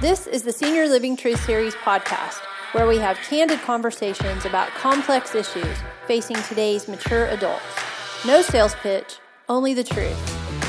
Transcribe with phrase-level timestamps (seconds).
[0.00, 2.38] This is the Senior Living Truth Series podcast,
[2.70, 7.64] where we have candid conversations about complex issues facing today's mature adults.
[8.24, 9.16] No sales pitch,
[9.48, 10.16] only the truth.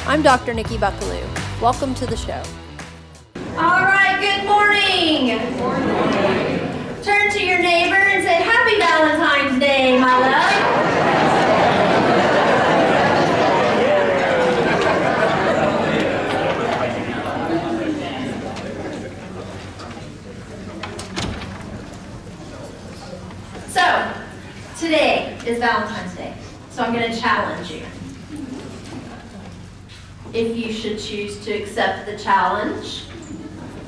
[0.08, 0.56] I'm Dr.
[0.56, 1.62] Nikki Buckaloo.
[1.62, 2.42] Welcome to the show.
[3.56, 5.38] All right, good morning.
[5.38, 7.04] Good morning.
[7.04, 10.90] Turn to your neighbor and say, Happy Valentine's Day, my love.
[23.70, 24.14] So,
[24.90, 26.34] today is Valentine's Day,
[26.72, 27.84] so I'm going to challenge you.
[30.34, 33.04] If you should choose to accept the challenge,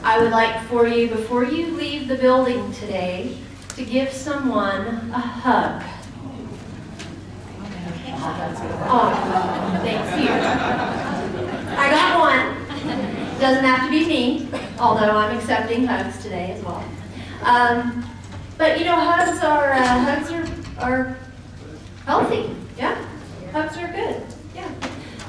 [0.04, 3.36] I would like for you, before you leave the building today,
[3.70, 5.84] to give someone a hug.
[8.94, 10.30] Oh, thank you.
[11.80, 13.40] I got one.
[13.40, 16.86] Doesn't have to be me, although I'm accepting hugs today as well.
[17.42, 18.08] Um,
[18.60, 21.16] but you know, hugs are uh, hugs are are
[22.06, 22.56] healthy.
[22.78, 23.04] Yeah,
[23.52, 24.24] hugs are good.
[24.56, 24.72] Yeah.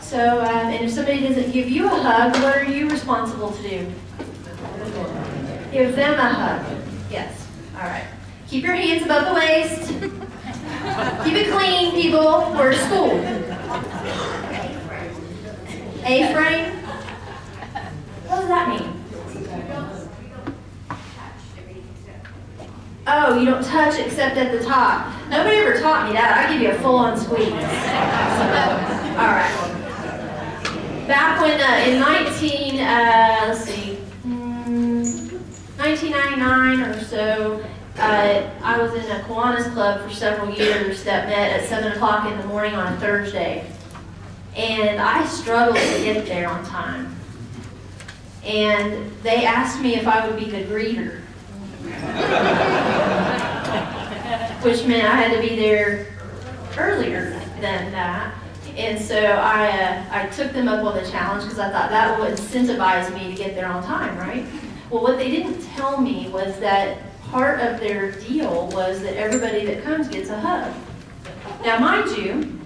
[0.00, 3.62] So, um, and if somebody doesn't give you a hug, what are you responsible to
[3.62, 3.92] do?
[5.72, 6.66] Give them a hug.
[7.10, 7.46] Yes.
[7.76, 8.04] All right.
[8.48, 9.88] Keep your hands above the waist.
[11.24, 12.52] Keep it clean, people.
[12.54, 13.12] We're school.
[16.04, 16.74] A-frame.
[18.26, 19.01] What does that mean?
[23.04, 25.12] Oh, you don't touch except at the top.
[25.28, 26.46] Nobody ever taught me that.
[26.46, 27.48] I give you a full-on squeeze.
[27.48, 27.58] All
[29.26, 29.72] right.
[31.08, 35.32] Back when uh, in 19, uh, let's see, mm,
[35.78, 37.64] 1999 or so,
[37.98, 42.30] uh, I was in a Kiwanis club for several years that met at 7 o'clock
[42.30, 43.66] in the morning on a Thursday.
[44.54, 47.16] And I struggled to get there on time.
[48.44, 51.21] And they asked me if I would be the greeter.
[54.62, 56.06] Which meant I had to be there
[56.78, 58.34] earlier than that.
[58.76, 62.18] And so I, uh, I took them up on the challenge because I thought that
[62.18, 64.46] would incentivize me to get there on time, right?
[64.88, 66.98] Well, what they didn't tell me was that
[67.30, 70.72] part of their deal was that everybody that comes gets a hug.
[71.64, 72.58] Now, mind you,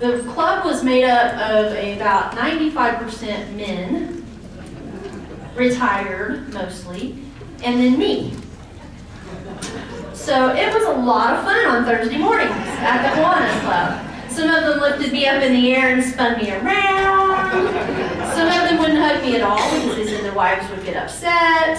[0.00, 4.24] the club was made up of about 95% men,
[5.54, 7.18] retired mostly,
[7.62, 8.32] and then me.
[10.24, 14.30] So it was a lot of fun on Thursday mornings at the Kiwanis Club.
[14.30, 17.66] Some of them lifted me up in the air and spun me around.
[18.32, 20.96] Some of them wouldn't hug me at all because they said their wives would get
[20.96, 21.76] upset.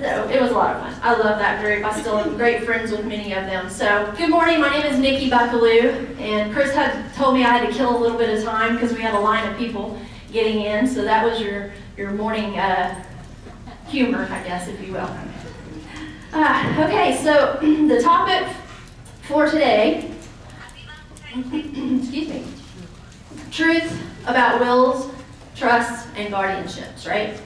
[0.00, 0.94] So it was a lot of fun.
[1.02, 1.84] I love that group.
[1.84, 3.68] I still am great friends with many of them.
[3.68, 4.58] So good morning.
[4.58, 7.98] My name is Nikki Buckaloo, and Chris had told me I had to kill a
[7.98, 10.00] little bit of time because we had a line of people
[10.32, 10.86] getting in.
[10.86, 13.04] So that was your your morning uh,
[13.88, 15.10] humor, I guess, if you will.
[16.32, 18.46] Uh, okay, so the topic
[19.22, 20.10] for today
[21.36, 22.44] excuse me,
[23.50, 25.10] truth about wills,
[25.54, 27.38] trusts, and guardianships, right?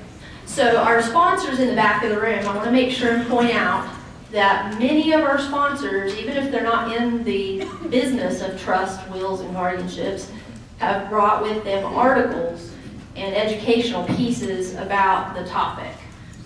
[0.47, 3.27] So our sponsors in the back of the room, I want to make sure and
[3.29, 3.89] point out
[4.31, 9.41] that many of our sponsors, even if they're not in the business of trust, wills,
[9.41, 10.31] and guardianships,
[10.79, 12.73] have brought with them articles
[13.17, 15.93] and educational pieces about the topic.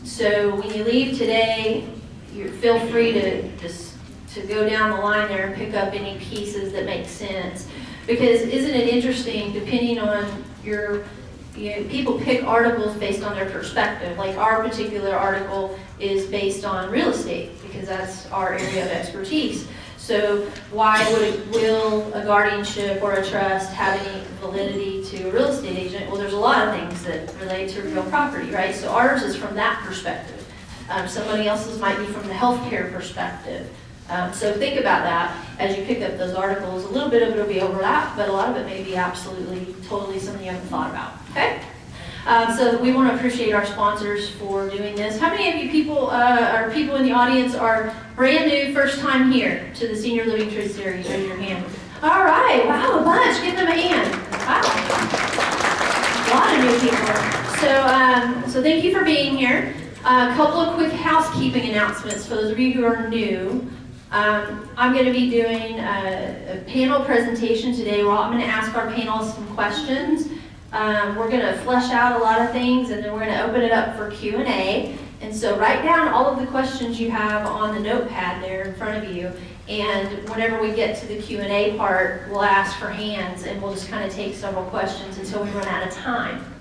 [0.03, 1.87] So when you leave today,
[2.35, 3.95] you feel free to just
[4.35, 7.69] to go down the line there and pick up any pieces that make sense.
[8.07, 11.05] Because isn't it interesting, depending on your,
[11.57, 14.19] you know, people pick articles based on their perspective.
[14.19, 19.69] Like our particular article is based on real estate because that's our area of expertise.
[19.97, 25.33] So why would a will, a guardianship, or a trust have any validity to a
[25.33, 26.11] real estate agent?
[26.11, 28.75] Well, there's a lot of things that relate to real property, right?
[28.75, 30.44] So ours is from that perspective.
[30.89, 33.71] Um, somebody else's might be from the healthcare perspective.
[34.09, 36.85] Um, so think about that as you pick up those articles.
[36.85, 38.97] A little bit of it will be overlap, but a lot of it may be
[38.97, 41.15] absolutely, totally something you haven't thought about.
[41.31, 41.61] Okay?
[42.27, 45.19] Um, so we want to appreciate our sponsors for doing this.
[45.19, 48.99] How many of you people, uh, or people in the audience, are brand new, first
[49.01, 51.09] time here to the Senior Living Truth Series?
[51.09, 51.65] Raise your hand.
[52.03, 53.43] All right, wow, a bunch.
[53.43, 54.11] Give them a hand.
[54.47, 54.63] Wow,
[56.27, 57.15] a lot of new people.
[57.61, 59.75] So, um, so thank you for being here.
[60.07, 63.67] A couple of quick housekeeping announcements for those of you who are new.
[64.11, 68.05] Um, I'm going to be doing a, a, panel presentation today.
[68.05, 70.29] where I'm going to ask our panel some questions.
[70.73, 73.45] Um, we're going to flesh out a lot of things, and then we're going to
[73.45, 74.95] open it up for Q&A.
[75.23, 78.75] And so write down all of the questions you have on the notepad there in
[78.75, 79.33] front of you.
[79.69, 83.89] And whenever we get to the Q&A part, we'll ask for hands, and we'll just
[83.89, 86.54] kind of take several questions until we run out of time.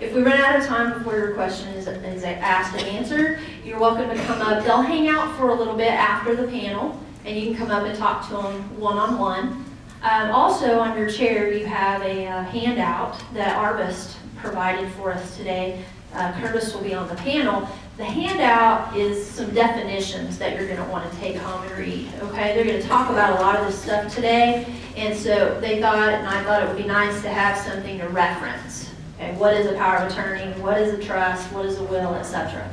[0.00, 3.78] If we run out of time before your question is, is asked and answered, you're
[3.78, 4.64] welcome to come up.
[4.64, 7.84] They'll hang out for a little bit after the panel, and you can come up
[7.84, 9.62] and talk to them one-on-one.
[10.02, 15.36] Um, also, on your chair, you have a uh, handout that Arvest provided for us
[15.36, 15.84] today.
[16.14, 17.68] Uh, Curtis will be on the panel.
[17.98, 22.10] The handout is some definitions that you're going to want to take home and read.
[22.22, 24.64] Okay, they're going to talk about a lot of this stuff today,
[24.96, 28.08] and so they thought, and I thought it would be nice to have something to
[28.08, 28.89] reference.
[29.20, 30.50] Okay, what is a power of attorney?
[30.62, 31.52] What is a trust?
[31.52, 32.66] What is a will, etc.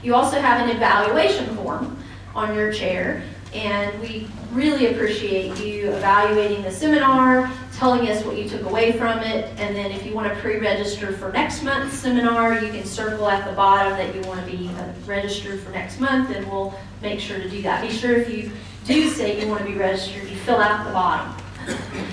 [0.00, 1.98] You also have an evaluation form
[2.36, 8.48] on your chair, and we really appreciate you evaluating the seminar, telling us what you
[8.48, 12.54] took away from it, and then if you want to pre-register for next month's seminar,
[12.60, 15.98] you can circle at the bottom that you want to be uh, registered for next
[15.98, 17.82] month, and we'll make sure to do that.
[17.82, 18.52] Be sure if you
[18.84, 21.34] do say you want to be registered, you fill out the bottom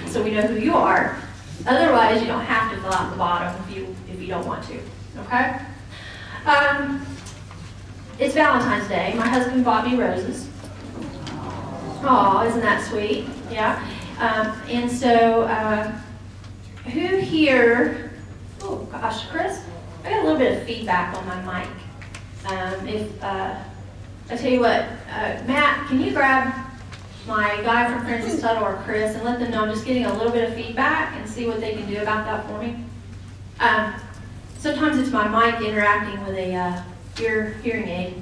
[0.08, 1.20] so we know who you are.
[1.66, 4.64] Otherwise, you don't have to fill out the bottom if you if you don't want
[4.66, 4.80] to.
[5.20, 5.60] Okay?
[6.46, 7.06] Um,
[8.20, 9.14] it's Valentine's Day.
[9.18, 10.50] My husband bought me roses.
[12.06, 13.28] Oh, isn't that sweet?
[13.50, 13.82] Yeah.
[14.20, 15.92] Um, and so, uh,
[16.86, 18.12] who here?
[18.62, 19.62] Oh gosh, Chris,
[20.04, 21.70] I got a little bit of feedback on my mic.
[22.52, 23.56] Um, if uh,
[24.30, 26.54] I tell you what, uh, Matt, can you grab
[27.28, 30.14] my guy from Francis Tuttle or Chris and let them know I'm just getting a
[30.14, 32.84] little bit of feedback and see what they can do about that for me?
[33.60, 33.94] Um,
[34.58, 36.82] sometimes it's my mic interacting with a uh,
[37.22, 38.22] ear hearing aid.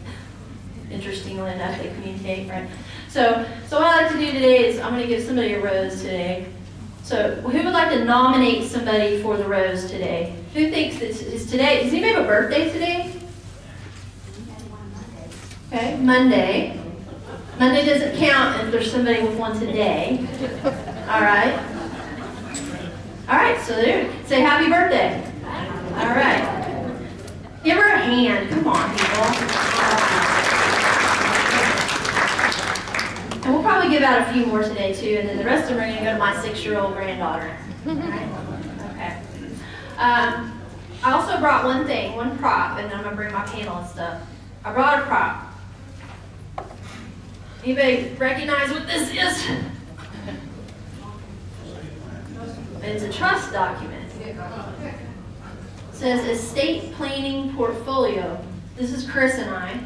[0.92, 2.70] Interestingly enough, they communicate, right?
[3.08, 5.62] So, so what I like to do today is I'm going to give somebody a
[5.62, 6.48] rose today.
[7.04, 10.36] So, who would like to nominate somebody for the rose today?
[10.54, 11.84] Who thinks this is today?
[11.84, 13.14] Does anybody have a birthday today?
[15.74, 16.81] Okay, Monday.
[17.62, 20.18] Monday doesn't count if there's somebody with one today.
[21.08, 21.54] All right.
[23.30, 24.12] All right, so there.
[24.26, 25.24] Say happy birthday.
[25.94, 26.42] All right.
[27.64, 28.50] Give her a hand.
[28.50, 29.26] Come on, people.
[33.44, 35.78] And we'll probably give out a few more today too, and then the rest of
[35.78, 37.56] them are going to go to my six-year-old granddaughter.
[37.86, 38.28] Right?
[38.94, 39.18] Okay.
[40.00, 40.60] Um,
[41.04, 43.78] I also brought one thing, one prop, and then I'm going to bring my panel
[43.78, 44.20] and stuff.
[44.66, 45.51] I brought a prop.
[47.64, 49.58] Anybody recognize what this is?
[52.82, 54.12] It's a trust document.
[54.20, 54.36] It
[55.94, 58.44] says estate planning portfolio.
[58.76, 59.80] This is Chris and I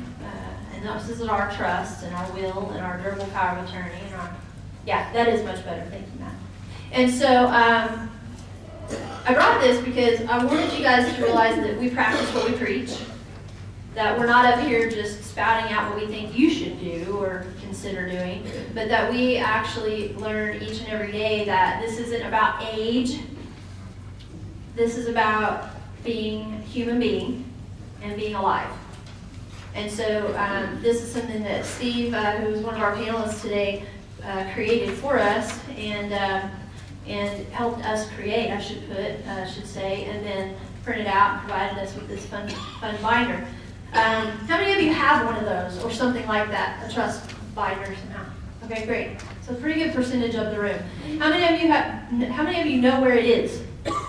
[0.74, 4.16] And this is our trust and our will and our durable power of attorney and
[4.16, 4.34] our,
[4.86, 5.84] yeah, that is much better.
[5.90, 6.36] Thank you, Matt.
[6.94, 8.10] And so um,
[9.26, 12.56] I brought this because I wanted you guys to realize that we practice what we
[12.56, 12.96] preach,
[13.96, 17.48] that we're not up here just spouting out what we think you should do or
[17.76, 18.42] consider doing,
[18.74, 23.20] but that we actually learn each and every day that this isn't about age.
[24.76, 25.72] This is about
[26.04, 27.44] being human being
[28.02, 28.70] and being alive.
[29.74, 33.84] And so um, this is something that Steve, uh, who's one of our panelists today,
[34.24, 36.48] uh, created for us and uh,
[37.08, 41.40] and helped us create, I should put, uh, should say, and then printed out and
[41.42, 42.48] provided us with this fun,
[42.80, 43.46] fun binder.
[43.94, 47.35] Um, how many of you have one of those or something like that, a trust
[47.56, 48.26] binder somehow?
[48.66, 49.18] Okay, great.
[49.42, 50.80] So pretty good percentage of the room.
[51.20, 52.32] How many of you have?
[52.32, 53.62] How many of you know where it is?
[53.86, 54.02] okay,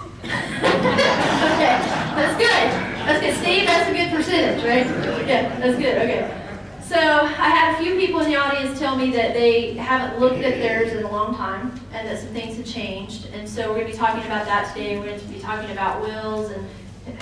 [2.16, 2.96] that's good.
[3.06, 3.34] That's good.
[3.36, 4.86] Steve, that's a good percentage, right?
[5.26, 5.96] Yeah, that's good.
[5.98, 6.42] Okay.
[6.82, 10.42] So I had a few people in the audience tell me that they haven't looked
[10.42, 13.26] at theirs in a long time and that some things have changed.
[13.32, 14.98] And so we're going to be talking about that today.
[14.98, 16.66] We're going to be talking about wills and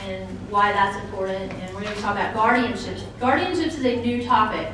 [0.06, 1.52] and why that's important.
[1.52, 3.02] And we're going to talk about guardianships.
[3.20, 4.72] Guardianships is a new topic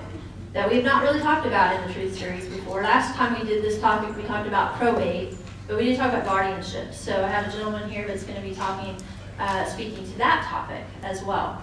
[0.53, 2.83] that we have not really talked about in the Truth Series before.
[2.83, 5.37] Last time we did this topic, we talked about probate,
[5.69, 6.93] but we didn't talk about guardianship.
[6.93, 8.97] So I have a gentleman here that's going to be talking
[9.39, 11.63] uh, speaking to that topic as well.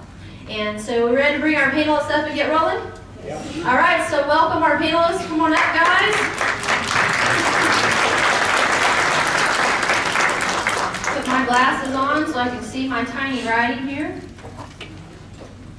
[0.50, 2.79] And so we're ready to bring our panelists up and get rolling?
[3.25, 3.36] Yeah.
[3.67, 5.27] All right, so welcome our panelists.
[5.27, 6.15] Come on up, guys.
[11.13, 14.22] Put my glasses on so I can see my tiny writing here.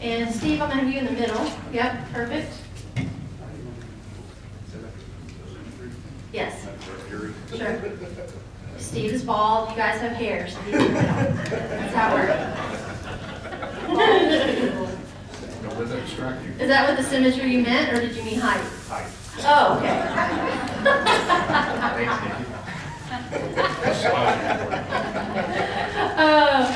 [0.03, 1.51] And Steve, I'm going to have you in the middle.
[1.73, 2.53] Yep, perfect.
[6.39, 6.67] Yes.
[7.57, 7.81] Sure.
[8.79, 9.71] Steve is bald.
[9.71, 10.61] You guys have hair, so.
[10.71, 12.31] That's how it works.
[16.61, 18.63] Is that what the symmetry you meant, or did you mean height?
[18.87, 19.11] Height.
[19.41, 19.89] Oh, okay.
[26.17, 26.73] uh,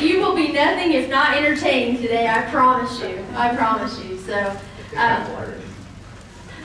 [0.00, 2.26] you, you, will be nothing if not entertained today.
[2.26, 3.24] I promise you.
[3.36, 4.18] I promise you.
[4.18, 4.56] So.
[4.96, 5.24] Um,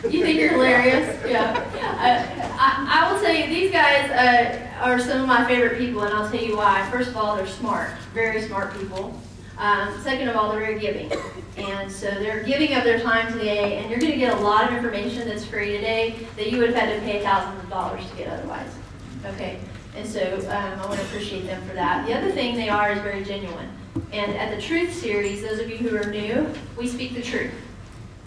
[0.10, 1.17] You think you're hilarious?
[1.31, 1.67] Yeah.
[2.01, 6.01] Uh, I, I will tell you, these guys uh, are some of my favorite people,
[6.01, 6.88] and I'll tell you why.
[6.91, 9.20] First of all, they're smart, very smart people.
[9.58, 11.12] Um, second of all, they're very giving.
[11.58, 14.67] And so they're giving of their time today, and you're going to get a lot
[14.67, 18.10] of information that's free today that you would have had to pay thousands of dollars
[18.10, 18.74] to get otherwise.
[19.25, 19.60] Okay?
[19.96, 22.08] And so um, I want to appreciate them for that.
[22.08, 23.70] The other thing they are is very genuine.
[24.12, 27.51] And at the Truth series, those of you who are new, we speak the truth.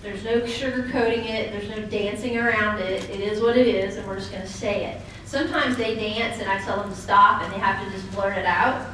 [0.04, 3.08] There's no sugarcoating it, there's no dancing around it.
[3.08, 5.00] It is what it is, and we're just going to say it.
[5.25, 8.37] Sometimes they dance, and I tell them to stop, and they have to just blurt
[8.37, 8.87] it out.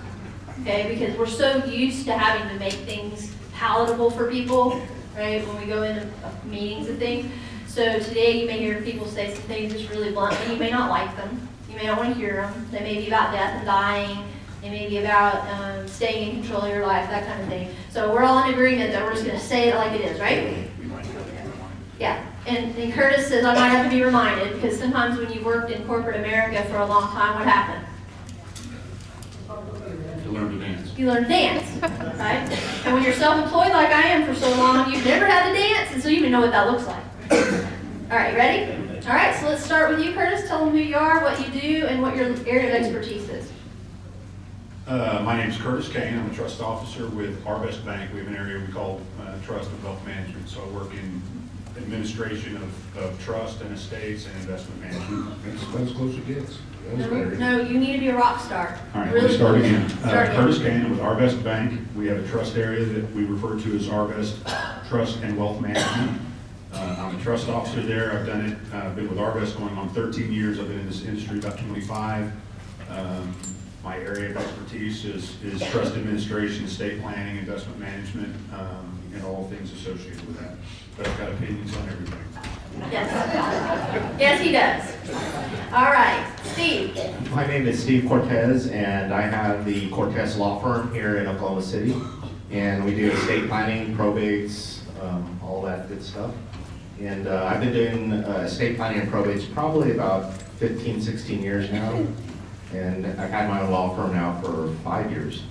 [0.60, 0.94] Okay?
[0.94, 4.80] Because we're so used to having to make things palatable for people,
[5.16, 5.44] right?
[5.48, 6.08] When we go into
[6.44, 7.28] meetings and things.
[7.66, 10.52] So today you may hear people say some things just really bluntly.
[10.52, 11.48] You may not like them.
[11.68, 12.68] You may not want to hear them.
[12.70, 14.28] They may be about death and dying.
[14.62, 17.74] They may be about um, staying in control of your life, that kind of thing.
[17.90, 20.20] So we're all in agreement that we're just going to say it like it is,
[20.20, 20.69] right?
[22.00, 22.24] Yeah.
[22.46, 25.70] And, and Curtis says I might have to be reminded because sometimes when you've worked
[25.70, 27.86] in corporate America for a long time, what happened?
[30.24, 30.98] You learn to dance.
[30.98, 31.82] You learn to dance,
[32.18, 32.86] right?
[32.86, 35.92] And when you're self-employed like I am for so long, you've never had to dance,
[35.92, 37.04] and so you even know what that looks like.
[38.10, 38.72] All right, ready?
[39.06, 40.48] All right, so let's start with you, Curtis.
[40.48, 43.52] Tell them who you are, what you do, and what your area of expertise is.
[44.86, 46.18] Uh, my name is Curtis Kane.
[46.18, 48.10] I'm a trust officer with Arvest Bank.
[48.14, 50.48] We have an area we call uh, Trust and Wealth Management.
[50.48, 51.20] So I work in
[51.82, 55.44] administration of, of trust and estates and investment management.
[55.44, 56.58] That's, that's close it gets.
[56.88, 57.36] That was No, better.
[57.36, 58.78] no, you need to be a rock star.
[58.94, 59.88] All right, Really we'll start again.
[59.88, 60.36] Start Uh, again.
[60.36, 61.80] Curtis Kane with Arvest Bank.
[61.96, 66.20] We have a trust area that we refer to as Arvest Trust and Wealth Management.
[66.72, 68.12] Uh, I'm a trust officer there.
[68.12, 70.58] I've done it, uh, been with Arvest going on 13 years.
[70.60, 72.32] I've been in this industry about 25.
[72.90, 73.34] Um,
[73.82, 79.48] My area of expertise is, is trust administration, estate planning, investment management, um, and all
[79.48, 80.54] things associated with that.
[80.96, 82.18] But I've got opinions on everything.
[82.90, 84.18] Yes.
[84.18, 85.72] Yes, he does.
[85.72, 86.96] All right, Steve.
[87.30, 91.62] My name is Steve Cortez, and I have the Cortez Law Firm here in Oklahoma
[91.62, 91.94] City.
[92.50, 96.32] And we do estate planning, probates, um, all that good stuff.
[97.00, 101.70] And uh, I've been doing uh, estate planning and probates probably about 15, 16 years
[101.70, 102.04] now.
[102.74, 105.44] And I've had my own law firm now for five years.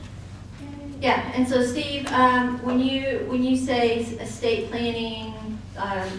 [1.02, 5.34] Yeah, and so Steve, um, when you, when you say estate planning,
[5.78, 6.10] um,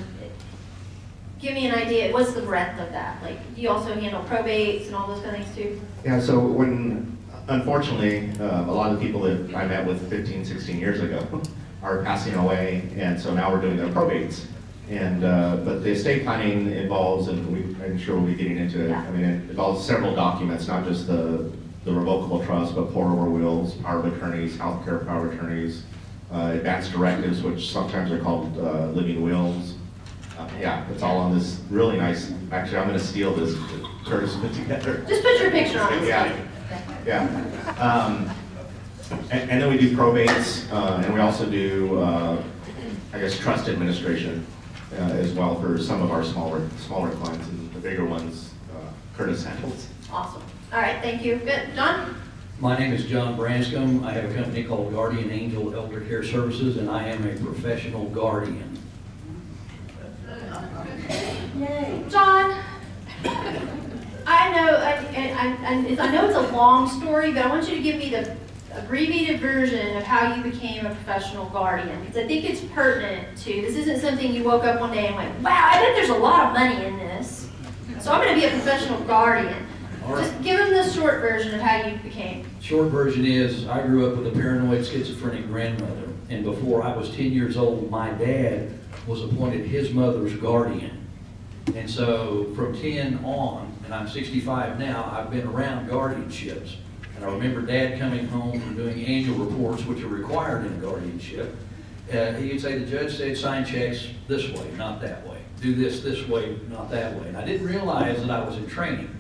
[1.39, 3.23] give me an idea, what's the breadth of that?
[3.23, 5.81] Like, do you also handle probates and all those kind of things too?
[6.03, 7.19] Yeah, so when,
[7.49, 11.43] unfortunately, uh, a lot of the people that I met with 15, 16 years ago
[11.83, 14.47] are passing away, and so now we're doing their probates.
[14.89, 18.87] And, uh, but the estate planning involves, and we, I'm sure we'll be getting into
[18.87, 21.53] it, I mean, it involves several documents, not just the,
[21.85, 25.85] the revocable trust, but pour-over wills, power of attorneys, healthcare power of attorneys,
[26.33, 29.75] uh, advance directives, which sometimes are called uh, living wills.
[30.39, 33.55] Uh, Yeah, it's all on this really nice, actually, I'm gonna steal this,
[34.07, 35.05] Curtis put together.
[35.09, 36.07] Just put your picture on it.
[36.07, 36.37] Yeah.
[37.07, 37.75] Yeah.
[37.79, 38.31] Um,
[39.33, 42.41] And, and then we do probates, uh, and we also do, uh,
[43.13, 44.47] I guess, trust administration
[44.93, 48.91] uh, as well for some of our smaller, smaller clients, and the bigger ones uh,
[49.17, 49.89] Curtis handles.
[50.13, 50.43] Awesome.
[50.73, 51.35] All right, thank you.
[51.37, 51.75] Good.
[51.75, 52.15] John?
[52.61, 54.05] My name is John Branscombe.
[54.05, 58.09] I have a company called Guardian Angel Elder Care Services, and I am a professional
[58.11, 58.79] guardian.
[61.59, 62.05] Yay.
[62.09, 62.62] John?
[64.27, 67.75] I know, I, I, I, I know it's a long story, but I want you
[67.75, 68.37] to give me the
[68.73, 73.50] abbreviated version of how you became a professional guardian, because I think it's pertinent to,
[73.50, 76.15] this isn't something you woke up one day and went, wow, I bet there's a
[76.15, 77.49] lot of money in this.
[77.99, 79.67] So I'm gonna be a professional guardian.
[80.19, 82.47] Just give them the short version of how you became.
[82.61, 87.11] Short version is, I grew up with a paranoid schizophrenic grandmother, and before I was
[87.14, 88.73] 10 years old, my dad
[89.07, 91.07] was appointed his mother's guardian.
[91.75, 96.76] And so from 10 on, and I'm 65 now, I've been around guardianships.
[97.17, 100.76] And I remember dad coming home and doing annual reports, which are required in a
[100.76, 101.55] guardianship.
[102.12, 105.38] Uh, He'd say, the judge said, sign checks this way, not that way.
[105.61, 107.29] Do this this way, not that way.
[107.29, 109.14] And I didn't realize that I was in training.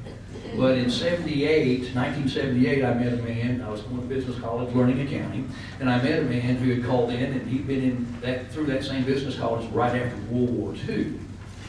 [0.56, 5.00] But in 78, 1978, I met a man, I was going to business college learning
[5.00, 8.50] accounting, and I met a man who had called in, and he'd been in that,
[8.50, 11.14] through that same business college right after World War II.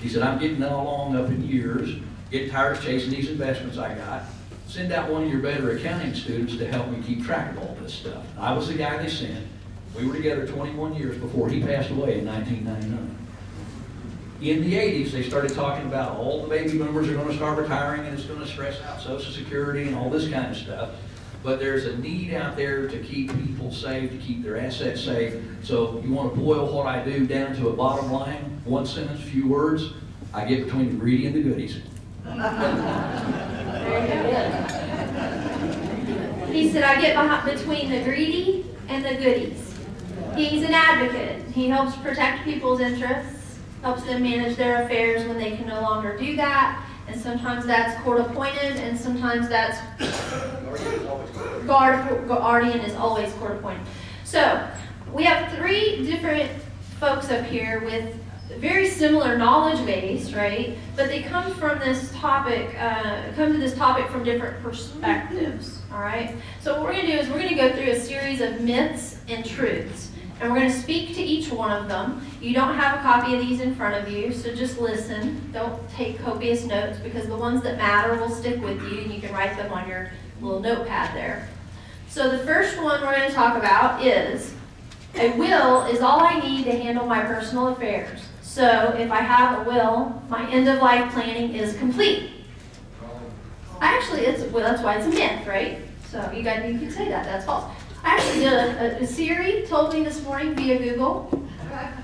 [0.01, 1.95] He said, I'm getting along up in years,
[2.31, 4.23] getting tired of chasing these investments I got.
[4.67, 7.77] Send out one of your better accounting students to help me keep track of all
[7.81, 8.25] this stuff.
[8.37, 9.45] I was the guy they sent.
[9.95, 13.20] We were together 21 years before he passed away in 1999
[14.41, 17.59] in the 80s, they started talking about all the baby boomers are going to start
[17.59, 20.89] retiring and it's going to stress out Social Security and all this kind of stuff.
[21.43, 25.43] But there's a need out there to keep people safe, to keep their assets safe.
[25.63, 29.21] So you want to boil what I do down to a bottom line, one sentence,
[29.21, 29.93] few words.
[30.33, 31.81] I get between the greedy and the goodies.
[36.51, 39.75] He said, I get behind, between the greedy and the goodies.
[40.35, 41.43] He's an advocate.
[41.53, 43.40] He helps protect people's interests,
[43.81, 46.85] helps them manage their affairs when they can no longer do that.
[47.07, 49.77] And sometimes that's court appointed, and sometimes that's
[51.67, 53.85] guard, guardian is always court appointed.
[54.23, 54.65] So,
[55.11, 56.49] we have three different
[56.99, 58.15] folks up here with
[58.59, 60.77] very similar knowledge base, right?
[60.95, 65.99] But they come from this topic, uh, come to this topic from different perspectives, all
[65.99, 66.35] right?
[66.61, 69.45] So what we're gonna do is we're gonna go through a series of myths and
[69.45, 70.11] truths.
[70.39, 72.25] And we're gonna speak to each one of them.
[72.41, 75.51] You don't have a copy of these in front of you, so just listen.
[75.53, 79.21] Don't take copious notes because the ones that matter will stick with you and you
[79.21, 81.47] can write them on your little notepad there.
[82.09, 84.55] So the first one we're gonna talk about is
[85.15, 88.21] a will is all I need to handle my personal affairs.
[88.41, 92.31] So if I have a will, my end of life planning is complete.
[93.81, 95.79] Actually, it's well, that's why it's a myth, right?
[96.09, 97.23] So you guys, you can say that.
[97.23, 97.71] That's false.
[98.03, 101.47] I actually a Siri told me this morning via Google.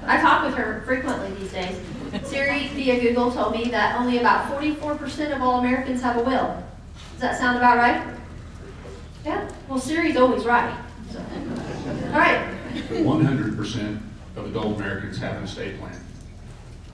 [0.05, 1.79] I talk with her frequently these days.
[2.23, 6.63] Siri via Google told me that only about 44% of all Americans have a will.
[7.13, 8.15] Does that sound about right?
[9.25, 9.49] Yeah.
[9.67, 10.75] Well, Siri's always right.
[11.11, 11.19] So.
[11.19, 12.47] All right.
[13.03, 14.01] One hundred percent
[14.35, 15.99] of adult Americans have an estate plan.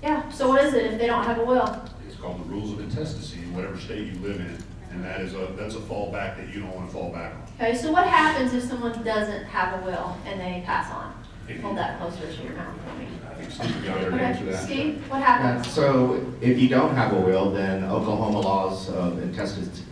[0.01, 0.29] Yeah.
[0.31, 1.81] So what is it if they don't have a will?
[2.07, 4.57] It's called the rules of intestacy in whatever state you live in.
[4.91, 7.41] And that is a, that's a fallback that you don't want to fall back on.
[7.59, 7.75] Okay.
[7.75, 11.13] So what happens if someone doesn't have a will and they pass on?
[11.61, 13.07] Hold that closer to your mouth for me.
[13.29, 14.51] I think Steve will be able to answer Okay.
[14.51, 14.63] that.
[14.63, 15.67] Steve, what Uh, happens?
[15.73, 19.83] So if you don't have a will, then Oklahoma laws of intestacy,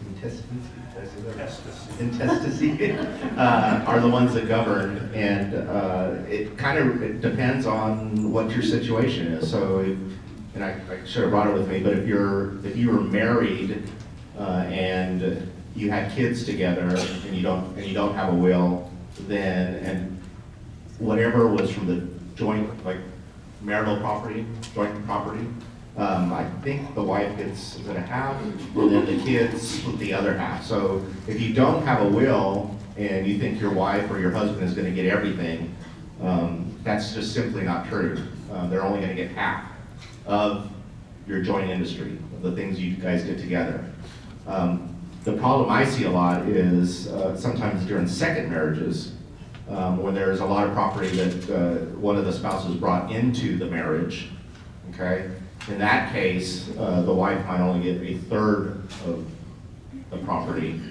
[1.99, 2.93] intestacy
[3.37, 8.49] uh, are the ones that govern, and uh, it kind of it depends on what
[8.51, 9.49] your situation is.
[9.49, 9.97] So, if,
[10.55, 13.01] and I, I should have brought it with me, but if you're if you were
[13.01, 13.83] married
[14.39, 16.87] uh, and you had kids together
[17.25, 18.89] and you don't and you don't have a will,
[19.27, 20.20] then and
[21.01, 22.97] whatever was from the joint, like
[23.61, 25.45] marital property, joint property,
[25.97, 28.41] um, I think the wife gets, a half?
[28.41, 30.63] And then the kids the other half.
[30.63, 34.63] So if you don't have a will and you think your wife or your husband
[34.63, 35.75] is gonna get everything,
[36.21, 38.17] um, that's just simply not true.
[38.51, 39.69] Uh, they're only gonna get half
[40.25, 40.71] of
[41.27, 43.83] your joint industry, of the things you guys did together.
[44.47, 49.13] Um, the problem I see a lot is uh, sometimes during second marriages,
[49.71, 53.57] um, when there's a lot of property that uh, one of the spouses brought into
[53.57, 54.29] the marriage,
[54.93, 55.29] okay?
[55.67, 59.25] In that case, uh, the wife might only get a third of
[60.09, 60.81] the property,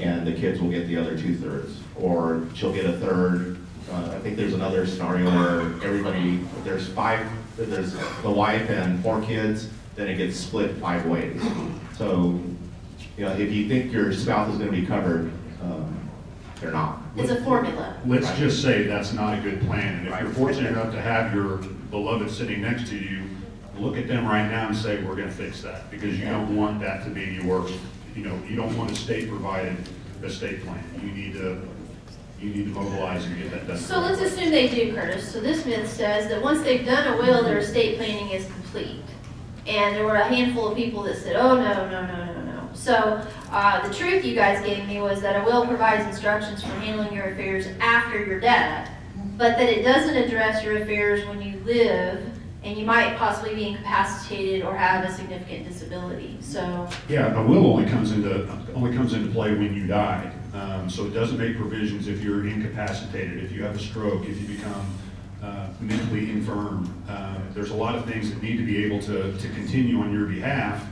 [0.00, 1.80] and the kids will get the other two thirds.
[1.96, 3.58] Or she'll get a third,
[3.90, 9.20] uh, I think there's another scenario where everybody, there's five, there's the wife and four
[9.22, 11.42] kids, then it gets split five ways.
[11.96, 12.38] So,
[13.16, 16.10] you know, if you think your spouse is gonna be covered, um,
[16.60, 17.00] they're not.
[17.18, 17.96] It's a formula.
[18.06, 21.34] Let's just say that's not a good plan, and if you're fortunate enough to have
[21.34, 21.58] your
[21.90, 23.24] beloved sitting next to you,
[23.76, 26.80] look at them right now and say, we're gonna fix that, because you don't want
[26.80, 27.68] that to be your,
[28.14, 29.76] you know, you don't want a state-provided
[30.22, 30.82] estate plan.
[31.02, 31.60] You need to,
[32.40, 33.76] you need to mobilize and get that done.
[33.76, 35.32] So let's assume they do, Curtis.
[35.32, 39.02] So this myth says that once they've done a will, their estate planning is complete.
[39.66, 42.68] And there were a handful of people that said, oh, no, no, no, no, no.
[42.74, 46.70] So uh, the truth you guys gave me was that a will provides instructions for
[46.80, 48.90] handling your affairs after your death,
[49.36, 52.22] but that it doesn't address your affairs when you live,
[52.62, 56.36] and you might possibly be incapacitated or have a significant disability.
[56.40, 60.32] So Yeah, a will only comes into, only comes into play when you die.
[60.52, 64.40] Um, so it doesn't make provisions if you're incapacitated, if you have a stroke, if
[64.40, 64.98] you become,
[65.42, 66.92] uh, mentally infirm.
[67.08, 70.12] Um, there's a lot of things that need to be able to, to continue on
[70.12, 70.84] your behalf,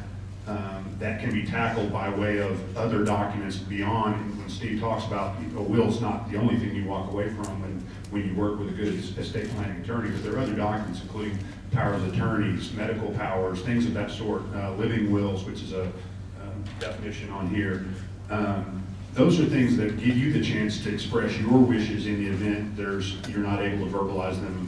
[0.46, 5.36] um, that can be tackled by way of other documents beyond, when Steve talks about,
[5.56, 8.68] a will's not the only thing you walk away from when, when you work with
[8.68, 11.38] a good estate planning attorney, but there are other documents, including
[11.72, 15.84] powers of attorneys, medical powers, things of that sort, uh, living wills, which is a
[15.84, 17.84] um, definition on here.
[18.30, 22.30] Um, Those are things that give you the chance to express your wishes in the
[22.30, 24.65] event there's, you're not able to verbalize them,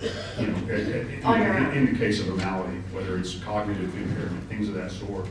[0.00, 1.66] you know, in- On your own.
[1.66, 5.26] in, in the case of a malady, whether it's cognitive impairment, things of that sort.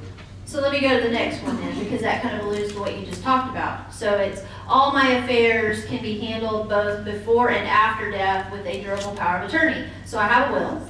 [0.45, 2.79] So let me go to the next one then, because that kind of alludes to
[2.79, 3.93] what you just talked about.
[3.93, 8.81] So it's, all my affairs can be handled both before and after death with a
[8.81, 9.85] durable power of attorney.
[10.05, 10.81] So I have a will,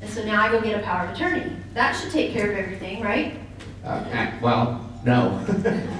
[0.00, 1.50] and so now I go get a power of attorney.
[1.74, 3.38] That should take care of everything, right?
[3.84, 5.44] Uh, Well, no,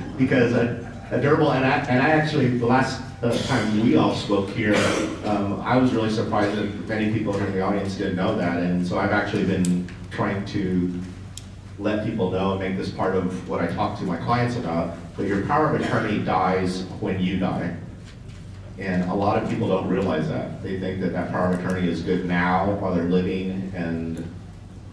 [0.18, 4.49] because a a durable, and I, and I actually, the last time we all spoke
[4.51, 4.77] here,
[5.25, 8.59] um, I was really surprised that many people here in the audience didn't know that,
[8.59, 10.93] and so I've actually been trying to
[11.81, 14.97] let people know and make this part of what I talk to my clients about,
[15.17, 17.77] but your power of attorney dies when you die.
[18.79, 20.63] And a lot of people don't realize that.
[20.63, 24.25] They think that that power of attorney is good now while they're living and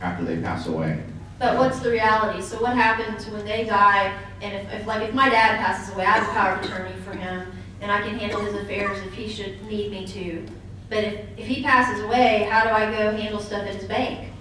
[0.02, 1.04] after they pass away.
[1.38, 2.42] But what's the reality?
[2.42, 6.06] So what happens when they die, and if, if, like, if my dad passes away,
[6.06, 7.52] I have power of attorney for him,
[7.86, 10.44] and I can handle his affairs if he should need me to.
[10.90, 14.32] But if, if he passes away, how do I go handle stuff at his bank?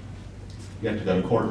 [0.80, 1.50] You have to go to court.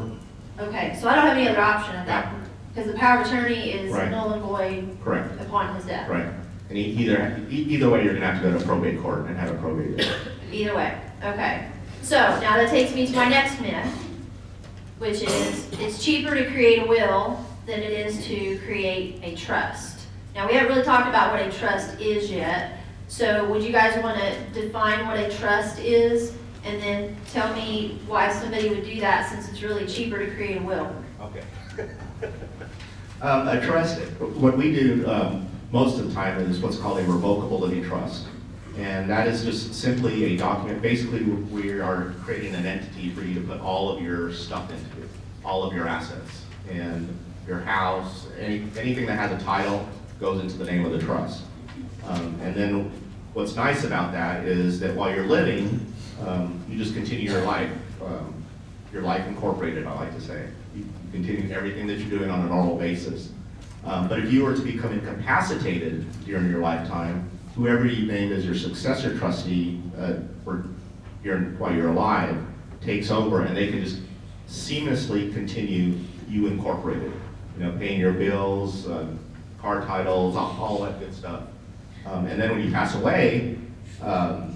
[0.59, 3.27] Okay, so I don't have any other option at that, point, because the power of
[3.27, 4.09] attorney is Right.
[4.09, 5.39] null and void Correct.
[5.39, 6.09] upon his death.
[6.09, 6.25] Right.
[6.69, 9.37] And e- either, e- either way, you're gonna have to go to probate court and
[9.37, 10.07] have it probated.
[10.51, 11.67] Either way, okay.
[12.01, 13.85] So now that takes me to my next myth,
[14.97, 19.92] which is it's cheaper to create a will than it is to create a trust.
[20.35, 22.79] Now, we haven't really talked about what a trust is yet.
[23.07, 27.99] So would you guys want to define what a trust is and then tell me
[28.07, 30.95] why somebody would do that since it's really cheaper to create a will?
[31.21, 31.43] Okay.
[33.21, 37.03] Um, a trust, what we do, um, most of the time is what's called a
[37.03, 38.25] revocable living trust.
[38.77, 43.35] And that is just simply a document, basically, we are creating an entity for you
[43.35, 45.07] to put all of your stuff into,
[45.45, 46.41] all of your assets.
[46.69, 47.17] And
[47.47, 49.87] your house, any, anything that has a title
[50.23, 51.43] goes into the name of the trust.
[52.07, 52.89] Um, and then
[53.33, 55.85] what's nice about that is that while you're living,
[56.25, 57.69] um, you just continue your life.
[58.01, 58.33] Um,
[58.93, 60.47] your life incorporated, I like to say.
[60.77, 63.33] You continue everything that you're doing on a normal basis.
[63.83, 68.45] Um, but if you were to become incapacitated during your lifetime, whoever you name as
[68.45, 70.13] your successor trustee uh,
[70.45, 70.63] for
[71.21, 72.41] your, while you're alive
[72.79, 73.99] takes over and they can just
[74.47, 75.97] seamlessly continue
[76.29, 77.11] you incorporated.
[77.57, 79.05] You know, paying your bills, uh,
[79.63, 81.43] car titles, all, that good stuff.
[82.05, 83.57] Um, and then when you pass away,
[84.01, 84.53] um,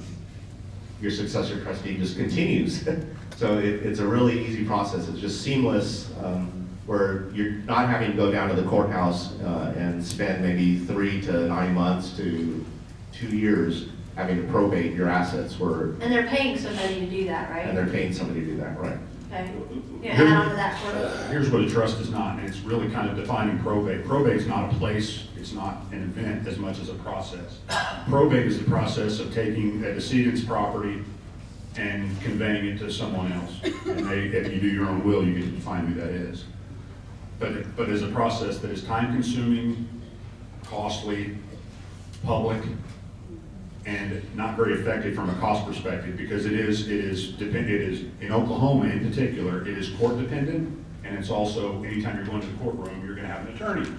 [1.02, 2.86] your successor trustee just continues.
[3.38, 5.08] so it, it's a really easy process.
[5.08, 9.74] It's just seamless, um, where you're not having to go down to the courthouse uh,
[9.78, 12.66] and spend maybe three to nine months to
[13.14, 15.58] two years having to probate your assets.
[15.58, 17.66] Where And they're paying somebody to do that, right?
[17.66, 18.98] and they're paying somebody to do that, right?
[19.38, 19.52] Okay.
[20.02, 21.02] You add on to that for me?
[21.04, 24.06] Uh, here's what a trust is not, and it's really kind of defining probate.
[24.06, 27.60] Probate is not a place, it's not an event as much as a process.
[28.08, 31.04] Probate is the process of taking a decedent's property
[31.76, 33.60] and conveying it to someone else.
[33.64, 36.46] And they, if you do your own will, you get to define who that is.
[37.40, 39.88] But, but as a process that is time-consuming,
[40.64, 41.38] costly,
[42.24, 42.64] public,
[43.88, 47.82] and not very effective from a cost perspective, because it is, it is, depend- it
[47.82, 52.42] is, in Oklahoma in particular, it is court dependent, and it's also, anytime you're going
[52.42, 53.90] to the courtroom, you're gonna have an attorney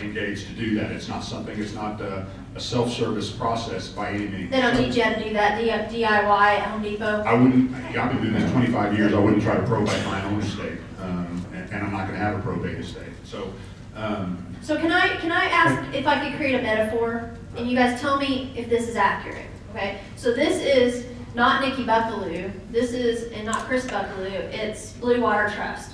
[0.00, 0.90] engaged to do that.
[0.90, 4.50] It's not something, it's not a, a self-service process by any means.
[4.50, 7.22] They don't need you to do that DIY at Home Depot?
[7.22, 10.40] I wouldn't, I've been doing this twenty-five years, I wouldn't try to probate my own
[10.40, 13.52] estate, um, and, and I'm not gonna have a probate estate, so,
[13.94, 17.76] um, So can I, can I ask if I could create a metaphor, and you
[17.76, 20.00] guys tell me if this is accurate, okay?
[20.16, 25.50] So this is not Nikki Buckaloo, this is, and not Chris Buckaloo, it's Blue Water
[25.54, 25.92] Trust,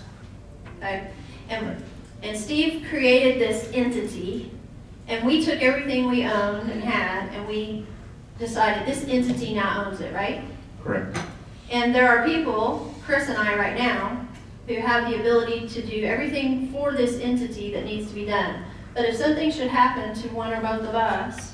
[0.78, 1.10] okay?
[1.48, 1.82] And,
[2.22, 4.50] and Steve created this entity,
[5.08, 7.86] and we took everything we owned and had, and we
[8.38, 10.42] decided this entity now owns it, right?
[10.82, 11.18] Correct.
[11.70, 14.26] And there are people, Chris and I right now,
[14.68, 18.62] who have the ability to do everything for this entity that needs to be done.
[18.94, 21.51] But if something should happen to one or both of us,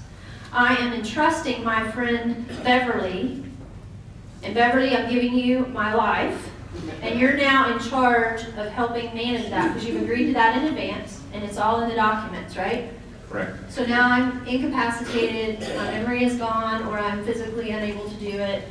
[0.53, 3.45] I am entrusting my friend Beverly.
[4.43, 6.51] And Beverly, I'm giving you my life.
[7.03, 10.69] And you're now in charge of helping manage that because you've agreed to that in
[10.69, 12.91] advance and it's all in the documents, right?
[13.29, 13.71] Correct.
[13.71, 18.65] So now I'm incapacitated, my memory is gone, or I'm physically unable to do it.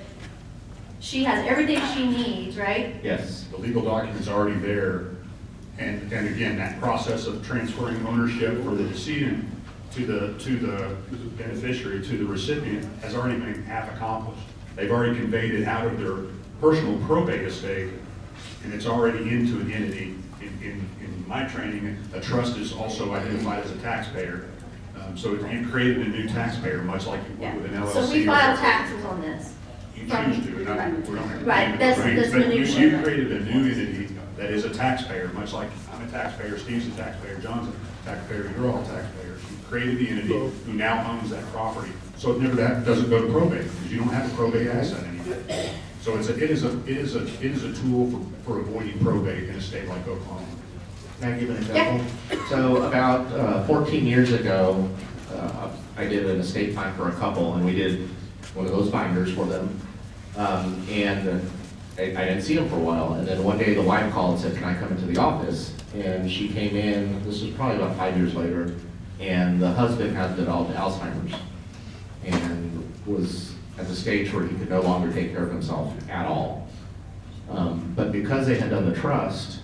[0.99, 2.95] She has everything she needs, right?
[3.03, 3.45] Yes.
[3.51, 5.09] the legal document's are already there.
[5.77, 9.45] And, and again, that process of transferring ownership for the decedent
[9.97, 10.95] to the, to the
[11.43, 14.41] beneficiary, to the recipient, has already been half accomplished.
[14.75, 16.31] They've already conveyed it out of their
[16.61, 17.91] personal probate estate,
[18.63, 20.15] and it's already into an entity.
[20.39, 24.45] In, in, in my training, a trust is also identified as a taxpayer.
[25.01, 27.55] Um, So you've created a new taxpayer, much like you Yeah.
[27.55, 27.93] would with an LLC.
[27.93, 29.53] So we file taxes on this.
[29.95, 33.31] you choose to, and I, we don't Right, that's- the that's But you, you created
[33.31, 37.39] a new entity that is a taxpayer, much like I'm a taxpayer, Steve's a taxpayer,
[37.39, 39.26] John's a taxpayer, you're all taxpayers.
[39.67, 41.91] You created the entity who now owns that property.
[42.17, 45.03] So it never, that doesn't go to probate, because you don't have a probate asset
[45.03, 45.37] anymore.
[46.01, 48.59] So it's a, it is a, it is a, it is a tool for, for
[48.61, 50.45] avoiding probate in a state like Oklahoma.
[51.19, 52.05] Can I give an example?
[52.49, 54.89] So about uh, 14 years ago,
[55.33, 58.07] uh, I did an estate plan for a couple, and we did
[58.53, 59.79] one of those binders for them.
[60.37, 61.51] Um, and
[61.97, 64.35] I, I didn't see them for a while, and then one day the wife called
[64.35, 65.73] and said, can I come into the office?
[65.93, 68.73] And she came in, this was probably about five years later,
[69.19, 71.33] and the husband had developed Alzheimer's
[72.25, 76.25] and was at the stage where he could no longer take care of himself at
[76.25, 76.67] all.
[77.49, 79.59] Um, But because they had done the trust,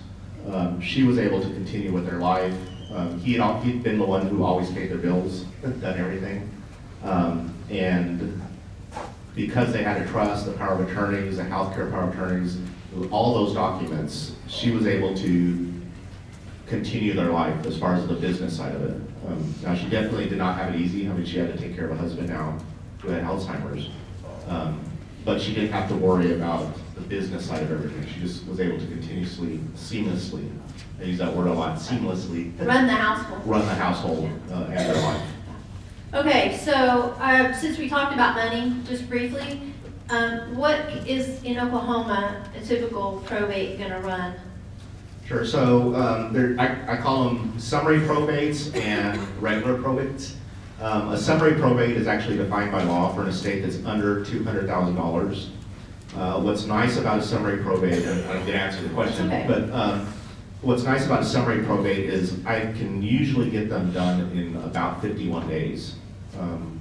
[0.50, 2.54] um, she was able to continue with their life.
[2.92, 6.48] Um, He had, he'd been the one who always paid their bills, done everything.
[7.02, 8.40] Um, And
[9.34, 12.58] because they had a trust, the power of attorneys, the healthcare power of attorneys,
[13.10, 15.72] all those documents, she was able to
[16.66, 19.00] continue their life as far as the business side of it.
[19.26, 21.08] Um, Now, she definitely did not have it easy.
[21.08, 22.58] I mean, she had to take care of a husband now
[23.00, 23.88] who had Alzheimer's.
[24.48, 24.80] Um,
[25.24, 28.06] But she didn't have to worry about the business side of everything.
[28.12, 30.50] She just was able to continuously, seamlessly,
[31.00, 33.40] I use that word a lot, seamlessly, Run the household.
[33.46, 35.22] run the household uh, and their life.
[36.12, 39.60] Okay, so, uh, since we talked about money, just briefly,
[40.10, 44.34] um, what is in Oklahoma a typical probate gonna run?
[45.26, 50.34] Sure, so um, there, I, I call them summary probates and regular probates.
[50.80, 54.44] Um, A summary probate is actually defined by law for an estate that's under two
[54.44, 55.50] hundred thousand dollars.
[56.14, 59.44] Uh, What's nice about a summary probate, and I'm gonna answer the question, Okay.
[59.48, 60.06] but um,
[60.60, 65.00] what's nice about a summary probate is I can usually get them done in about
[65.00, 65.94] fifty-one days.
[66.38, 66.80] Um,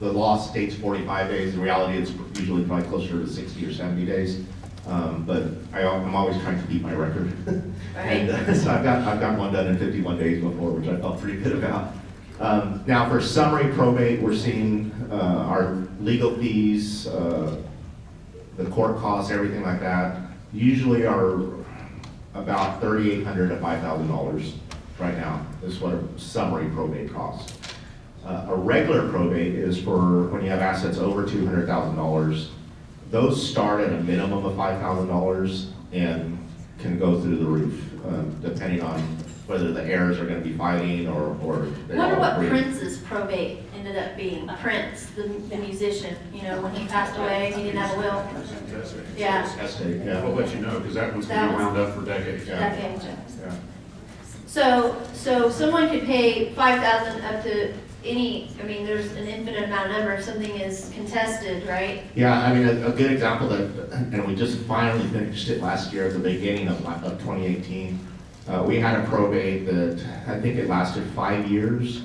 [0.00, 4.04] The law states forty-five days, in reality, it's usually probably closer to sixty or seventy
[4.04, 4.40] days.
[4.86, 7.32] Um, But I, I'm always trying to beat my record.
[7.94, 10.96] And uh, so I've got, I've got one done in fifty-one days before, which I
[10.98, 11.92] felt pretty good about.
[12.40, 15.14] Um, Now, for summary probate, we're seeing uh,
[15.46, 17.56] our legal fees, uh,
[18.56, 20.18] the court costs, everything like that,
[20.54, 21.42] usually are
[22.34, 24.54] about 3,800 to five thousand dollars
[24.98, 27.58] right now, is what a summary probate costs.
[28.24, 32.50] Uh, A regular probate is for when you have assets over two hundred thousand dollars.
[33.12, 36.38] Those start at a minimum of five thousand dollars and
[36.78, 39.00] can go through the roof, um, depending on
[39.46, 42.48] whether the heirs are gonna be fighting or, or they Wonder what agree.
[42.48, 47.52] Prince's probate ended up being, Prince, the, the musician, you know, when he passed away,
[47.54, 48.24] he didn't have a will,
[49.14, 49.44] Yeah.
[49.62, 52.04] Estate, Yeah, we'll let you know, because that one's That been was- wound up for
[52.06, 52.48] decades.
[52.48, 52.70] Yeah.
[52.74, 53.04] decades.
[53.04, 53.52] Yeah.
[54.46, 59.64] So, so someone could pay five thousand up to any, I mean, there's an infinite
[59.64, 62.02] amount of number if something is contested, right?
[62.14, 65.92] Yeah, I mean, a, a good example that, and we just finally finished it last
[65.92, 67.98] year at the beginning of, of 2018.
[68.48, 72.02] Uh, we had a probate that, I think it lasted five years.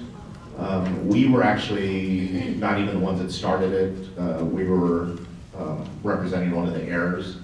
[0.58, 4.20] Um, we were actually not even the ones that started it.
[4.20, 5.18] Uh, we were,
[5.58, 7.38] um, representing one of the heirs.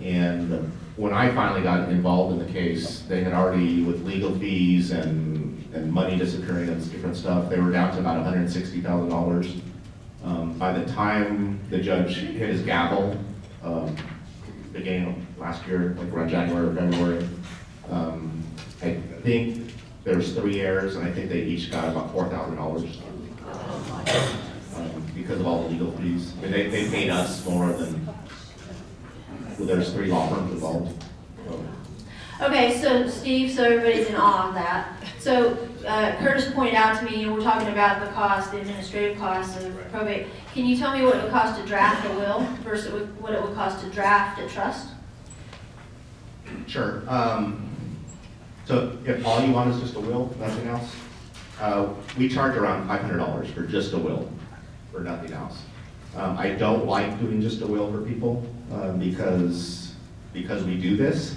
[0.00, 4.90] And when I finally got involved in the case, they had already, with legal fees
[4.90, 5.41] and,
[5.74, 9.08] and money disappearing and different stuff, they were down to about hundred and sixty thousand
[9.08, 9.56] dollars.
[10.24, 13.16] Um, by the time the judge hit his gavel,
[13.64, 13.96] um,
[14.72, 17.28] beginning last year, like around January or February,
[17.90, 18.42] um,
[18.82, 19.72] I think
[20.04, 22.98] there was three heirs, and I think they each got about four thousand dollars.
[24.76, 26.32] um, Because of all the legal fees.
[26.38, 28.06] I mean, they, they paid us more than,
[29.58, 31.04] well, there's three law firms involved.
[31.46, 31.64] So,
[32.42, 34.96] Okay, so Steve, so everybody's in awe of that.
[35.20, 38.60] So uh, Curtis pointed out to me, you know, we're talking about the cost, the
[38.60, 40.26] administrative cost of probate.
[40.52, 43.40] Can you tell me what it would cost to draft a will versus what it
[43.40, 44.88] would cost to draft a trust?
[46.66, 47.04] Sure.
[47.08, 47.68] Um,
[48.64, 50.94] So if all you want is just a will, nothing else,
[51.60, 54.30] uh, we charge around five hundred dollars for just a will,
[54.92, 55.62] for nothing else.
[56.16, 59.91] Um, I don't like doing just a will for people, uh, because,
[60.32, 61.36] because we do this,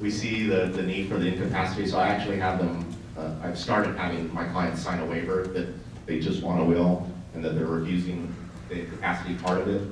[0.00, 2.84] we see the, the need for the incapacity, so I actually have them,
[3.16, 5.68] uh, I've started having my clients sign a waiver that
[6.06, 8.34] they just want a will, and that they're refusing
[8.68, 9.82] the incapacity part of it,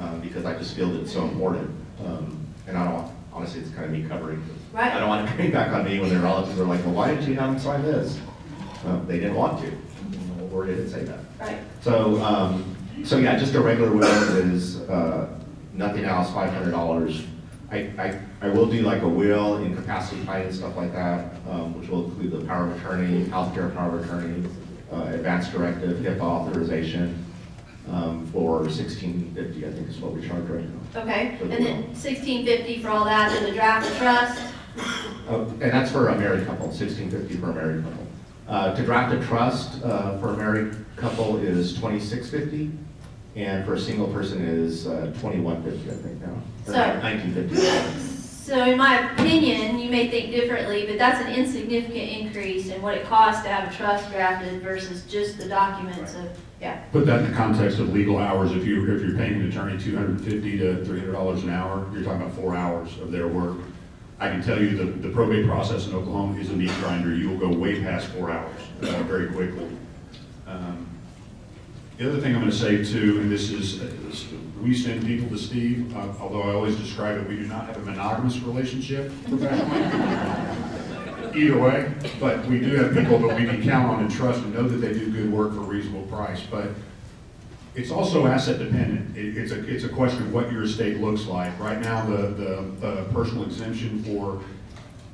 [0.00, 1.70] um, because I just feel that it's so important.
[2.04, 2.34] Um,
[2.66, 4.42] And I don't, honestly, it's kind of me covering.
[4.74, 4.92] Right.
[4.92, 7.08] I don't want to coming back on me when their relatives are like, well, why
[7.14, 8.18] didn't you have them sign this?
[8.86, 9.72] Uh, They didn't want to,
[10.52, 11.18] or did it say that?
[11.40, 11.58] Right.
[11.80, 14.04] So, um, so yeah, just a regular will
[14.36, 15.28] is, uh,
[15.72, 17.22] nothing else, five hundred dollars.
[17.70, 21.78] I, I, I will do like a will, incapacity plan and stuff like that, um,
[21.78, 24.48] which will include the power of attorney, healthcare power of attorney,
[24.90, 27.24] uh, advanced directive, HIPAA authorization,
[27.90, 31.02] um, for sixteen fifty, I think is what we charge right now.
[31.02, 34.42] Okay, and then sixteen fifty for all that, and the draft trust?
[35.28, 38.06] Uh, And that's for a married couple, sixteen fifty for a married couple.
[38.46, 42.70] Uh, To draft a trust uh, for a married couple is twenty-six fifty,
[43.38, 46.42] and for a single person is uh, twenty-one fifty, I think now.
[46.66, 47.56] Or So- Nineteen fifty.
[48.48, 52.94] So in my opinion, you may think differently, but that's an insignificant increase in what
[52.94, 56.82] it costs to have a trust drafted versus just the documents of, yeah.
[56.90, 59.78] Put that in the context of legal hours, if you, if you're paying an attorney
[59.78, 62.98] two hundred and fifty to three hundred dollars an hour, you're talking about four hours
[63.00, 63.58] of their work.
[64.18, 67.28] I can tell you the, the probate process in Oklahoma is a meat grinder, you
[67.28, 69.68] will go way past four hours, uh, very quickly.
[70.46, 70.87] Um,
[71.98, 74.26] The other thing I'm gonna say too, and this is, uh, this-
[74.62, 77.76] we send people to Steve, uh, although I always describe it, we do not have
[77.76, 79.82] a monogamous relationship professionally.
[81.34, 84.54] Either way, but we do have people that we can count on and trust and
[84.54, 86.40] know that they do good work for a reasonable price.
[86.48, 86.70] But
[87.74, 89.16] it's also asset dependent.
[89.16, 91.58] It, it's a, it's a question of what your estate looks like.
[91.60, 92.28] Right now, the,
[92.80, 94.40] the, uh personal exemption for,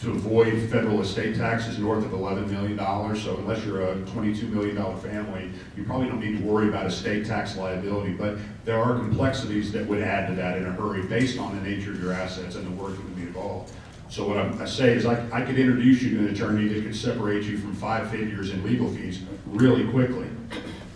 [0.05, 3.23] to avoid federal estate taxes north of eleven million dollars.
[3.23, 6.87] So unless you're a twenty-two million dollar family, you probably don't need to worry about
[6.87, 8.13] estate tax liability.
[8.13, 11.63] But there are complexities that would add to that in a hurry based on the
[11.69, 13.73] nature of your assets and the work that would be involved.
[14.11, 16.85] So what I'm- I say is I, I could introduce you to an attorney that
[16.85, 20.27] could separate you from five figures in legal fees really quickly.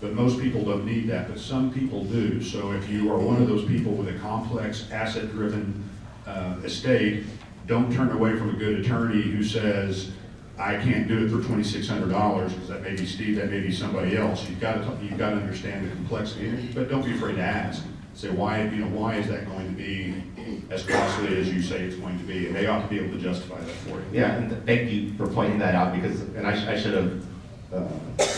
[0.00, 2.40] But most people don't need that, but some people do.
[2.40, 5.82] So if you are one of those people with a complex, asset-driven
[6.26, 7.24] uh, estate,
[7.68, 10.10] don't turn away from a good attorney who says,
[10.58, 13.60] I can't do it for twenty-six hundred dollars, because that may be Steve, that may
[13.60, 14.48] be somebody else.
[14.48, 17.84] You've got to, you've got to understand the complexity, but don't be afraid to ask.
[18.14, 20.24] Say, why, you know, why is that going to be
[20.70, 22.48] as costly as you say it's going to be?
[22.48, 24.04] And they ought to be able to justify that for you.
[24.10, 27.24] Yeah, and thank you for pointing that out, because, and I, sh- I should have
[27.72, 27.86] uh,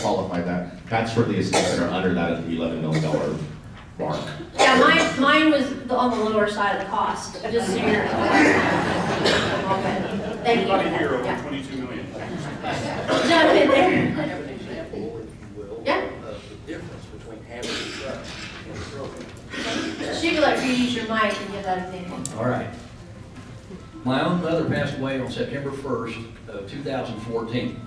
[0.03, 0.87] qualified that.
[0.87, 3.35] That's for the estates that are under that eleven million dollar
[3.97, 4.19] mark.
[4.55, 8.05] Yeah, mine, mine was on the lower side of the cost, just so you're.
[9.71, 9.95] Okay.
[10.43, 10.73] Thank you.
[10.73, 11.41] Everybody here over Yeah.
[11.41, 12.05] twenty-two million.
[12.13, 12.31] Jump in
[12.61, 14.05] I there.
[14.11, 15.81] have an example, if you will.
[15.85, 16.03] Yeah.
[16.27, 18.31] Of the difference between having a trust
[18.67, 20.15] and a probate.
[20.19, 22.37] She could you use your mic and give that example.
[22.39, 22.67] All right.
[24.03, 27.79] My own mother passed away on September 1st of 2014.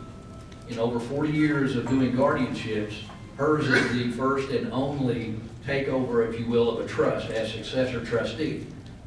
[0.69, 2.95] In over 40 years of doing guardianships,
[3.37, 5.35] hers is the first and only
[5.67, 8.65] takeover, if you will, of a trust as successor trustee.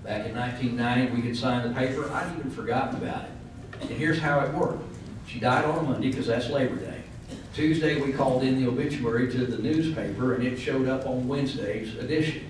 [0.08, 2.10] Back in 1990, we could sign the paper.
[2.10, 3.32] I'd even forgotten about it.
[3.82, 4.82] And here's how it worked.
[5.28, 7.02] She died on a Monday because that's Labor Day.
[7.54, 11.94] Tuesday, we called in the obituary to the newspaper and it showed up on Wednesday's
[11.98, 12.46] edition.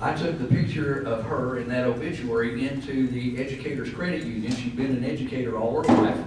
[0.00, 4.50] I took the picture of her in that obituary into the Educators Credit Union.
[4.50, 6.18] She'd been an educator all her life.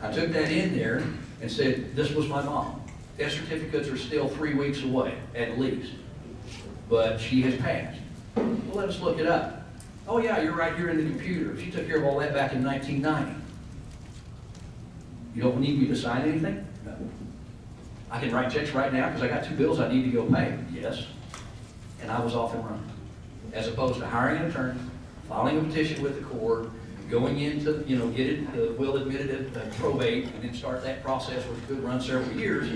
[0.00, 1.02] I took that in there
[1.40, 2.82] and said, this was my mom.
[3.18, 5.94] Death certificates are still three weeks away, at least.
[6.88, 7.98] But she has passed.
[8.36, 9.57] Well, let us look it up.
[10.08, 11.60] Oh yeah, you're right here in the computer.
[11.60, 13.38] She took care of all that back in 1990.
[15.34, 16.66] You don't need me to sign anything?
[16.86, 16.96] No.
[18.10, 20.24] I can write checks right now because I got two bills I need to go
[20.24, 20.58] pay.
[20.72, 21.04] Yes.
[22.00, 22.90] And I was off and running.
[23.52, 24.80] As opposed to hiring an attorney,
[25.28, 26.70] filing a petition with the court,
[27.10, 30.54] going into, you know, get it, uh, the will admitted at uh, probate, and then
[30.54, 32.70] start that process, which could run several years.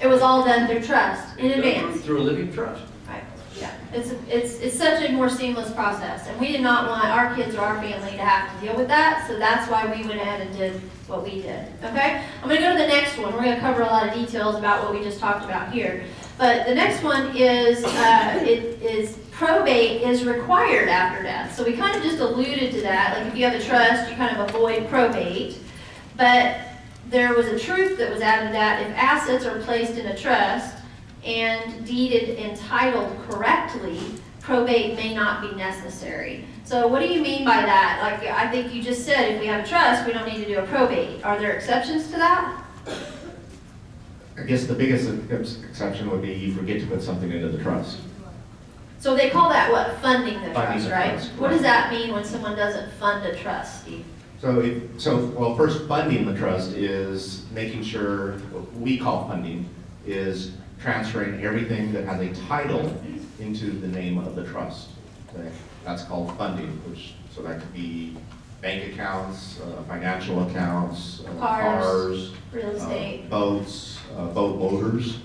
[0.00, 2.02] It was all done through trust in advance.
[2.02, 2.82] Through a living trust.
[3.58, 3.74] Yeah.
[3.92, 7.54] It's, it's, it's such a more seamless process, and we did not want our kids
[7.54, 10.42] or our family to have to deal with that, so that's why we went ahead
[10.46, 12.22] and did what we did, okay?
[12.42, 14.84] I'm gonna go to the next one, we're gonna cover a lot of details about
[14.84, 16.04] what we just talked about here.
[16.36, 21.72] But the next one is, uh, it is probate is required after death, so we
[21.72, 24.48] kind of just alluded to that, like if you have a trust, you kind of
[24.50, 25.56] avoid probate.
[26.16, 26.58] But
[27.08, 30.75] there was a truth that was added that if assets are placed in a trust
[31.26, 34.00] and deeded and titled correctly,
[34.40, 36.44] probate may not be necessary.
[36.64, 37.98] So what do you mean by that?
[38.00, 40.46] Like, I think you just said if we have a trust, we don't need to
[40.46, 41.24] do a probate.
[41.24, 42.62] Are there exceptions to that?
[44.38, 47.98] I guess the biggest exception would be you forget to put something into the trust.
[48.98, 49.96] So they call that what?
[49.98, 51.10] Funding the Funding trust, the right?
[51.10, 54.04] trust, What does that mean when someone doesn't fund a trust, Steve?
[54.40, 59.68] So, if, so, well, first, funding the trust is making sure, what we call funding,
[60.06, 62.94] is transferring everything that has a title
[63.40, 64.90] into the name of the trust.
[65.34, 65.50] Okay?
[65.84, 68.16] That's called funding, which, so that could be
[68.60, 75.18] bank accounts, uh, financial accounts, uh, Cars, cars, Real uh, estate, boats, uh, boat motors,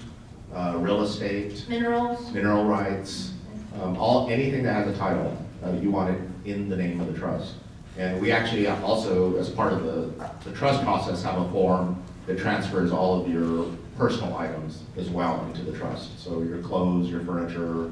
[0.54, 2.32] uh, real estate, minerals?
[2.32, 3.34] mineral rights,
[3.82, 7.12] um, all, anything that has a title, uh, you want it in the name of
[7.12, 7.56] the trust.
[7.98, 10.12] And we actually also, as part of the,
[10.44, 13.66] the trust process, have a form that transfers all of your
[14.02, 16.20] personal items as well into the trust.
[16.20, 17.92] So your clothes, your furniture,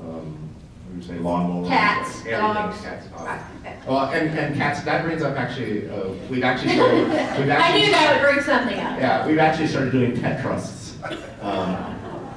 [0.00, 0.50] um,
[0.82, 1.68] what do you say, lawnmowers?
[1.68, 2.80] Cats, everything, dogs.
[2.80, 3.42] Cats, dogs.
[3.86, 7.52] Well, and, and cats, that brings up actually, uh, we've actually started, we've actually.
[7.52, 8.98] I knew that would bring something up.
[8.98, 10.98] Yeah, we've actually started doing pet trusts.
[11.40, 11.76] Um,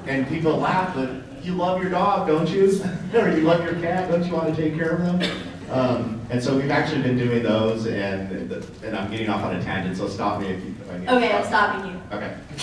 [0.06, 1.10] and people laugh, but
[1.42, 2.80] you love your dog, don't you?
[3.14, 5.49] or you love your cat, don't you want to take care of them?
[5.70, 8.50] Um, and so we've actually been doing those, and
[8.82, 10.74] and I'm getting off on a tangent, so stop me if you.
[10.80, 12.00] If I need to Okay, I'm stopping you.
[12.12, 12.36] Okay.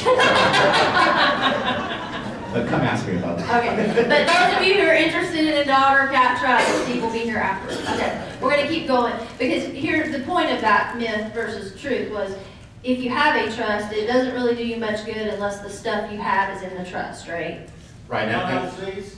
[2.54, 3.64] but come ask me about that.
[3.64, 7.02] Okay, but those of you who are interested in a dog or cat trust, Steve
[7.02, 7.80] will be here afterwards.
[7.92, 12.36] Okay, we're gonna keep going, because here, the point of that myth versus truth was,
[12.84, 16.12] if you have a trust, it doesn't really do you much good unless the stuff
[16.12, 17.70] you have is in the trust, right?
[18.10, 19.16] Right now, LLCs,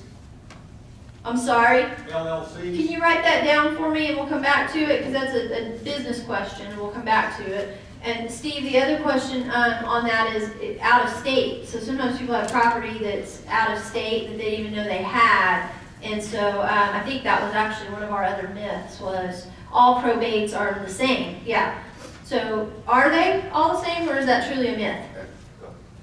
[1.30, 2.56] I'm sorry, LLCs.
[2.56, 5.34] can you write that down for me and we'll come back to it, because that's
[5.36, 7.78] a, a business question, and we'll come back to it.
[8.02, 12.34] And Steve, the other question, um, on that is out of state, so sometimes people
[12.34, 15.70] have property that's out of state that they didn't even know they had.
[16.02, 20.02] And so, um, I think that was actually one of our other myths was all
[20.02, 21.78] probates are the same, yeah.
[22.24, 25.06] So are they all the same, or is that truly a myth?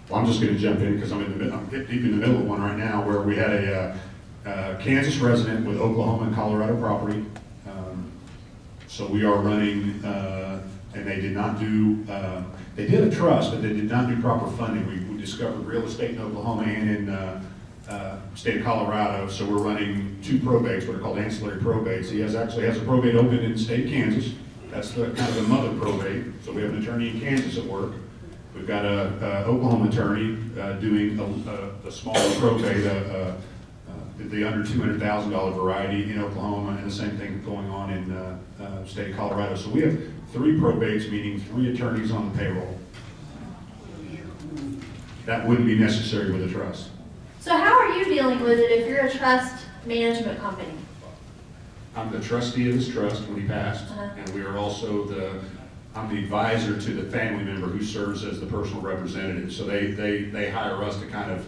[0.08, 2.16] Well, I'm just gonna jump in because I'm in the, mid- I'm deep in the
[2.16, 3.96] middle of one right now where we had a uh,
[4.46, 7.24] uh, Kansas resident with Oklahoma and Colorado property.
[7.68, 8.10] Um,
[8.88, 10.60] So we are running, uh,
[10.94, 12.42] and they did not do, uh,
[12.76, 14.86] they did a trust, but they did not do proper funding.
[14.86, 17.42] We we discovered real estate in Oklahoma and in uh,
[17.90, 22.06] uh, state of Colorado, so we're running two probates, what are called ancillary probates.
[22.10, 24.32] He has, actually has a probate open in state Kansas.
[24.70, 26.24] That's the, kind of the mother probate.
[26.44, 27.92] So we have an attorney in Kansas at work.
[28.54, 33.32] We've got a a Oklahoma attorney uh, doing a- a, a smaller probate, uh,
[34.30, 37.92] the under two hundred thousand dollar variety in Oklahoma, and the same thing going on
[37.92, 39.54] in uh, uh, state of Colorado.
[39.56, 39.98] So we have
[40.32, 42.78] three probates, meaning three attorneys on the payroll.
[45.24, 46.90] That wouldn't be necessary with a trust.
[47.40, 50.68] So how are you dealing with it if you're a trust management company?
[51.96, 54.08] I'm the trustee of this trust when he passed, Uh-huh.
[54.16, 55.40] and we are also the,
[55.94, 59.52] I'm the advisor to the family member who serves as the personal representative.
[59.52, 61.46] So they, they, they hire us to kind of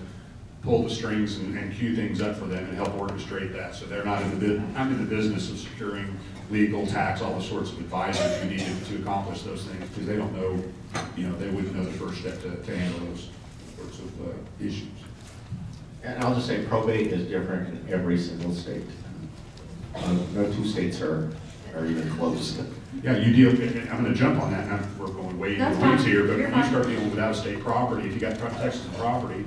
[0.63, 3.75] pull the strings and, and cue things up for them and help orchestrate that.
[3.75, 6.19] So they're not in the I'm in the business of securing
[6.51, 10.17] legal, tax, all the sorts of advisors you need to accomplish those things, because they
[10.17, 10.63] don't know,
[11.17, 13.29] you know, they wouldn't know the first step to, to handle those
[13.77, 14.33] sorts of, uh,
[14.65, 14.89] issues.
[16.03, 18.85] And I'll just say probate is different in every single state.
[19.95, 21.31] Uh, No two states are,
[21.77, 22.59] are even close.
[23.03, 23.51] Yeah, you deal,
[23.93, 26.25] I'm gonna jump on that, and I'm- we're going way into That's the weeds here,
[26.25, 29.45] but You're when you start dealing with out-of-state property, if you got Texas property,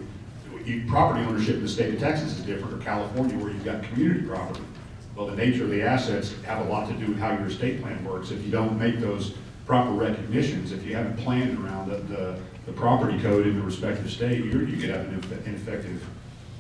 [0.68, 3.84] you, property ownership in the state of Texas is different, or California, where you've got
[3.84, 4.64] community property.
[5.16, 7.82] Well, the nature of the assets have a lot to do with how your estate
[7.82, 8.32] plan works.
[8.32, 9.34] If you don't make those
[9.66, 14.10] proper recognitions, if you haven't planned around the, the, the property code in the respective
[14.10, 16.06] state, you're, you could have an ineffective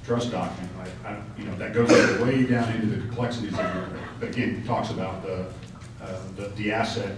[0.05, 0.71] trust document.
[1.05, 1.89] I, you know, that goes
[2.21, 5.45] way down into the complexities of your, again, talks about the,
[6.01, 7.17] uh, the, the asset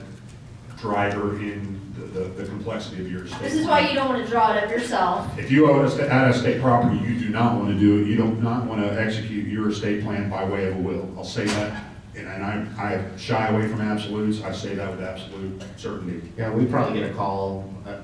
[0.77, 3.41] driver in the, the, the complexity of your estate.
[3.41, 5.38] This is why you don't want to draw it up yourself.
[5.38, 8.16] If you own a sta- out-of-state property, you do not want to do it, you
[8.16, 11.12] don't not want to execute your estate plan by way of a will.
[11.18, 11.84] I'll say that,
[12.16, 16.32] and and I, I shy away from absolutes, I say that with absolute certainty.
[16.38, 17.98] Yeah, we probably get a call uh,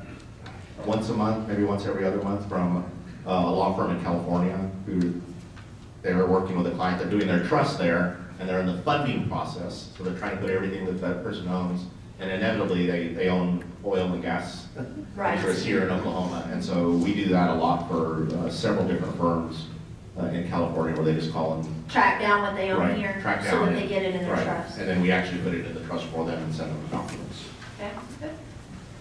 [0.85, 2.77] once a month, maybe once every other month from
[3.25, 5.13] uh, a law firm in California who,
[6.01, 9.27] they're working with a client, they're doing their trust there, and they're in the funding
[9.27, 11.81] process, so they're trying to put everything that that person owns,
[12.19, 14.67] and inevitably, they, they own oil and gas
[15.15, 15.37] Right.
[15.37, 19.17] interests here in Oklahoma, and so we do that a lot for uh, several different
[19.17, 19.67] firms
[20.19, 23.17] uh, in California where they just call them Track down what they own Right, here,
[23.21, 24.77] track so that and- they get it in their right, trust.
[24.77, 26.95] And then we actually put it in the trust for them and send them the
[26.97, 27.45] documents.
[27.79, 27.91] Okay,
[28.21, 28.31] good.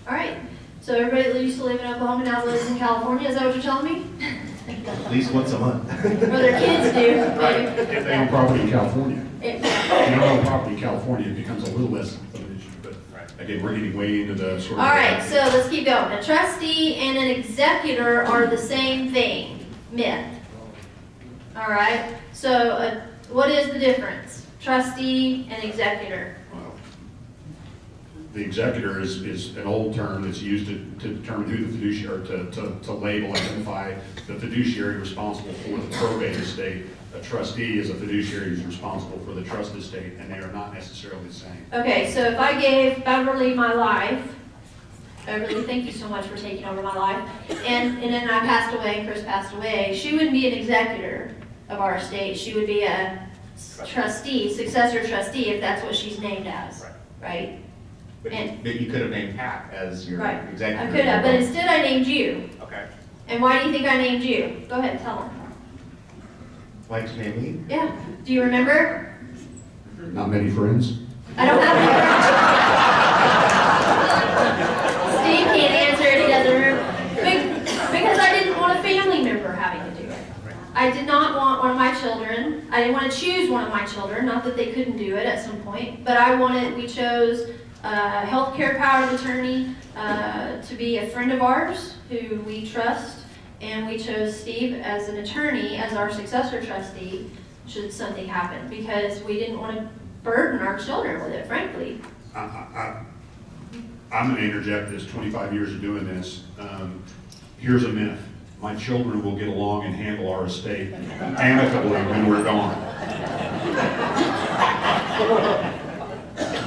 [0.08, 0.38] All right,
[0.80, 3.54] so everybody that used to live in Oklahoma now lives in California, is that what
[3.54, 4.06] you're telling me?
[4.86, 5.88] At least once a month.
[6.04, 7.92] Or their kids do, maybe?
[7.96, 9.62] If they own property in California, if
[10.10, 12.94] you don't own property in California, it becomes a little less of an issue, but
[13.38, 14.80] again, we're getting way into the sort of.
[14.80, 16.12] All right, so let's keep going.
[16.12, 20.34] A trustee and an executor are the same thing, myth.
[21.56, 24.46] All right, so uh, what is the difference?
[24.60, 26.36] Trustee and executor.
[26.52, 26.72] Well,
[28.34, 32.26] The executor is, is an old term that's used to, to determine who the fiduciary,
[32.28, 33.94] to, to, to label, identify
[34.26, 36.86] the fiduciary responsible for the probate estate.
[37.14, 40.74] A trustee is a fiduciary who's responsible for the trust estate, and they are not
[40.74, 41.64] necessarily the same.
[41.72, 44.34] Okay, so if I gave Beverly my life,
[45.24, 47.28] Beverly, thank you so much for taking over my life,
[47.66, 51.34] and, and then I passed away, Chris passed away, she wouldn't be an executor
[51.70, 53.26] of our estate, she would be a
[53.86, 56.92] trustee, successor trustee, if that's what she's named as, Right.
[57.22, 57.58] right?
[58.22, 60.40] But you, And- but you could have named Pat as your Right.
[60.52, 60.88] executive.
[60.88, 62.50] I could have, but instead I named you.
[62.62, 62.84] Okay.
[63.28, 64.62] And why do you think I named you?
[64.68, 65.30] Go ahead, and tell them.
[66.88, 67.64] Why'd you name me?
[67.68, 69.14] Yeah, do you remember?
[69.98, 70.98] Not many friends?
[71.36, 71.76] I don't have.
[75.20, 76.84] Steve can't answer it, he doesn't remember.
[77.92, 80.18] Because I didn't want a family member having to do it.
[80.74, 82.08] I did not want one of my children
[82.38, 82.66] children.
[82.70, 85.26] I didn't want to choose one of my children, not that they couldn't do it
[85.26, 87.50] at some point, but I wanted, we chose
[87.82, 93.20] a healthcare power of attorney uh, to be a friend of ours who we trust,
[93.60, 97.30] and we chose Steve as an attorney as our successor trustee
[97.66, 99.88] should something happen, because we didn't want to
[100.22, 102.00] burden our children with it, frankly.
[102.34, 103.04] I, I,
[104.10, 106.44] I'm gonna interject this, twenty-five years of doing this.
[106.58, 107.02] Um,
[107.58, 108.20] Here's a myth.
[108.60, 112.72] My children will get along and handle our estate amicably when we're gone.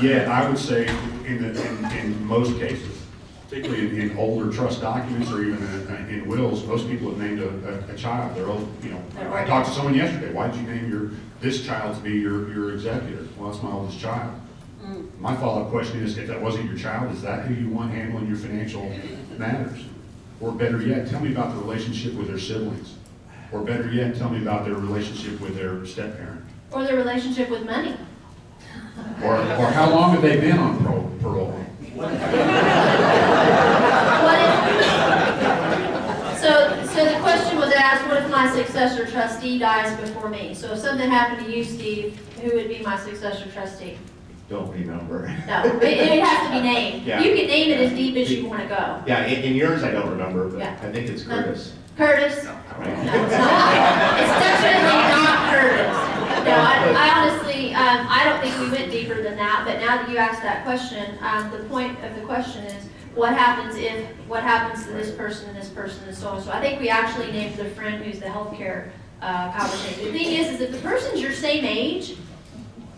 [0.01, 0.87] Yeah, I would say
[1.25, 3.00] in the, in, in most cases,
[3.51, 7.41] particularly in, in older trust documents or even in, in wills, most people have named
[7.41, 7.49] a,
[7.89, 9.03] a, a child, their old, you know.
[9.33, 12.49] I talked to someone yesterday, Why did you name your, this child to be your,
[12.53, 13.27] your executor?
[13.37, 14.39] Well, that's my oldest child.
[14.81, 15.19] Mm.
[15.19, 18.27] My follow-up question is, if that wasn't your child, is that who you want handling
[18.27, 18.89] your financial
[19.37, 19.83] matters?
[20.39, 22.95] Or better yet, tell me about the relationship with their siblings.
[23.51, 26.41] Or better yet, tell me about their relationship with their step-parent.
[26.71, 27.97] Or their relationship with money.
[29.21, 31.65] Or, or how long have they been on parole?
[31.95, 32.11] What
[34.39, 34.51] if,
[36.39, 40.53] so, so the question was asked, what if my successor trustee dies before me?
[40.53, 43.97] So if something happened to you, Steve, who would be my successor trustee?
[44.49, 45.27] Don't remember.
[45.47, 47.03] No, it, it has to be named.
[47.05, 47.19] Yeah.
[47.21, 49.01] You can name it as deep as you wanna go.
[49.05, 50.77] Yeah, in, in yours, I don't remember, but Yeah.
[50.81, 51.73] I think it's Curtis.
[51.97, 52.43] Curtis?
[52.45, 52.89] No, Right.
[52.89, 53.03] it's
[53.37, 54.19] not.
[54.19, 55.97] It's definitely not Curtis.
[56.45, 59.97] No, I, I honestly, um, I don't think we went deeper than that, but now
[59.97, 64.05] that you asked that question, um, the point of the question is, what happens if,
[64.27, 66.41] what happens to this person and this person and so on?
[66.41, 68.91] So I think we actually named the friend who's the healthcare,
[69.21, 70.05] uh, conversation.
[70.05, 72.15] The thing is, is if the person's your same age,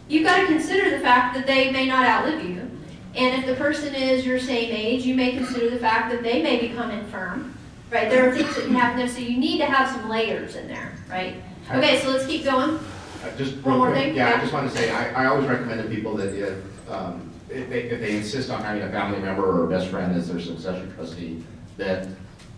[0.08, 2.70] you've got to consider the fact that they may not outlive you.
[3.16, 6.42] And if the person is your same age, you may consider the fact that they
[6.42, 7.56] may become infirm,
[7.92, 8.10] right?
[8.10, 10.68] There are things that can happen there, so you need to have some layers in
[10.68, 11.36] there, right?
[11.72, 12.80] Okay, so let's keep going.
[13.24, 14.16] Uh, Just real quick, thing?
[14.16, 14.36] yeah.
[14.36, 16.58] I just want to say, I, I always recommend to people that if,
[16.92, 20.14] um, if they, if they insist on having a family member or a best friend
[20.16, 21.44] as their succession trustee,
[21.78, 22.08] that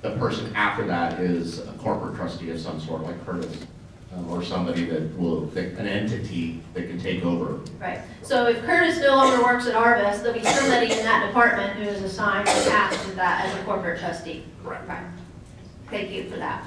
[0.02, 3.56] the person after that is a corporate trustee of some sort, like Curtis,
[4.16, 7.60] um, or somebody that will, that- an entity that can take over.
[7.80, 11.74] Right, so if Curtis no longer works at Arvest, there'll be somebody in that department
[11.74, 14.44] who is assigned and tasked with that as a corporate trustee.
[14.64, 14.88] Correct.
[14.88, 15.04] Right.
[15.92, 16.64] Thank you for that.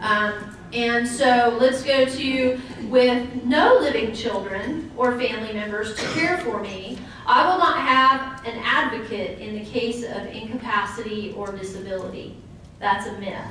[0.00, 6.38] Um, and so let's go to, with no living children or family members to care
[6.38, 12.36] for me, I will not have an advocate in the case of incapacity or disability.
[12.78, 13.44] That's a myth.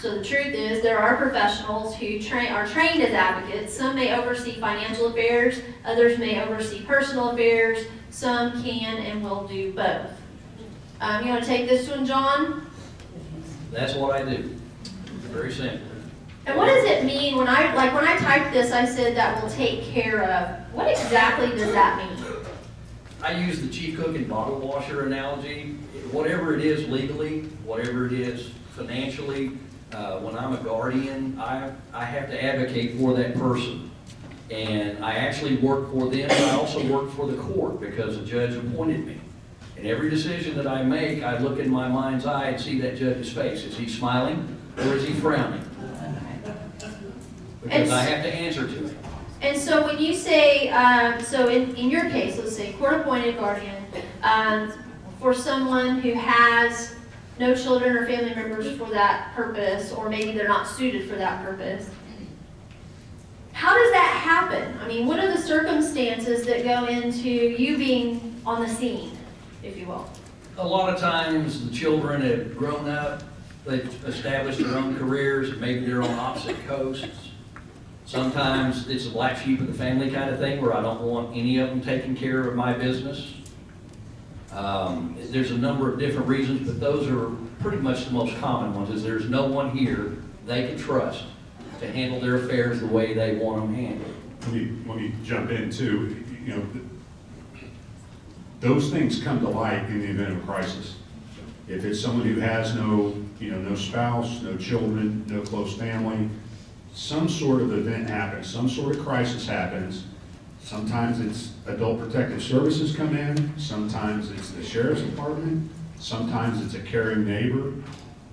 [0.00, 3.74] So the truth is, there are professionals who train, are trained as advocates.
[3.74, 9.72] Some may oversee financial affairs, others may oversee personal affairs, some can and will do
[9.72, 10.10] both.
[11.00, 12.66] Um, you wanna take this one, John?
[13.70, 14.59] That's what I do.
[15.30, 15.86] Very simple.
[16.46, 19.42] And what does it mean when I, like, when I typed this, I said that
[19.42, 22.26] will take care of, what exactly does that mean?
[23.22, 25.76] I use the chief cook and bottle washer analogy.
[26.10, 29.52] Whatever it is legally, whatever it is financially,
[29.92, 33.90] uh, when I'm a guardian, I, I have to advocate for that person.
[34.50, 38.24] And I actually work for them, but I also work for the court because a
[38.24, 39.20] judge appointed me.
[39.76, 42.96] And every decision that I make, I look in my mind's eye and see that
[42.96, 43.62] judge's face.
[43.62, 45.64] Is he smiling or is he frowning?
[47.62, 48.98] Because I have to answer to him.
[49.42, 53.84] And so when you say, um, so in, in your case, let's say court-appointed guardian,
[54.22, 54.72] um,
[55.18, 56.94] for someone who has
[57.38, 61.42] no children or family members for that purpose, or maybe they're not suited for that
[61.42, 61.88] purpose,
[63.52, 64.78] how does that happen?
[64.78, 69.16] I mean, what are the circumstances that go into you being on the scene,
[69.62, 70.08] if you will?
[70.56, 73.22] A lot of times, the children have grown up,
[73.64, 77.30] they've established their own careers, maybe they're on opposite coasts.
[78.06, 81.36] Sometimes it's a black sheep of the family kind of thing, where I don't want
[81.36, 83.34] any of them taking care of my business.
[84.52, 87.30] Um, There's a number of different reasons, but those are
[87.60, 91.24] pretty much the most common ones, is there's no one here they can trust
[91.78, 94.14] to handle their affairs the way they want them handled.
[94.42, 96.66] Let me, let me jump in too, you know,
[98.60, 100.96] those things come to light in the event of crisis.
[101.70, 106.28] If it's someone who has no, you know, no spouse, no children, no close family,
[106.92, 110.04] some sort of event happens, some sort of crisis happens.
[110.62, 116.80] Sometimes it's adult protective services come in, sometimes it's the sheriff's department, sometimes it's a
[116.80, 117.72] caring neighbor.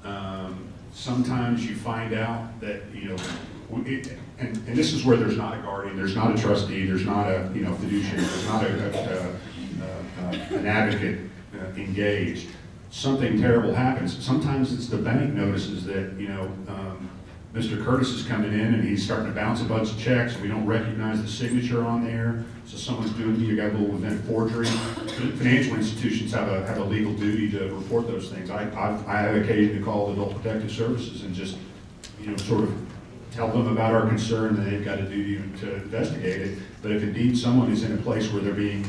[0.03, 0.63] Um,
[0.93, 3.15] Sometimes you find out that, you know,
[3.85, 7.05] it- and, and this is where there's not a guardian, there's not a trustee, there's
[7.05, 9.29] not a, you know, fiduciary, there's not a,
[10.23, 11.19] a- a- an advocate
[11.53, 12.47] uh, engaged.
[12.89, 14.23] Something terrible happens.
[14.23, 17.09] Sometimes it's the bank notices that, you know, um,
[17.53, 17.83] Mr.
[17.83, 20.65] Curtis is coming in and he's starting to bounce a bunch of checks, we don't
[20.65, 24.65] recognize the signature on there, so someone's doing, you got a little event forgery.
[24.67, 28.49] Financial institutions have a, have a legal duty to report those things.
[28.49, 31.57] I, I've- I advocate to call Adult Protective Services and just,
[32.21, 32.75] you know, sort of
[33.31, 36.57] tell them about our concern, and they've got a duty to investigate it.
[36.81, 38.83] But if indeed someone is in a place where they're being,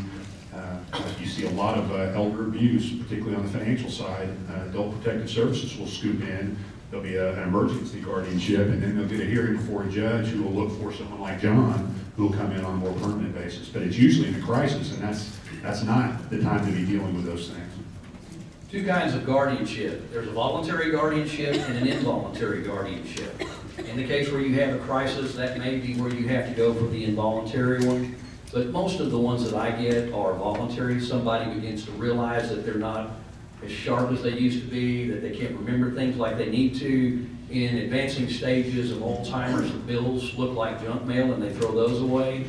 [1.20, 5.00] you see a lot of uh, elder abuse, particularly on the financial side, uh, Adult
[5.02, 6.56] Protective Services will scoop in,
[6.90, 10.26] there'll be a- an emergency guardianship, and then they'll get a hearing before a judge
[10.28, 13.34] who will look for someone like John, who will come in on a more permanent
[13.34, 13.68] basis.
[13.68, 17.14] But it's usually in a crisis, and that's, that's not the time to be dealing
[17.14, 17.62] with those things.
[18.70, 20.10] Two kinds of guardianship.
[20.12, 23.40] There's a voluntary guardianship and an involuntary guardianship.
[23.78, 26.54] In the case where you have a crisis, that may be where you have to
[26.54, 28.14] go for the involuntary one.
[28.52, 31.00] But most of the ones that I get are voluntary.
[31.00, 33.10] Somebody begins to realize that they're not
[33.62, 36.74] as sharp as they used to be, that they can't remember things like they need
[36.76, 37.28] to.
[37.50, 42.00] In advancing stages of Alzheimer's, the bills look like junk mail and they throw those
[42.00, 42.46] away.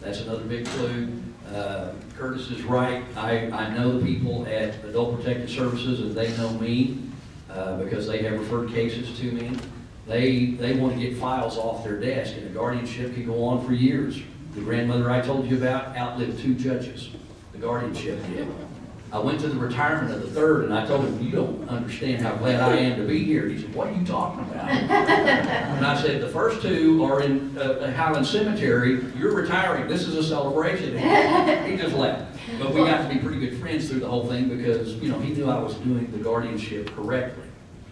[0.00, 1.22] That's another big clue.
[1.52, 3.04] Uh, Curtis is right.
[3.16, 6.98] I, I know the people at Adult Protective Services and they know me
[7.50, 9.56] uh, because they have referred cases to me.
[10.06, 13.64] They, they want to get files off their desk and a guardianship can go on
[13.64, 14.20] for years.
[14.56, 17.10] The grandmother I told you about outlived two judges.
[17.52, 18.48] The guardianship did.
[19.12, 22.22] I went to the retirement of the third and I told him, you don't understand
[22.22, 23.48] how glad I am to be here.
[23.48, 24.70] He said, what are you talking about?
[25.76, 29.04] And I said, the first two are in uh, Highland Cemetery.
[29.18, 29.88] You're retiring.
[29.88, 30.96] This is a celebration.
[30.96, 32.38] And He just left.
[32.58, 35.18] But we got to be pretty good friends through the whole thing because, you know,
[35.20, 37.44] he knew I was doing the guardianship correctly.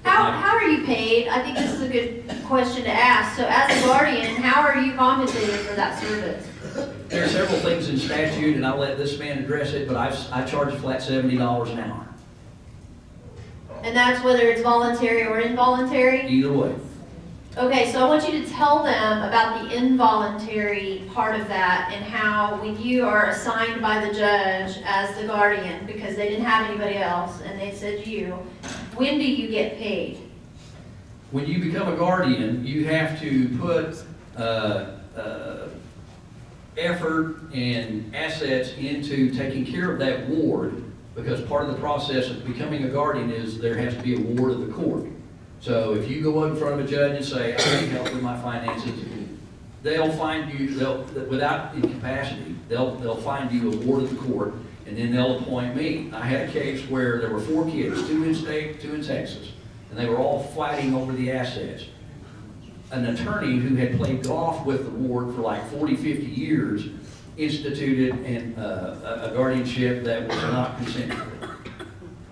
[0.03, 1.29] How, how are you paid?
[1.29, 3.37] I think this is a good question to ask.
[3.37, 6.49] So as a guardian, how are you compensated for that service?
[7.09, 10.17] There are several things in statute, and I'll let this man address it, but I,
[10.33, 12.07] I charge a flat seventy dollars an hour,
[13.83, 16.27] And that's whether it's voluntary or involuntary?
[16.29, 16.75] either way.
[17.57, 22.05] Okay, so I want you to tell them about the involuntary part of that and
[22.05, 26.69] how when you are assigned by the judge as the guardian, because they didn't have
[26.69, 28.33] anybody else, and they said you,
[28.97, 30.19] when do you get paid?
[31.31, 34.03] When you become a guardian, you have to put,
[34.37, 35.69] uh, uh,
[36.77, 42.45] effort and assets into taking care of that ward, because part of the process of
[42.45, 45.07] becoming a guardian is there has to be a ward of the court.
[45.61, 48.13] So if you go up in front of a judge and say, I need help
[48.13, 48.93] with my finances,
[49.83, 54.55] they'll find you, they'll, without incapacity, they'll, they'll find you a ward of the court,
[54.87, 56.11] and then they'll appoint me.
[56.13, 59.53] I had a case where there were four kids, two in state, two in Texas,
[59.91, 61.85] and they were all fighting over the assets
[62.95, 66.87] an attorney who had played golf with the ward for like 40, 50 years
[67.37, 71.27] instituted an, uh, a guardianship that was not consensual.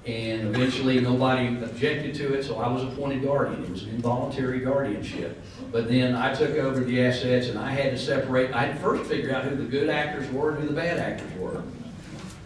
[0.06, 3.62] And eventually, nobody objected to it, so I was appointed guardian.
[3.62, 5.40] It was an involuntary guardianship.
[5.70, 8.80] But then I took over the assets and I had to separate, I had to
[8.80, 11.62] first figure out who the good actors were and who the bad actors were.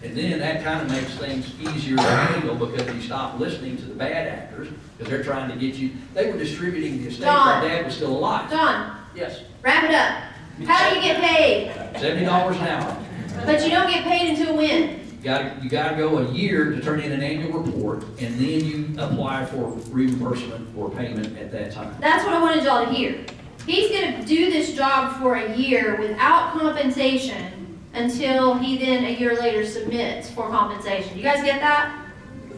[0.06, 3.84] And then that kind of makes things easier to handle because you stop listening to
[3.86, 7.60] the bad actors because they're trying to get you, they were distributing the estate while
[7.60, 7.68] Don.
[7.68, 8.48] dad was still alive.
[8.48, 10.68] Don, Yes, wrap it up.
[10.68, 11.72] How do you get paid?
[11.98, 12.96] seventy dollars an hour.
[13.44, 14.90] But you don't get paid until when?
[15.00, 18.64] You gotta, you gotta go a year to turn in an annual report and then
[18.64, 21.96] you apply for reimbursement or payment at that time.
[22.00, 23.24] That's what I wanted y'all to hear.
[23.66, 27.55] He's gonna do this job for a year without compensation
[27.96, 31.16] until he then, a year later, submits for compensation.
[31.16, 32.04] You guys get that?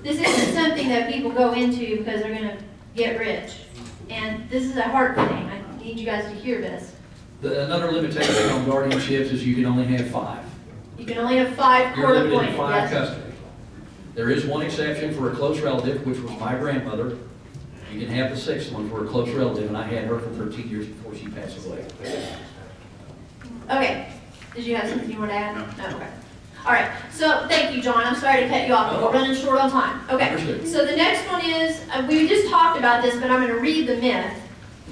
[0.02, 2.58] This isn't something that people go into because they're gonna
[2.94, 3.52] get rich.
[4.10, 5.26] And this is a heart thing.
[5.26, 6.94] I need you guys to hear this.
[7.40, 10.44] The, another limitation on guardianships is you can only have five.
[10.98, 12.92] You can only have five court You're limited appointed, to five yes?
[12.92, 13.32] custody.
[14.14, 17.18] There is one exception for a close relative, which was my grandmother.
[17.92, 20.30] You can have the sixth one for a close relative, and I had her for
[20.30, 21.86] thirteen years before she passed away.
[23.70, 24.12] Okay,
[24.58, 25.56] did you have something you want to add?
[25.56, 25.96] No.
[25.96, 26.08] okay.
[26.66, 29.36] All right, so thank you, John, I'm sorry to cut you off, but we're running
[29.36, 30.00] short on time.
[30.10, 33.60] Okay, so the next one is, uh, we just talked about this, but I'm gonna
[33.60, 34.34] read the myth.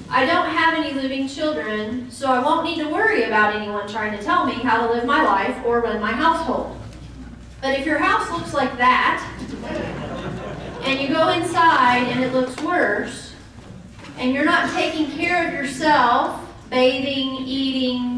[0.09, 4.17] I don't have any living children, so I won't need to worry about anyone trying
[4.17, 6.77] to tell me how to live my life or run my household.
[7.61, 9.21] But if your house looks like that,
[10.83, 13.33] and you go inside and it looks worse,
[14.17, 16.39] and you're not taking care of yourself,
[16.69, 18.16] bathing, eating,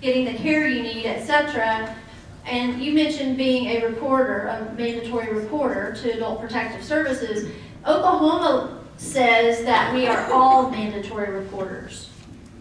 [0.00, 1.94] getting the care you need, etc.
[2.44, 7.50] And you mentioned being a reporter, a mandatory reporter to Adult Protective Services.
[7.86, 12.10] Oklahoma says that we are all mandatory reporters.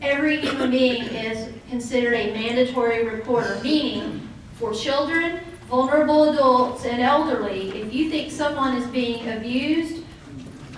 [0.01, 7.69] Every human being is considered a mandatory reporter, meaning for children, vulnerable adults, and elderly,
[7.69, 10.03] if you think someone is being abused,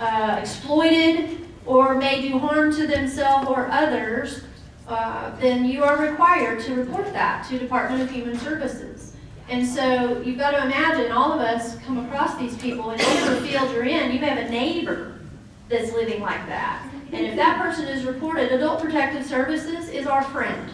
[0.00, 4.42] uh, exploited, or may do harm to themselves or others,
[4.88, 9.14] uh, then you are required to report that to Department of Human Services.
[9.48, 13.36] And so you've got to imagine all of us come across these people, and whatever
[13.46, 15.18] field you're in, you have a neighbor
[15.68, 16.86] that's living like that.
[17.12, 20.70] And if that person is reported, Adult Protective Services is our friend.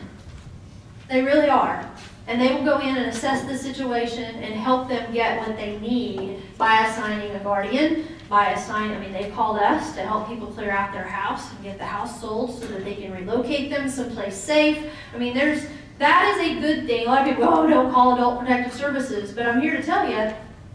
[1.09, 1.89] They really are.
[2.27, 5.79] And they will go in and assess the situation and help them get what they
[5.79, 10.49] need by assigning a guardian, by assigning, I mean, they called us to help people
[10.49, 13.89] clear out their house and get the house sold so that they can relocate them
[13.89, 14.91] someplace safe.
[15.15, 15.69] I mean, there's,
[16.01, 17.07] that is a good thing.
[17.07, 19.31] A lot of people, oh, don't call Adult Protective Services.
[19.31, 20.35] But I'm here to tell you,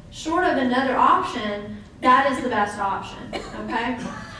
[0.09, 3.99] short of another option, that is the best option, okay?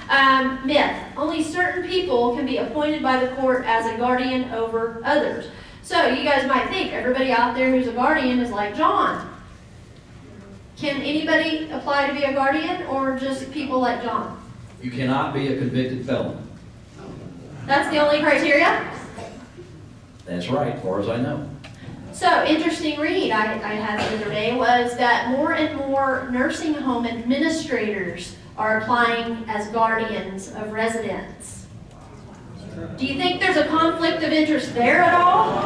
[0.10, 5.02] Um, myth, only certain people can be appointed by the court as a guardian over
[5.04, 5.50] others.
[5.82, 9.30] So you guys might think everybody out there who's a guardian is like John.
[10.80, 14.42] Can anybody apply to be a guardian or just people like John?
[14.82, 16.42] You cannot be a convicted felon.
[17.66, 18.90] That's the only criteria?
[20.26, 21.50] That's right, as far as I know.
[22.14, 26.74] So, interesting read I, I had the other day was that more and more nursing
[26.74, 31.66] home administrators are applying as guardians of residents.
[32.98, 35.60] Do you think there's a conflict of interest there at all?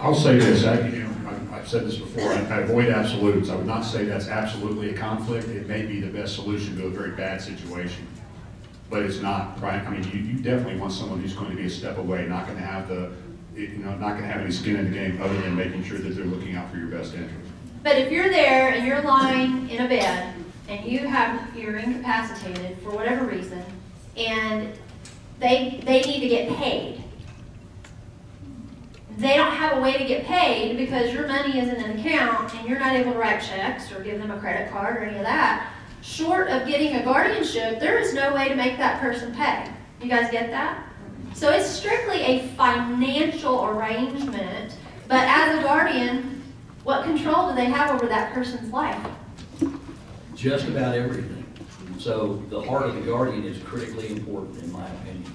[0.00, 1.03] I'll say this, I, you know,
[1.64, 3.48] I've- said this before, I I avoid absolutes.
[3.48, 5.48] I would not say that's absolutely a conflict.
[5.48, 8.06] It may be the best solution to a very bad situation.
[8.90, 9.82] But it's not, right?
[9.84, 12.46] I mean, you, you definitely want someone who's going to be a step away, not
[12.46, 13.12] going to have the,
[13.56, 15.98] you know, not going to have any skin in the game other than making sure
[15.98, 17.50] that they're looking out for your best interest.
[17.82, 20.34] But if you're there and you're lying in a bed
[20.68, 23.64] and you have, you're incapacitated for whatever reason,
[24.18, 24.68] and
[25.40, 27.03] they, they need to get paid.
[29.16, 32.52] They don't have a way to get paid because your money isn't in an account
[32.54, 35.16] and you're not able to write checks or give them a credit card or any
[35.16, 35.72] of that.
[36.02, 39.70] Short of getting a guardianship, there is no way to make that person pay.
[40.02, 40.84] You guys get that?
[41.32, 44.76] So it's strictly a financial arrangement,
[45.08, 46.42] but as a guardian,
[46.82, 49.00] what control do they have over that person's life?
[50.34, 51.46] Just about everything.
[51.98, 55.32] So the heart of the guardian is critically important, in my opinion.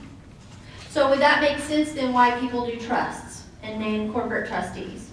[0.89, 3.28] So would that make sense then why people do trusts
[3.64, 5.10] and name corporate trustees?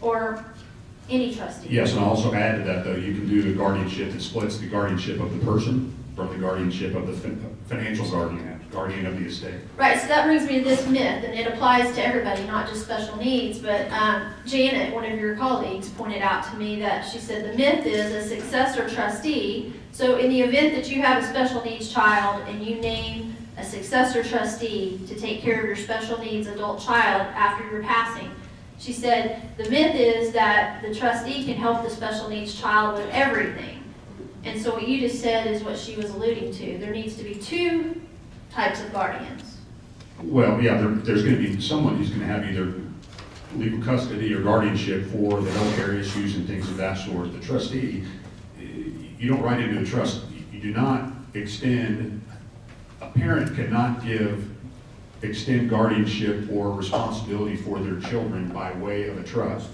[0.00, 0.44] Or
[1.08, 1.68] any trustee?
[1.70, 4.58] Yes, and I'll also add to that, though, you can do a guardianship that splits
[4.58, 9.18] the guardianship of the person from the guardianship of the fin- financial guardian, guardian of
[9.18, 9.54] the estate.
[9.76, 12.84] Right, so that brings me to this myth, and it applies to everybody, not just
[12.84, 17.18] special needs, but um, Janet, one of your colleagues, pointed out to me that she
[17.18, 19.72] said the myth is a successor trustee.
[19.92, 23.64] So in the event that you have a special needs child and you name a
[23.64, 28.30] successor trustee to take care of your special needs adult child after your passing,
[28.78, 33.08] she said the myth is that the trustee can help the special needs child with
[33.12, 33.84] everything.
[34.44, 36.78] And so what you just said is what she was alluding to.
[36.78, 38.00] There needs to be two
[38.50, 39.58] types of guardians.
[40.20, 42.74] Well, yeah, there, there's gonna be someone who's gonna have either
[43.56, 47.32] legal custody or guardianship for the health care issues and things of that sort.
[47.32, 48.04] The trustee,
[48.58, 50.22] you don't write into the trust,
[50.52, 52.21] you do not extend,
[53.02, 54.48] a parent cannot give,
[55.22, 59.68] extend guardianship or responsibility for their children by way of a trust.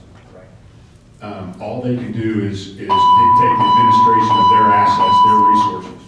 [1.20, 5.99] Um, all they can do is, is dictate the administration of their assets, their resources.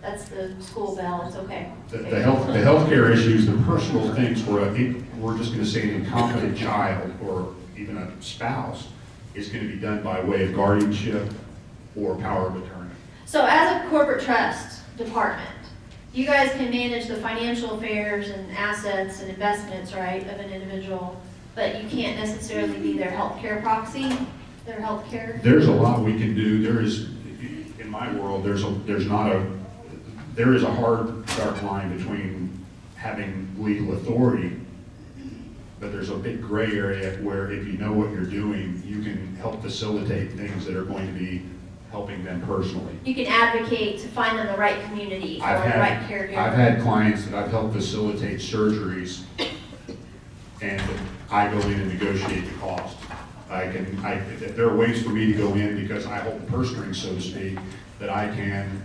[0.00, 1.72] That's the school bell, it's okay.
[1.88, 5.82] The, the health, the healthcare issues, the personal things for a, we're just gonna say
[5.82, 8.88] an incompetent child or even a spouse
[9.34, 11.28] is gonna be done by way of guardianship
[11.96, 12.90] or power of attorney.
[13.26, 15.48] So as a corporate trust department,
[16.12, 21.20] you guys can manage the financial affairs and assets and investments, right, of an individual,
[21.54, 24.08] but you can't necessarily be their healthcare proxy,
[24.66, 25.42] their healthcare.
[25.42, 27.08] There's a lot we can do, there is,
[27.78, 29.50] in my world, there's a, there's not a,
[30.34, 32.64] there is a hard, dark line between
[32.96, 34.58] having legal authority,
[35.80, 39.34] but there's a big gray area where if you know what you're doing, you can
[39.36, 41.42] help facilitate things that are going to be
[41.92, 42.98] helping them personally.
[43.04, 46.38] You can advocate to find them the right community or the right caregiver.
[46.38, 49.24] I've had clients that I've helped facilitate surgeries,
[50.62, 50.82] and
[51.30, 52.96] I go in and negotiate the cost.
[53.50, 54.18] I can, I,
[54.56, 57.14] there are ways for me to go in because I hold the purse strings, so
[57.14, 57.58] to speak,
[57.98, 58.82] that I can,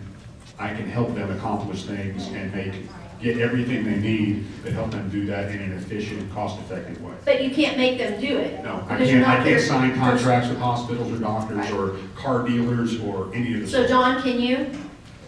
[0.59, 2.73] I can help them accomplish things and make,
[3.21, 7.13] get everything they need, but help them do that in an efficient, cost-effective way.
[7.25, 8.63] But you can't make them do it.
[8.63, 11.73] No, I because you're can't, I can't their sign contracts with hospitals or doctors Right.
[11.73, 13.67] or car dealers or any of the.
[13.67, 14.55] So John, can you,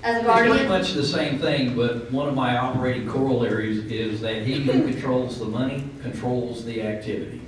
[0.04, 0.68] as a It's pretty guardian?
[0.70, 5.40] much the same thing, but one of my operating corollaries is that he who controls
[5.40, 7.42] the money controls the activity.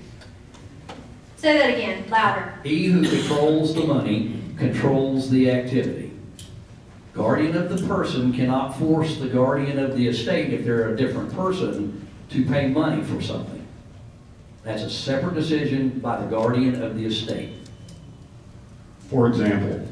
[1.37, 2.53] Say that again, louder.
[2.63, 6.10] He who controls the money controls the activity.
[7.13, 11.33] Guardian of the person cannot force the guardian of the estate, if they're a different
[11.33, 13.67] person, to pay money for something.
[14.63, 17.53] That's a separate decision by the guardian of the estate.
[19.09, 19.85] For example,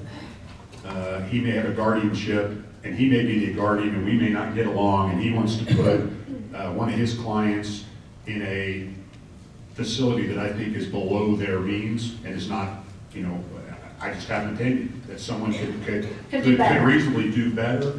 [0.86, 2.52] uh, he may have a guardianship,
[2.86, 5.58] and he may be the guardian, and we may not get along, and he wants
[5.58, 6.00] to put
[6.56, 7.84] uh, one of his clients
[8.28, 8.94] in a
[9.74, 13.44] facility that I think is below their means and is not, you know,
[14.00, 16.86] I just have an opinion that someone could, could, Could could could better.
[16.86, 17.94] reasonably do better.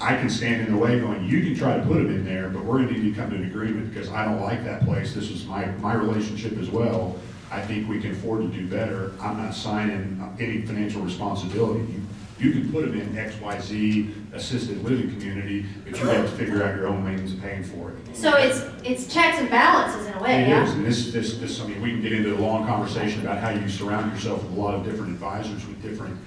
[0.00, 2.48] I can stand in the way going, you can try to put them in there,
[2.48, 5.14] but we're gonna need to come to an agreement because I don't like that place.
[5.14, 7.16] This is my, my relationship as well.
[7.50, 9.12] I think we can afford to do better.
[9.20, 11.80] I'm not signing any financial responsibility.
[11.80, 12.02] You,
[12.42, 16.36] you can put them in X, Y, Z assisted living community, but you have to
[16.36, 18.16] figure out your own means of paying for it.
[18.16, 20.72] So it's, it's checks and balances in a way, It is, yeah?
[20.72, 23.50] and this, this, this, I mean, we can get into a long conversation about how
[23.50, 26.18] you surround yourself with a lot of different advisors with different,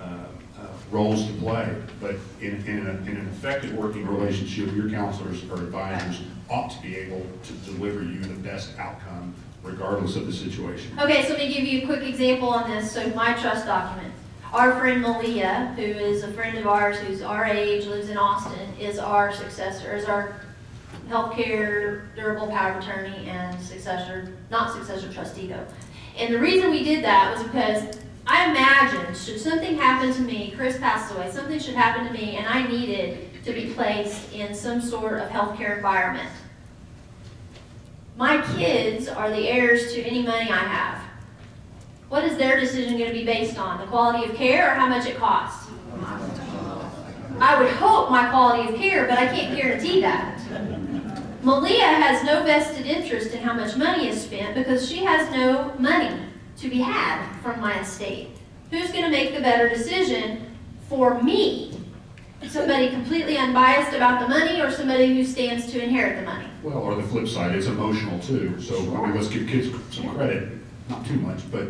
[0.00, 1.74] uh, uh, roles to play.
[2.00, 6.80] But in, in, a- in an effective working relationship, your counselors or advisors ought to
[6.82, 10.98] be able to deliver you the best outcome regardless of the situation.
[10.98, 12.90] Okay, so let me give you a quick example on this.
[12.92, 14.14] So my trust document.
[14.52, 18.68] Our friend Malia, who is a friend of ours, who's our age, lives in Austin,
[18.80, 20.40] is our successor, is our
[21.08, 25.64] healthcare durable power of attorney and successor, not successor trustee though.
[26.18, 27.96] And the reason we did that was because
[28.26, 32.36] I imagined, should something happen to me, Chris passed away, something should happen to me,
[32.36, 36.28] and I needed to be placed in some sort of healthcare environment.
[38.16, 40.99] My kids are the heirs to any money I have.
[42.10, 43.78] What is their decision going to be based on?
[43.78, 45.70] The quality of care or how much it costs?
[47.38, 50.40] I would hope my quality of care, but I can't guarantee that.
[51.44, 55.72] Malia has no vested interest in how much money is spent because she has no
[55.78, 56.20] money
[56.56, 58.30] to be had from my estate.
[58.72, 60.46] Who's going to make the better decision
[60.88, 61.78] for me?
[62.48, 66.46] Somebody completely unbiased about the money or somebody who stands to inherit the money?
[66.64, 68.60] Well, or the flip side, it's emotional too.
[68.60, 70.59] So, I mean, let's give kids some credit,
[70.90, 71.68] not too much, but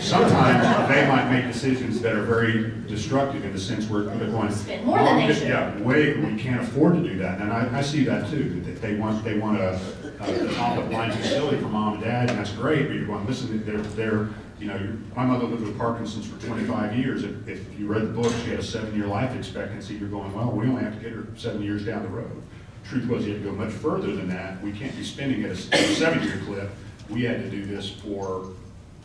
[0.00, 4.50] sometimes they might make decisions that are very destructive in the sense where they're going.
[4.52, 7.40] Spend more than they "Mom, should." Yeah, way, we can't afford to do that.
[7.40, 9.78] And I, I see that too, that they want, they want a,
[10.20, 13.26] a top of line facility for mom and dad, and that's great, but you're going,
[13.26, 17.24] listen, they're, they're, you know, my mother lived with Parkinson's for twenty-five years.
[17.24, 19.94] If, if you read the book, she had a seven-year life expectancy.
[19.94, 22.42] You're going, well, we only have to get her seven years down the road.
[22.86, 24.62] Truth was, you had to go much further than that.
[24.62, 26.70] We can't be spending at a seven-year clip.
[27.08, 28.52] We had to do this for,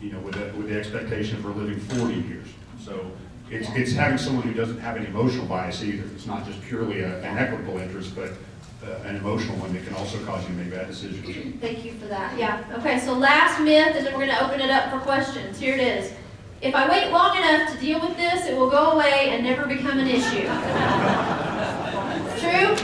[0.02, 2.48] you know, with with the expectation for living forty years.
[2.84, 3.12] So
[3.50, 6.04] it's, it's having someone who doesn't have an emotional bias either.
[6.16, 8.32] It's not just purely a- an equitable interest, but
[8.84, 11.26] uh, an emotional one that can also cause you to make bad decisions.
[11.62, 12.38] Thank you for that.
[12.38, 12.64] Yeah.
[12.80, 15.58] Okay, so last myth, and then we're going to open it up for questions.
[15.60, 16.12] Here it is.
[16.62, 19.66] If I wait long enough to deal with this, it will go away and never
[19.68, 20.48] become an issue.
[22.39, 22.76] True?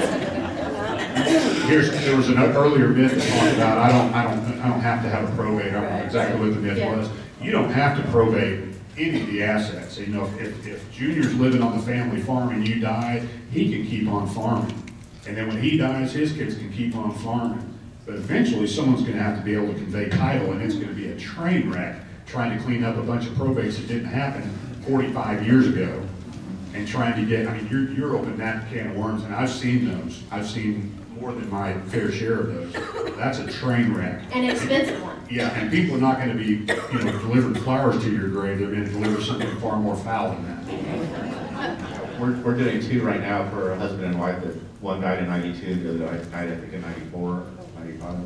[1.66, 4.80] Here's, there was an earlier myth that talked about, I don't, I don't, I don't
[4.80, 6.96] have to have a probate, I don't know exactly what the myth Yeah.
[6.96, 7.08] was.
[7.40, 8.64] You don't have to probate
[8.98, 12.66] any of the assets, you know, if, if Junior's living on the family farm and
[12.66, 14.76] you die, he can keep on farming.
[15.26, 17.66] And then when he dies, his kids can keep on farming.
[18.06, 21.08] But eventually, someone's gonna have to be able to convey title, and it's gonna be
[21.12, 21.96] a train wreck
[22.26, 24.42] trying to clean up a bunch of probates that didn't happen
[24.86, 26.02] forty-five years ago
[26.74, 29.50] and trying to get, I mean, you're, you're opening that can of worms, and I've
[29.50, 30.22] seen those.
[30.30, 33.16] I've seen more than my fair share of those.
[33.16, 34.22] That's a train wreck.
[34.34, 35.16] An expensive one.
[35.30, 38.70] Yeah, and people are not gonna be, you know, delivering flowers to your grave, they're
[38.70, 42.18] gonna deliver something far more foul than that.
[42.18, 45.26] We're, we're doing two right now for a husband and wife, that one died in
[45.26, 47.46] ninety-two, the other died, I think, in 94,
[47.78, 48.16] 95.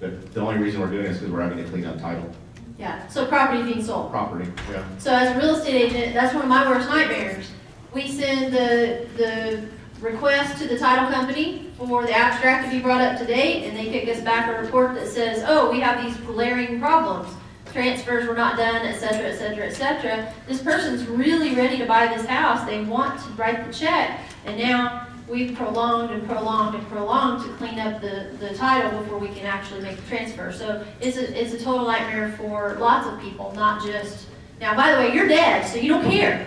[0.00, 2.30] But the only reason we're doing it is because we're having to clean up title,
[2.78, 3.06] Yeah.
[3.08, 4.10] So property being sold.
[4.10, 4.84] property, yeah.
[4.98, 7.50] So as a real estate agent, that's one of my worst nightmares.
[7.92, 9.68] We send the, the
[10.04, 13.76] request to the title company for the abstract to be brought up to date, and
[13.76, 17.34] they kick us back a report that says, oh, we have these glaring problems.
[17.72, 20.32] Transfers were not done, et cetera, et cetera, et cetera.
[20.46, 24.58] This person's really ready to buy this house, they want to write the check, and
[24.58, 29.28] now we've prolonged and prolonged and prolonged to clean up the, the title before we
[29.28, 30.52] can actually make the transfer.
[30.52, 34.26] So it's a, it's a total nightmare for lots of people, not just,
[34.60, 36.46] now, by the way, you're dead, so you don't care.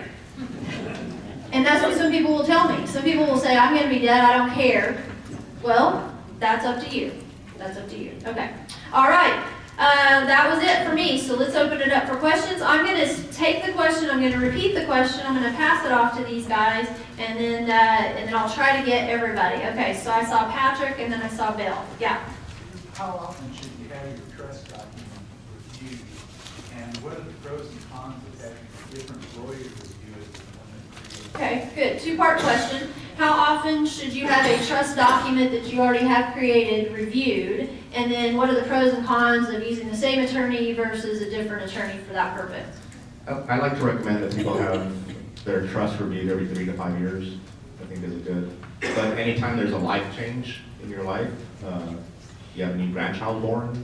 [1.52, 2.86] And that's what some people will tell me.
[2.86, 5.02] Some people will say, I'm gonna be dead, I don't care.
[5.62, 7.12] Well, that's up to you.
[7.56, 8.12] That's up to you.
[8.26, 8.50] Okay.
[8.92, 9.44] All right.
[9.78, 11.18] Uh, that was it for me.
[11.18, 12.60] So let's open it up for questions.
[12.60, 16.16] I'm gonna take the question, I'm gonna repeat the question, I'm gonna pass it off
[16.18, 16.88] to these guys,
[17.18, 19.56] and then, uh, and then I'll try to get everybody.
[19.66, 21.78] Okay, so I saw Patrick, and then I saw Bill.
[22.00, 22.18] Yeah.
[22.94, 25.06] How often should you have your trust document
[25.80, 26.00] reviewed?
[26.76, 28.58] And what are the pros and cons of having
[28.90, 29.77] different lawyers.
[31.38, 32.00] Okay, good.
[32.00, 32.88] Two-part question.
[33.16, 37.70] How often should you have a trust document that you already have created reviewed?
[37.94, 41.30] And then what are the pros and cons of using the same attorney versus a
[41.30, 42.66] different attorney for that purpose?
[43.28, 44.92] I like to recommend that people have
[45.44, 47.36] their trust reviewed every three to five years.
[47.80, 48.50] I think is a good.
[48.80, 51.30] But anytime there's a life change in your life,
[51.64, 51.94] uh,
[52.56, 53.80] you have a new grandchild born,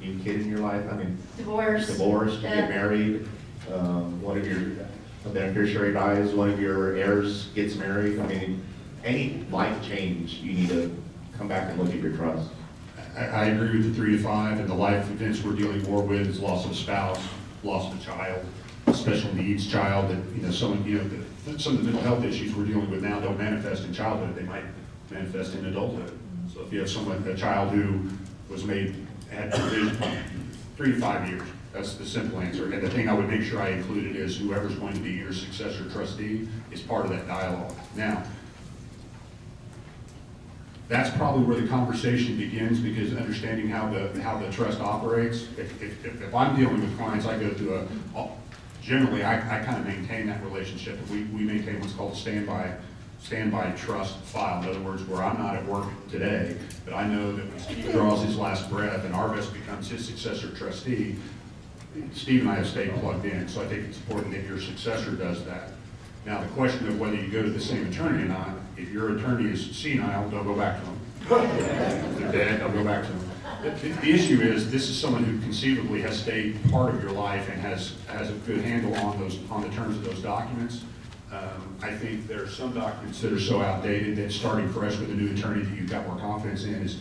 [0.00, 1.86] a new kid in your life, I mean, Divorce?
[1.86, 3.28] divorced, you get married,
[3.72, 4.58] um, one of your,
[5.24, 8.64] a beneficiary dies, one of your heirs gets married, I mean,
[9.04, 10.94] any life change, you need to
[11.36, 12.48] come back and look at your trust.
[13.16, 16.02] I, I agree with the three to five, and the life events we're dealing more
[16.02, 17.20] with is loss of a spouse,
[17.62, 18.44] loss of a child,
[18.94, 22.24] special needs child, that, you know, someone, you know, the- some of the mental health
[22.24, 24.64] issues we're dealing with now don't manifest in childhood, they might
[25.10, 26.12] manifest in adulthood.
[26.52, 28.00] So if you have someone, a child who
[28.48, 28.94] was made,
[29.30, 29.52] had
[30.76, 31.42] three to five years,
[31.72, 32.72] that's the simple answer.
[32.72, 35.32] And the thing I would make sure I included is whoever's going to be your
[35.32, 37.74] successor trustee is part of that dialogue.
[37.96, 38.24] Now,
[40.88, 45.42] that's probably where the conversation begins, because understanding how the, how the trust operates.
[45.56, 48.28] If, if, if- I'm dealing with clients, I go through a,
[48.82, 50.98] generally, I, I kind of maintain that relationship.
[51.08, 52.74] We, we maintain what's called a standby,
[53.22, 54.62] standby trust file.
[54.64, 57.92] In other words, where I'm not at work today, but I know that when Steve
[57.92, 61.14] draws his last breath and Arvest becomes his successor trustee,
[62.14, 65.12] Steve and I have stayed plugged in, so I think it's important that your successor
[65.12, 65.70] does that.
[66.24, 69.16] Now, the question of whether you go to the same attorney or not, if your
[69.16, 71.00] attorney is senile, don't go back to them.
[71.22, 73.30] If they're dead, don't go back to them.
[73.62, 77.48] The, the- issue is, this is someone who conceivably has stayed part of your life
[77.48, 80.84] and has, has a good handle on those, on the terms of those documents.
[81.32, 85.10] Um, I think there are some documents that are so outdated that starting fresh with
[85.10, 86.98] a new attorney that you've got more confidence in is,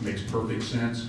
[0.00, 1.08] makes perfect sense.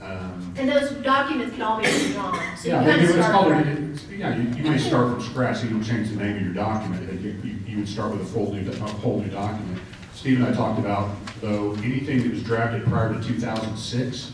[0.00, 3.14] Um, And those documents can all be withdrawn, so you yeah, kind of you- it's
[3.16, 3.66] start called, fresh.
[3.66, 6.52] it's- yeah, you, you may start from scratch, you don't change the name of your
[6.52, 9.78] document, you, you, you would start with a full new, a whole new document.
[10.14, 14.32] Steve and I talked about, though, anything that was drafted prior to two thousand six,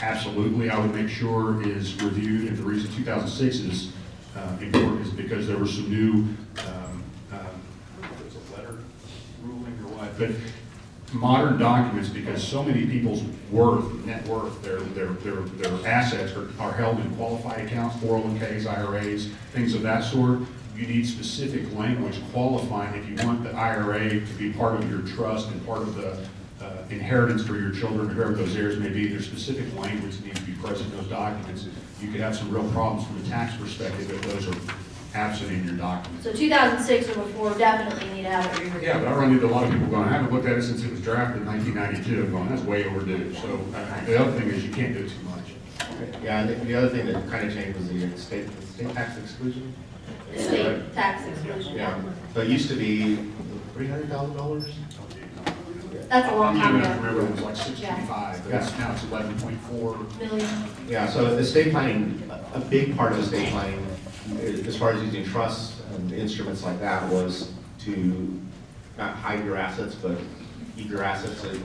[0.00, 3.92] absolutely, I would make sure is reviewed, and the reason two thousand six is,
[4.36, 8.36] uh, important is because there were some new, um, um, I don't know if it's
[8.36, 8.78] a letter
[9.42, 10.30] ruling or what, but
[11.12, 16.48] modern documents, because so many people's worth, net worth, their, their, their, their assets are,
[16.58, 20.40] are held in qualified accounts, 401Ks, IRAs, things of that sort.
[20.76, 25.02] You need specific language qualifying if you want the IRA to be part of your
[25.02, 26.26] trust and part of the
[26.64, 30.26] uh, inheritance for your children, or whoever those heirs may be, there's specific language that
[30.26, 31.66] needs to be present in those documents.
[32.00, 34.74] You could have some real problems from a tax perspective if those are
[35.14, 36.24] absent in your documents.
[36.24, 38.82] So 2006 or before, definitely need to have it re-reviewed.
[38.82, 40.62] Yeah, but I run into a lot of people going, I haven't looked at it
[40.62, 43.34] since it was drafted in nineteen ninety-two, I'm going, that's way overdue.
[43.34, 45.38] So, uh, the other thing is you can't do too much.
[46.22, 48.94] Yeah, and the- the other thing that kind of changed was the state, the estate
[48.94, 49.74] tax exclusion.
[50.34, 52.12] Estate tax exclusion, Yeah, yeah.
[52.34, 53.16] so it used to be
[53.74, 54.64] three hundred thousand dollars?
[56.08, 56.84] That's a long time ago.
[56.88, 57.18] I'm old enough to ago.
[57.18, 59.98] remember it was like sixty-five, but it's, now it's eleven point four.
[60.18, 60.48] Million.
[60.88, 63.86] Yeah, so the estate planning, a a big part of the estate planning,
[64.66, 68.40] as far as using trusts and instruments like that, was to
[68.98, 70.16] not hide your assets, but
[70.76, 71.62] keep your assets, in,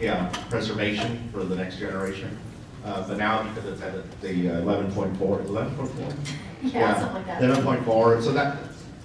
[0.00, 2.36] yeah, preservation for the next generation.
[2.84, 6.14] Uh, But now, because it's at the 11.4, 11.4?
[6.62, 7.42] Yeah, something like that.
[7.42, 8.58] Eleven point four, so that,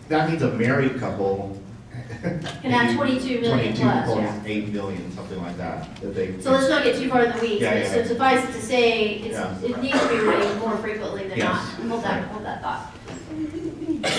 [0.09, 1.61] that means a married couple.
[2.21, 4.03] Can have 22 million plus, yeah.
[4.05, 6.39] Twenty-two point eight million, something like that, that they.
[6.41, 8.05] So let's not get too far in the weeds, Yeah, yeah, so yeah.
[8.07, 9.57] suffice it to say, it's, Yeah.
[9.61, 11.55] it needs to be raised more frequently than not.
[11.59, 12.93] Hold that, hold that thought.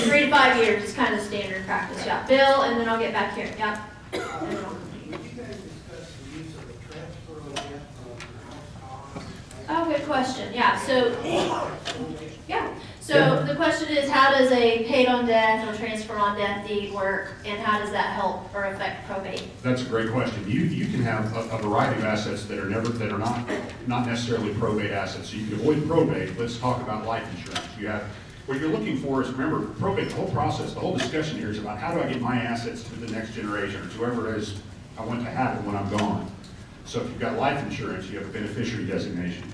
[0.04, 2.26] Three to five years is kind of standard practice, yeah.
[2.26, 3.84] Bill, and then I'll get back here, yeah.
[4.12, 4.28] Did you
[5.36, 7.82] guys discuss the use of the transfer of death?
[9.68, 11.16] Oh, good question, yeah, so,
[12.48, 12.72] yeah.
[13.00, 16.92] So the question is, how does a paid on death or transfer on death deed
[16.92, 19.44] work, and how does that help or affect probate?
[19.62, 20.44] That's a great question.
[20.50, 23.48] You, you can have a, a variety of assets that are never, that are not,
[23.86, 25.30] not necessarily probate assets.
[25.30, 26.36] So you can avoid probate.
[26.36, 27.68] Let's talk about life insurance.
[27.78, 28.02] You have,
[28.46, 31.58] what you're looking for is, remember, probate, the whole process, the whole discussion here is
[31.58, 34.38] about how do I get my assets to the next generation, or to whoever it
[34.38, 34.60] is
[34.96, 36.30] I want to have it when I'm gone.
[36.84, 39.44] So if you've got life insurance, you have a beneficiary designation.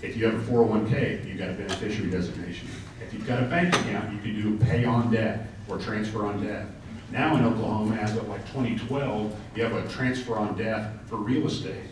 [0.00, 2.68] If you have a 401K, you've got a beneficiary designation.
[3.04, 6.46] If you've got a bank account, you can do pay on death or transfer on
[6.46, 6.68] death.
[7.10, 11.46] Now in Oklahoma, as of like 2012, you have a transfer on death for real
[11.48, 11.86] estate.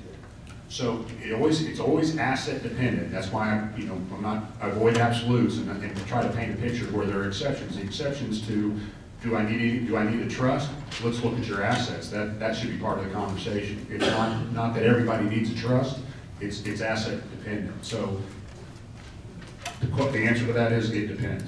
[0.69, 3.13] So it always, it's always asset dependent.
[3.13, 6.55] That's why I'm, you know, I'm not, I avoid absolutes and, and try to paint
[6.55, 7.77] a picture where there are exceptions.
[7.77, 8.79] The exceptions to,
[9.23, 10.71] do I need, do I need a trust?
[11.05, 12.09] Let's look at your assets.
[12.11, 13.87] That, that should be part of the conversation.
[13.91, 16.01] It's not, not that everybody needs a trust.
[16.41, 17.85] It's, it's asset dependent.
[17.85, 18.21] So
[19.81, 21.45] the, the answer to that is it depends.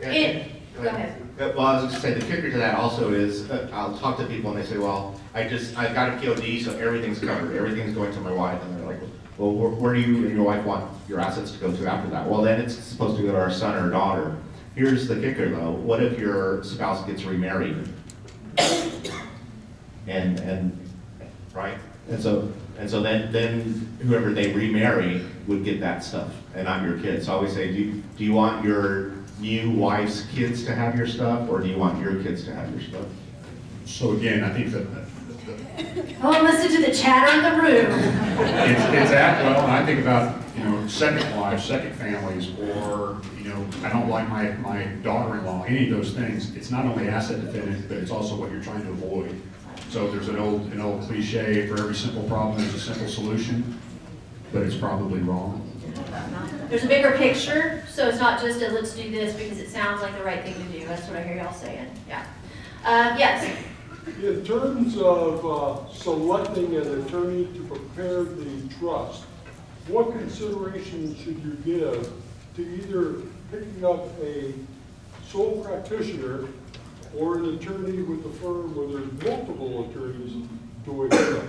[0.00, 1.21] And- go ahead.
[1.38, 4.26] Well, I was just saying, the kicker to that also is, uh, I'll talk to
[4.26, 7.94] people and they say, well, I just, I've got a POD, so everything's covered, everything's
[7.94, 9.00] going to my wife, and they're like,
[9.38, 12.10] well, where, where do you and your wife want your assets to go to after
[12.10, 12.28] that?
[12.28, 14.36] Well, then it's supposed to go to our son or daughter.
[14.74, 17.88] Here's the kicker though, what if your spouse gets remarried?
[20.06, 20.78] And, and,
[21.54, 21.78] right?
[22.10, 26.82] And so, and so then, then whoever they remarry would get that stuff, and not
[26.82, 27.26] your kids.
[27.26, 29.11] So I always say, do you, do you want your
[29.42, 32.70] new wife's kids to have your stuff, or do you want your kids to have
[32.70, 33.06] your stuff?
[33.84, 35.08] So again, I think that, that-
[36.22, 37.98] Oh, listen to the chatter in the room.
[38.38, 43.20] It's, it's that, well, and I think about, you know, second wives, second families, or,
[43.42, 46.54] you know, I don't like my, my daughter-in-law, any of those things.
[46.54, 49.40] It's not only asset dependent, but it's also what you're trying to avoid.
[49.88, 53.80] So there's an old, an old cliche, for every simple problem, there's a simple solution,
[54.52, 55.68] but it's probably wrong.
[56.68, 60.00] There's a bigger picture, so it's not just a let's do this because it sounds
[60.02, 60.86] like the right thing to do.
[60.86, 62.26] That's what I hear y'all saying, yeah.
[62.84, 63.48] Uh, yes,
[64.22, 69.24] In terms of uh, selecting an attorney to prepare the trust,
[69.88, 72.12] what consideration should you give
[72.56, 74.54] to either picking up a
[75.28, 76.46] sole practitioner
[77.16, 80.61] or an attorney with a firm where there's multiple attorneys doing it?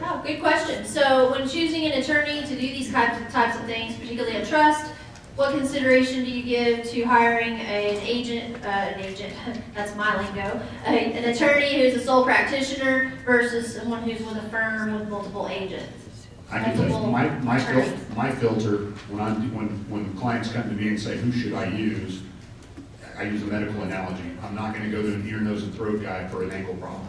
[0.03, 0.85] Oh, good question.
[0.85, 4.45] So when choosing an attorney to do these types of, types of things, particularly a
[4.45, 4.91] trust,
[5.35, 9.33] what consideration do you give to hiring an agent, uh, an agent,
[9.73, 14.49] that's my lingo, a- an attorney who's a sole practitioner versus someone who's with a
[14.49, 15.87] firm with multiple agents?
[16.51, 18.77] I can tell you, my, my fil- my filter,
[19.09, 22.21] when I'm, when, when clients come to me and say, who should I use?
[23.17, 24.23] I use a medical analogy.
[24.43, 27.07] I'm not gonna go to an ear, nose, and throat guy for an ankle problem.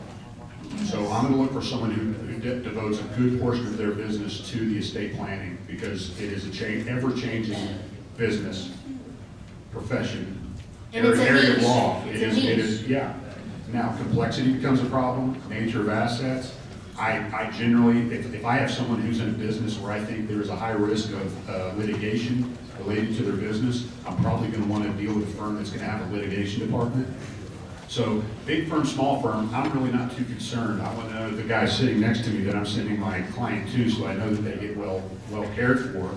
[0.84, 3.92] So I'm gonna look for someone who, who de- devotes a good portion of their
[3.92, 7.56] business to the estate planning, because it is a change, ever-changing
[8.16, 8.70] business,
[9.72, 10.40] profession,
[10.92, 11.66] And it's a area of niche.
[11.66, 12.02] law.
[12.06, 12.58] It's It a is- it niche.
[12.58, 13.12] is- Yeah.
[13.72, 16.52] Now, complexity becomes a problem, nature of assets.
[16.96, 20.28] I, I generally, if, if I have someone who's in a business where I think
[20.28, 24.66] there is a high risk of uh, litigation related to their business, I'm probably gonna
[24.66, 27.08] wanna deal with a firm that's gonna have a litigation department.
[27.94, 30.82] So, big firm, small firm, I'm really not too concerned.
[30.82, 33.88] I wanna know the guy sitting next to me that I'm sending my client to,
[33.88, 36.10] so I know that they get well, well cared for.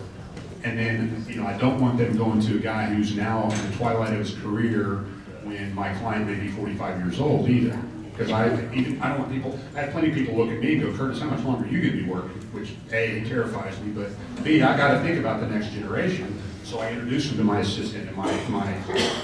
[0.63, 3.69] And then, you know, I don't want them going to a guy who's now in
[3.69, 5.05] the twilight of his career
[5.43, 7.79] when my client may be forty-five years old either.
[8.17, 10.73] Because I, even, I don't want people, I have plenty of people look at me
[10.73, 12.41] and go, Curtis, how much longer are you gonna be working?
[12.51, 14.09] Which, A, terrifies me, but
[14.43, 16.41] B, I gotta think about the next generation.
[16.63, 18.75] So I introduce them to my assistant and my, my,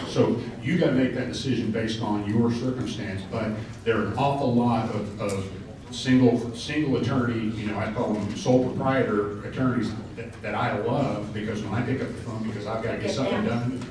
[0.08, 3.24] so you gotta make that decision based on your circumstance.
[3.32, 5.52] But there are an awful lot of, of
[5.90, 11.34] single, single attorney, you know, I call them sole proprietor attorneys that, that I love,
[11.34, 13.84] because when I pick up the phone, because I've gotta get something done,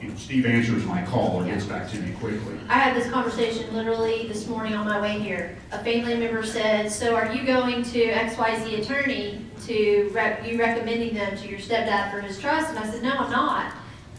[0.00, 2.58] you know, Steve answers my call or gets back to me quickly.
[2.68, 5.56] I had this conversation literally this morning on my way here.
[5.72, 11.14] A family member said, so are you going to XYZ attorney to, rec- you recommending
[11.14, 12.70] them to your stepdad for his trust?
[12.70, 13.72] And I said, no, I'm not.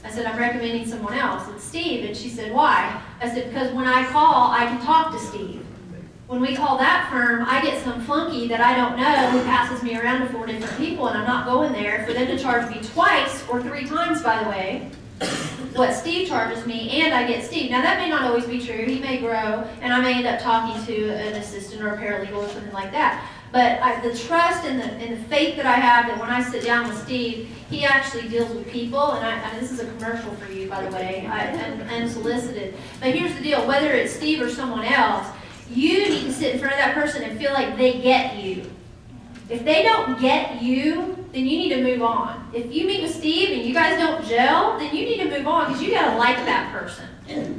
[0.04, 1.48] I said, I'm recommending someone else.
[1.50, 2.06] It's Steve.
[2.06, 3.02] And she said, why?
[3.22, 5.66] I said, because when I call, I can talk to Steve.
[6.28, 9.82] When we call that firm, I get some flunky that I don't know who passes
[9.82, 12.70] me around to four different people and I'm not going there for them to charge
[12.70, 14.92] me twice or three times, by the way,
[15.76, 17.72] what Steve charges me, and I get Steve.
[17.72, 18.86] Now, that may not always be true.
[18.86, 22.36] He may grow, and I may end up talking to an assistant or a paralegal
[22.36, 23.26] or something like that.
[23.52, 26.44] But I, the trust and the, and the faith that I have that when I
[26.44, 29.86] sit down with Steve, he actually deals with people, and I, and this is a
[29.86, 32.76] commercial for you, by the way, I, and unsolicited.
[33.00, 35.28] But here's the deal, whether it's Steve or someone else,
[35.72, 38.70] you need to sit in front of that person and feel like they get you.
[39.50, 42.50] If they don't get you, then you need to move on.
[42.54, 45.48] If you meet with Steve and you guys don't gel, then you need to move
[45.48, 47.06] on because you gotta like that person,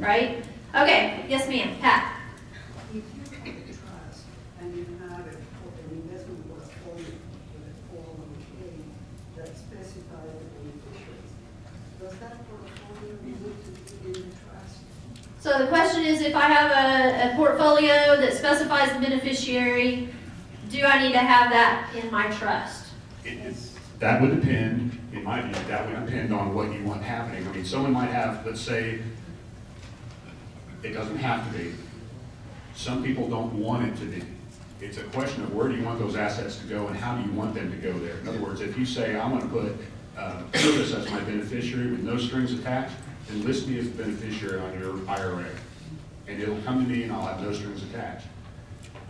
[0.01, 0.43] right?
[0.75, 2.17] Okay, yes ma'am, Pat.
[2.89, 3.01] If you
[3.37, 4.25] have a trust
[4.59, 7.05] and you have a, an investment portfolio
[7.53, 8.83] with a 401k
[9.37, 11.31] that specifies the beneficiaries,
[11.99, 14.79] does that portfolio need to be in the trust?
[15.39, 20.09] So the question is, if I have a, a portfolio that specifies the beneficiary,
[20.69, 22.80] do I need to have that in my trust?
[23.99, 27.47] That would depend, in my view, that would depend on what you want happening.
[27.47, 28.99] I mean, someone might have, let's say,
[30.81, 31.73] it doesn't have to be.
[32.75, 34.23] Some people don't want it to be.
[34.79, 37.23] It's a question of where do you want those assets to go and how do
[37.23, 38.17] you want them to go there?
[38.17, 39.77] In other words, if you say, I'm gonna put
[40.17, 42.95] uh, as my beneficiary with no strings attached,
[43.27, 45.45] then list me as the beneficiary on your IRA.
[46.27, 48.25] And it'll come to me and I'll have no strings attached.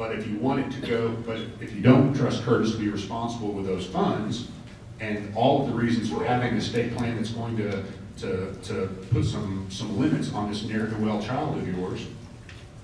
[0.01, 2.89] But if you want it to go, but if you don't trust Curtis to be
[2.89, 4.47] responsible with those funds,
[4.99, 7.83] and all of the reasons for having a estate plan that's going to,
[8.17, 12.07] to, to put some, some limits on this ne'er-do-well child of yours,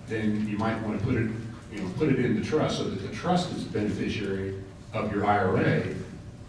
[0.07, 1.31] then you might want to put it,
[1.73, 4.53] you know, put it in the trust so that the trust is the beneficiary
[4.93, 5.95] of your IRA,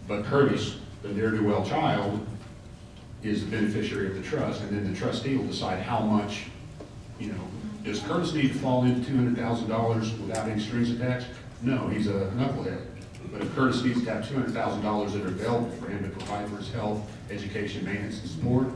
[0.07, 2.23] but Curtis, the ne'er-do-well child,
[3.23, 6.43] is the beneficiary of the trust, and then the trustee will decide how much,
[7.19, 7.48] you know,
[7.83, 11.27] does Curtis need to fall into two hundred thousand dollars without any strings attached?
[11.61, 12.85] No, he's a knucklehead.
[13.31, 16.03] But if Curtis needs to have two hundred thousand dollars that are available for him
[16.03, 18.67] to provide for his health, education, maintenance, and support,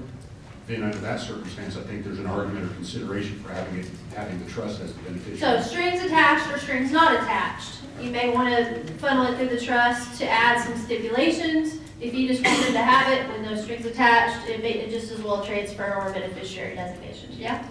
[0.67, 4.43] then under that circumstance, I think there's an argument or consideration for having it, having
[4.43, 5.39] the trust as the beneficiary.
[5.39, 7.79] So strings attached or strings not attached.
[7.99, 11.79] You may want to funnel it through the trust to add some stipulations.
[12.01, 15.21] If you just wanted to have it with no strings attached, it may, just as
[15.21, 17.65] well transfer or beneficiary designations, yeah?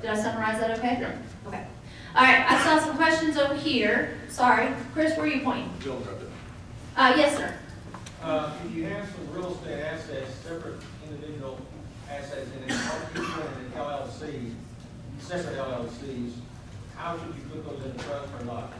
[0.00, 0.98] Did I summarize that okay?
[1.00, 1.12] Yeah.
[1.46, 1.64] Okay.
[2.14, 4.18] All right, I saw some questions over here.
[4.28, 4.68] Sorry.
[4.92, 5.70] Chris, where are you pointing?
[5.82, 6.26] Bill got that.
[6.96, 7.54] Uh, yes, sir.
[8.22, 11.58] Uh, if you have some real estate assets, separate individual
[12.10, 12.80] assets in an
[13.14, 14.52] and an LLC,
[15.20, 16.32] separate LLCs,
[16.96, 18.72] how should you put those in the trust or not?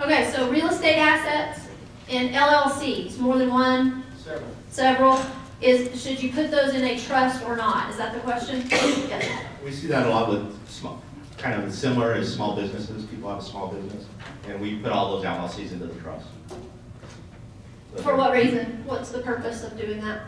[0.00, 1.66] Okay, so real estate assets
[2.10, 4.48] and LLCs, more than one, Several.
[4.68, 5.20] several,
[5.62, 7.90] is, should you put those in a trust or not?
[7.90, 8.64] Is that the question?
[8.68, 9.46] Yes.
[9.64, 11.02] We see that a lot with small,
[11.38, 14.04] kind of similar as small businesses, people have a small business,
[14.46, 16.26] and we put all those LLCs into the trust.
[17.96, 18.84] For what reason?
[18.84, 20.20] What's the purpose of doing that?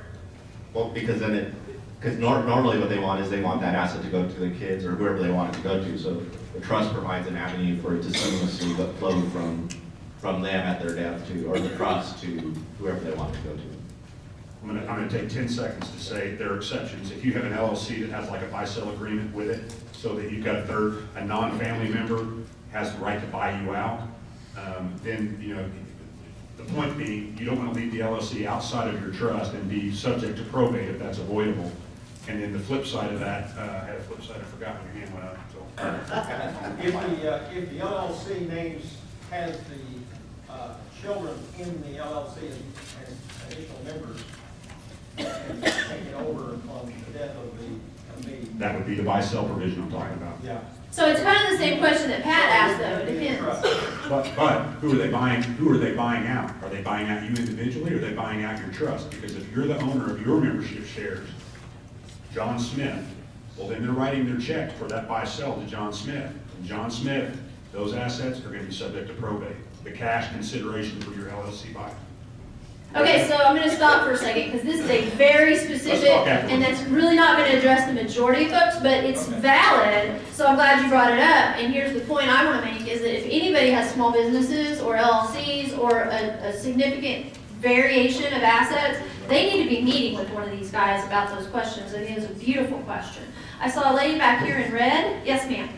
[0.72, 1.54] Well, because then it,
[2.00, 4.86] because normally what they want is they want that asset to go to the kids
[4.86, 6.14] or whoever they want it to go to, so
[6.54, 9.68] the trust provides an avenue for it to seamlessly flow from,
[10.18, 13.48] from them at their death to, or the trust to whoever they want it to
[13.48, 13.75] go to.
[14.68, 17.12] I'm gonna, I'm gonna take ten seconds to say there are exceptions.
[17.12, 20.32] If you have an LLC that has like a buy-sell agreement with it, so that
[20.32, 22.26] you've got a third, a non-family member
[22.72, 24.00] has the right to buy you out,
[24.58, 25.64] um, then, you know,
[26.56, 29.94] the point being, you don't wanna leave the LLC outside of your trust and be
[29.94, 31.70] subject to probate if that's avoidable.
[32.26, 34.82] And then the flip side of that, uh, I had a flip side, I forgot
[34.82, 35.64] when your hand went up, so.
[36.80, 38.96] If the, uh, if the LLC names,
[39.30, 42.58] has the, uh, children in the LLC as
[43.02, 44.20] as additional members,
[45.18, 47.66] and take over on the death of the,
[48.14, 50.36] of the, That would be the buy-sell provision I'm talking about.
[50.44, 50.60] yeah.
[50.90, 53.12] So it's kind of the same question that Pat asked, though.
[53.12, 54.08] It depends.
[54.08, 56.50] But, but who are they buying, who are they buying out?
[56.62, 59.10] Are they buying out you individually, or are they buying out your trust?
[59.10, 61.28] Because if you're the owner of your membership shares,
[62.32, 63.04] John Smith,
[63.58, 66.32] well, then they're writing their check for that buy-sell to John Smith.
[66.56, 67.38] And John Smith,
[67.72, 71.90] those assets are gonna be subject to probate, the cash consideration for your LLC buy.
[72.94, 76.26] Okay, so I'm gonna stop for a second, because this is a very specific, talk
[76.26, 79.40] and that's really not gonna address the majority of folks, but it's Okay.
[79.40, 81.56] valid, so I'm glad you brought it up.
[81.58, 84.96] And here's the point I wanna make, is that if anybody has small businesses, or
[84.96, 88.98] LLCs, or a, a significant variation of assets,
[89.28, 91.92] they need to be meeting with one of these guys about those questions.
[91.92, 93.24] I think it's a beautiful question.
[93.60, 95.20] I saw a lady back here in red.
[95.26, 95.68] Yes, ma'am.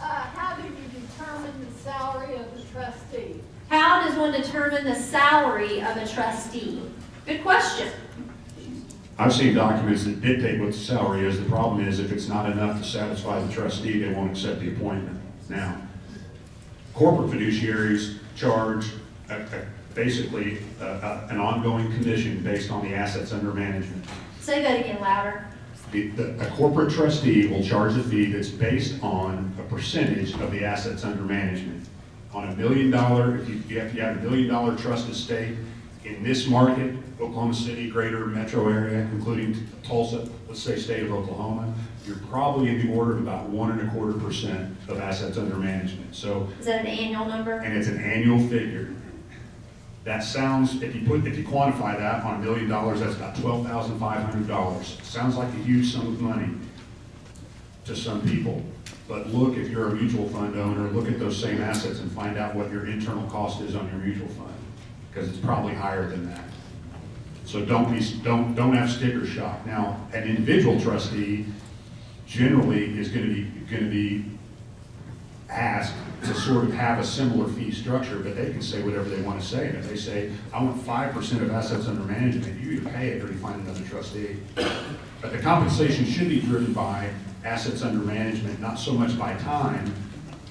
[0.00, 0.70] Uh, how do you
[1.00, 3.37] determine the salary of the trustee?
[3.68, 6.80] How does one determine the salary of a trustee?
[7.26, 7.88] Good question.
[9.18, 11.38] I've seen documents that dictate what the salary is.
[11.38, 14.68] The problem is if it's not enough to satisfy the trustee, they won't accept the
[14.68, 15.18] appointment.
[15.48, 15.76] Now,
[16.94, 18.86] corporate fiduciaries charge
[19.28, 24.04] a- a- basically a- an ongoing commission based on the assets under management.
[24.40, 25.44] Say that again louder.
[25.90, 30.52] The- the- A corporate trustee will charge a fee that's based on a percentage of
[30.52, 31.84] the assets under management.
[32.34, 35.56] On a million dollar, if you, you have a million dollar trust estate
[36.04, 41.72] in this market, Oklahoma City, greater metro area, including Tulsa, let's say state of Oklahoma,
[42.06, 45.56] you're probably in the order of about one and a quarter percent of assets under
[45.56, 46.14] management.
[46.14, 47.52] So Is that an annual number?
[47.52, 48.94] and it's an annual figure.
[50.04, 53.36] That sounds, if you put, if you quantify that on a million dollars, that's about
[53.36, 54.96] twelve thousand five hundred dollars.
[55.02, 56.48] Sounds like a huge sum of money
[57.84, 58.62] to some people.
[59.08, 62.36] But look, if you're a mutual fund owner, look at those same assets and find
[62.36, 64.54] out what your internal cost is on your mutual fund,
[65.10, 66.44] because it's probably higher than that.
[67.46, 69.64] So don't be, don't, don't have sticker shock.
[69.64, 71.46] Now, an individual trustee
[72.26, 74.26] generally is gonna be, gonna be
[75.48, 75.94] asked
[76.24, 79.40] to sort of have a similar fee structure, but they can say whatever they want
[79.40, 79.68] to say.
[79.68, 83.08] And if they say, I want five percent of assets under management, you either pay
[83.08, 84.36] it or you find another trustee.
[84.54, 87.08] But the compensation should be driven by
[87.48, 89.92] assets under management, not so much by time.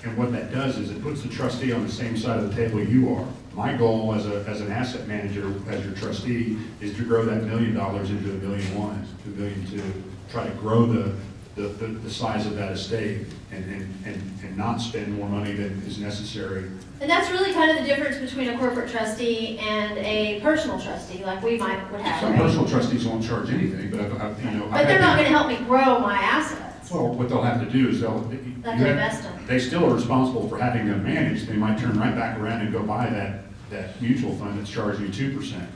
[0.04, 2.56] And what that does is it puts the trustee on the same side of the
[2.56, 3.28] table you are.
[3.54, 7.44] My goal as a, as an asset manager, as your trustee, is to grow that
[7.44, 10.04] million dollars into a million one, to a million two.
[10.32, 11.16] Try to grow the,
[11.56, 15.54] the, the, the size of that estate and, and, and, and not spend more money
[15.54, 16.66] than is necessary.
[17.02, 21.24] And that's really kind of the difference between a corporate trustee and a personal trustee,
[21.26, 22.42] like we might would have, Some right?
[22.42, 24.66] personal trustees won't charge anything, but I've, I've, you know.
[24.66, 26.67] I've But they're not gonna help me grow my assets.
[26.92, 28.30] Well, what they'll have to do is they'll.
[28.32, 29.34] you Have to have- invest them.
[29.48, 31.48] They still are responsible for having them managed.
[31.48, 35.08] They might turn right back around and go buy that, that mutual fund that's charging
[35.08, 35.70] you two percent.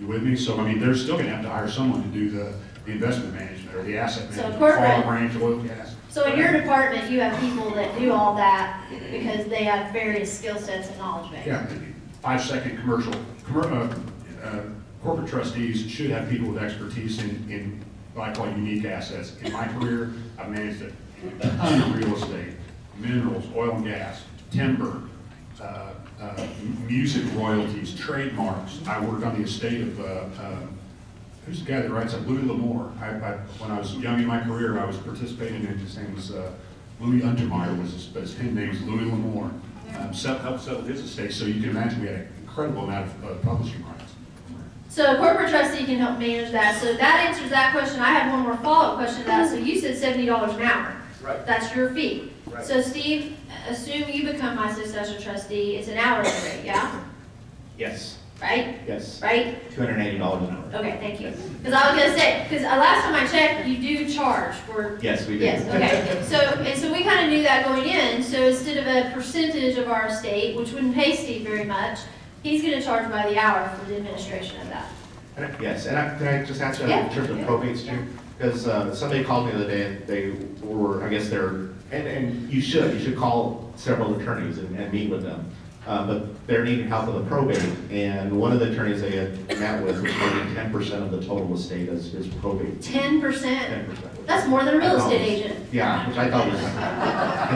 [0.00, 0.36] You with me?
[0.36, 2.52] So, I mean, they're still gonna have to hire someone to do the,
[2.86, 5.94] the investment management or the asset So management, corporate- farm, ranch, oil, gas.
[6.10, 10.36] So in your department, you have people that do all that because they have various
[10.36, 11.46] skill sets and knowledge base.
[11.46, 11.66] Yeah,
[12.22, 13.12] five-second commercial,
[13.46, 13.92] commer-
[14.42, 14.60] uh, uh,
[15.02, 17.84] corporate trustees should have people with expertise in, in
[18.18, 19.36] what I call unique assets.
[19.42, 20.90] In my career, I've managed a
[21.40, 22.54] ton of real estate,
[22.98, 25.02] minerals, oil and gas, timber,
[25.60, 26.46] uh, uh,
[26.88, 28.80] music royalties, trademarks.
[28.88, 30.56] I worked on the estate of, uh, uh,
[31.46, 32.92] who's the guy that writes up, Louis L'Amour.
[33.00, 36.12] I, I, when I was young in my career, I was participating in, his name
[36.14, 36.50] was, uh,
[37.00, 39.52] Louis Untermeyer was his, his name was Louis L'Amour.
[39.96, 43.24] Um, helped settle his estate, so you can imagine we had an incredible amount of
[43.24, 43.97] uh, publishing rights.
[44.98, 46.80] So a corporate trustee can help manage that.
[46.80, 48.00] So that answers that question.
[48.00, 49.48] I have one more follow-up question to that.
[49.48, 50.96] So you said seventy dollars an hour.
[51.22, 51.46] Right.
[51.46, 52.32] That's your fee.
[52.46, 52.64] Right.
[52.66, 53.36] So Steve,
[53.68, 57.00] assume you become my successor trustee, it's an hourly rate, yeah?
[57.78, 58.80] Yes, Right?
[58.88, 59.70] yes, Right?
[59.70, 60.80] two hundred and eighty dollars an hour.
[60.80, 61.30] Okay, thank you.
[61.62, 64.98] Because I was gonna say, because uh, last time I checked, you do charge for
[65.00, 65.44] Yes, we do.
[65.44, 66.24] Yes, okay.
[66.24, 69.78] So, and so we kind of knew that going in, so instead of a percentage
[69.78, 72.00] of our estate, which wouldn't pay Steve very much,
[72.48, 74.86] he's gonna charge by the hour for the administration of that.
[75.36, 77.08] And I- Yes, and I, can I just answer that Yeah.
[77.08, 77.98] in terms of probates too?
[78.38, 81.48] Because uh, somebody called me the other day, and they were, I guess they're,
[81.90, 85.44] and, and you should, you should call several attorneys and, and meet with them.
[85.86, 89.58] Uh, But they're needing help with a probate, and one of the attorneys they had
[89.58, 92.82] met with was maybe ten percent of the total estate is, is probate.
[92.82, 93.66] Ten percent?
[93.68, 94.26] Ten percent.
[94.26, 95.64] That's more than a real estate agent.
[95.72, 96.60] Yeah, which I thought was,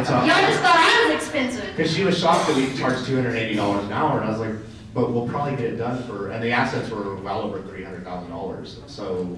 [0.08, 0.14] so.
[0.14, 1.76] Y'all just thought I was expensive.
[1.76, 4.26] Because she was shocked that we charged two hundred and eighty dollars an hour, and
[4.30, 4.54] I was like,
[4.94, 8.04] but we'll probably get it done for, and the assets were well over three hundred
[8.04, 8.80] thousand dollars.
[8.86, 9.36] So,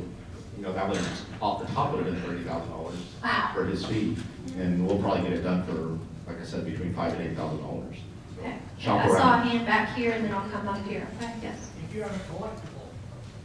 [0.56, 0.98] you know, that would,
[1.40, 3.50] off the top would have been thirty thousand dollars Wow.
[3.54, 4.16] for his fee.
[4.58, 5.98] And we'll probably get it done for,
[6.30, 7.96] like I said, between five and eight thousand dollars.
[8.38, 8.56] Okay.
[8.78, 9.46] Shop I saw a around.
[9.48, 11.06] hand back here, and then I'll come up here.
[11.16, 11.70] Okay, yes.
[11.88, 12.88] If you have a collectible,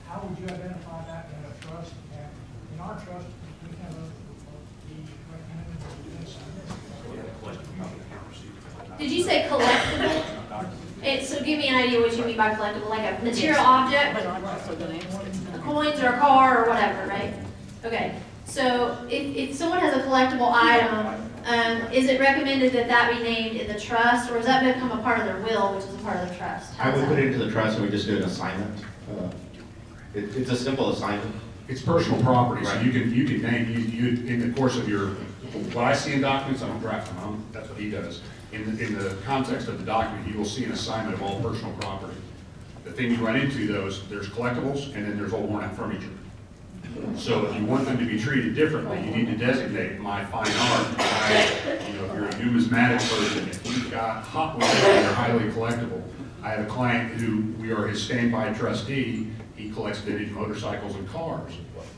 [0.08, 1.94] how would you identify that in a trust?
[2.14, 2.28] And
[2.74, 3.28] in our trust,
[3.64, 4.04] we have a,
[4.90, 4.96] the
[5.32, 5.80] recommended.
[8.98, 10.49] Did you say collectible?
[11.04, 14.20] And so give me an idea what you mean by collectible, like a material object?
[14.26, 17.34] a Coins or a car or whatever, right?
[17.86, 18.16] Okay,
[18.46, 23.24] so if, if someone has a collectible item, um, is it recommended that that be
[23.24, 25.96] named in the trust, or does that become a part of their will, which is
[25.96, 26.78] a part of the trust?
[26.80, 27.08] I would that?
[27.08, 28.84] put it into the trust and we just do an assignment.
[29.10, 29.30] Uh,
[30.14, 31.34] It, it's a simple assignment.
[31.70, 34.90] It's personal property, so you can, you can name, you, you, in the course of
[34.90, 35.10] your,
[35.74, 38.22] what I see in documents, I don't draft them, I don't- that's what he does.
[38.52, 41.40] In, the in the context of the document, you will see an assignment of all
[41.42, 42.16] personal property.
[42.84, 45.76] The thing you run into though is there's collectibles and then there's old worn out
[45.76, 46.10] furniture.
[47.16, 50.48] So if you want them to be treated differently, you need to designate my fine
[50.48, 55.06] art, my, you know, if you're a numismatic person, if you've got hot ones that
[55.06, 56.02] are highly collectible.
[56.42, 61.08] I have a client who, we are his standby trustee, he collects vintage motorcycles and
[61.10, 61.54] cars.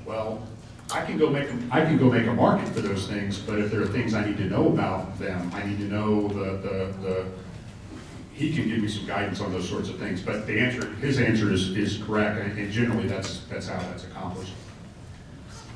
[0.06, 0.46] Well,
[0.94, 3.60] I can go make, a- I can go make a market for those things, but
[3.60, 6.58] if there are things I need to know about them, I need to know the,
[6.58, 7.26] the, the,
[8.34, 11.20] he can give me some guidance on those sorts of things, but the answer, his
[11.20, 14.54] answer is, is correct, and and generally, that's, that's how that's accomplished.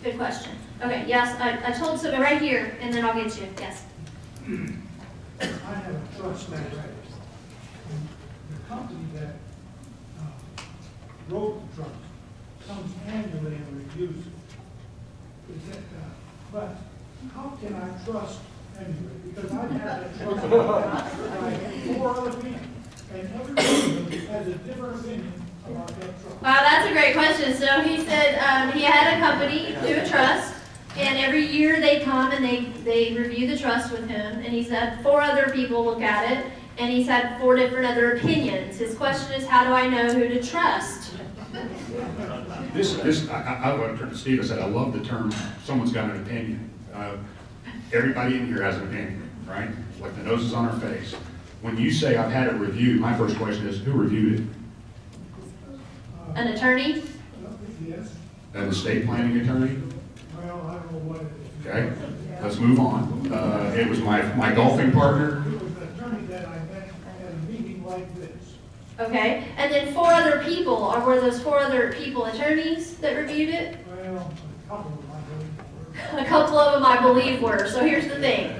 [0.03, 0.51] Good question.
[0.83, 3.83] Okay, yes, I, I told somebody right here, and then I'll get you, yes.
[4.47, 9.35] I have a trust that, the company that,
[10.19, 10.61] uh,
[11.29, 11.95] wrote the trust
[12.67, 14.33] comes annually and reviews it.
[16.55, 18.39] Is it, but how can I trust
[18.77, 18.95] anyway?
[19.33, 20.47] Because I've had that trust, I
[21.93, 22.59] four other people,
[23.13, 25.33] and every one of them has a different opinion
[25.67, 26.41] about that trust.
[26.41, 27.53] Wow, that's a great question.
[27.55, 30.53] So he said, um, he had a company do a trust,
[30.97, 34.69] and every year they come and they, they review the trust with him, and he's
[34.69, 36.45] had four other people look at it,
[36.77, 38.77] and he's had four different other opinions.
[38.77, 41.04] His question is, how do I know who to trust?
[42.75, 45.33] This, this, I, I, I would turn to Steve, I said, I love the term,
[45.63, 46.69] someone's got an opinion.
[46.93, 47.15] Uh,
[47.93, 49.69] Everybody in here has an opinion, right?
[50.01, 51.13] Like the nose is on our face.
[51.61, 55.77] When you say I've had it reviewed, my first question is, who reviewed it?
[56.35, 57.03] An attorney?
[57.87, 58.11] Yes,
[58.55, 59.77] An estate planning attorney?
[60.35, 61.27] well, I don't know what it
[61.61, 61.67] is.
[61.67, 63.31] Okay, let's move on.
[63.31, 65.43] Uh, it was my, my golfing partner.
[65.47, 66.89] It was an attorney that I met
[67.21, 68.31] at a meeting like this.
[68.99, 73.49] Okay, and then four other people, or were those four other people attorneys that reviewed
[73.49, 73.77] it?
[73.89, 74.31] Well,
[74.65, 75.19] a couple of them, I
[76.15, 76.25] believe.
[76.25, 78.55] A couple of them I believe were, so here's the thing.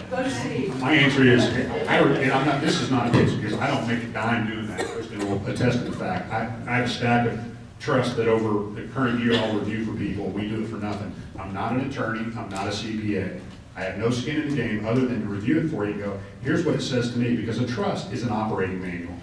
[0.82, 1.46] My answer is,
[1.88, 4.08] I, don't- and I'm not, this is not a pitch, because I don't make a
[4.08, 6.30] dime doing that, Kristen will attest to the fact.
[6.34, 7.40] I, I have a stack of
[7.80, 11.14] trust that over the current year I'll review for people, we do it for nothing.
[11.40, 13.40] I'm not an attorney, I'm not a CPA.
[13.78, 16.02] I have no skin in the game other than to review it for you and
[16.02, 19.15] go, here's what it says to me, because a trust is an operating manual.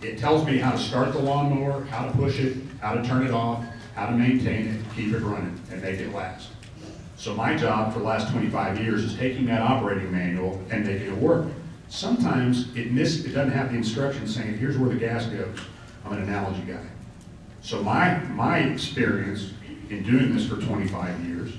[0.00, 3.26] It tells me how to start the lawnmower, how to push it, how to turn
[3.26, 3.64] it off,
[3.94, 6.50] how to maintain it, keep it running, and make it last.
[7.16, 11.08] So my job for the last 25 years is taking that operating manual and making
[11.08, 11.48] it work.
[11.88, 15.58] Sometimes it miss, it doesn't have the instructions saying, here's where the gas goes.
[16.04, 16.86] I'm an analogy guy.
[17.60, 19.52] So my, my experience
[19.90, 21.52] in doing this for 25 years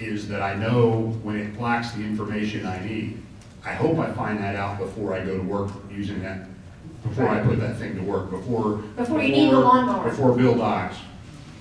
[0.00, 3.22] is that I know when it lacks the information I need.
[3.64, 6.48] I hope I find that out before I go to work using that,
[7.02, 8.76] before I put that thing to work, before.
[8.96, 10.10] Before you need the lawnmower.
[10.10, 10.94] Before Bill dies,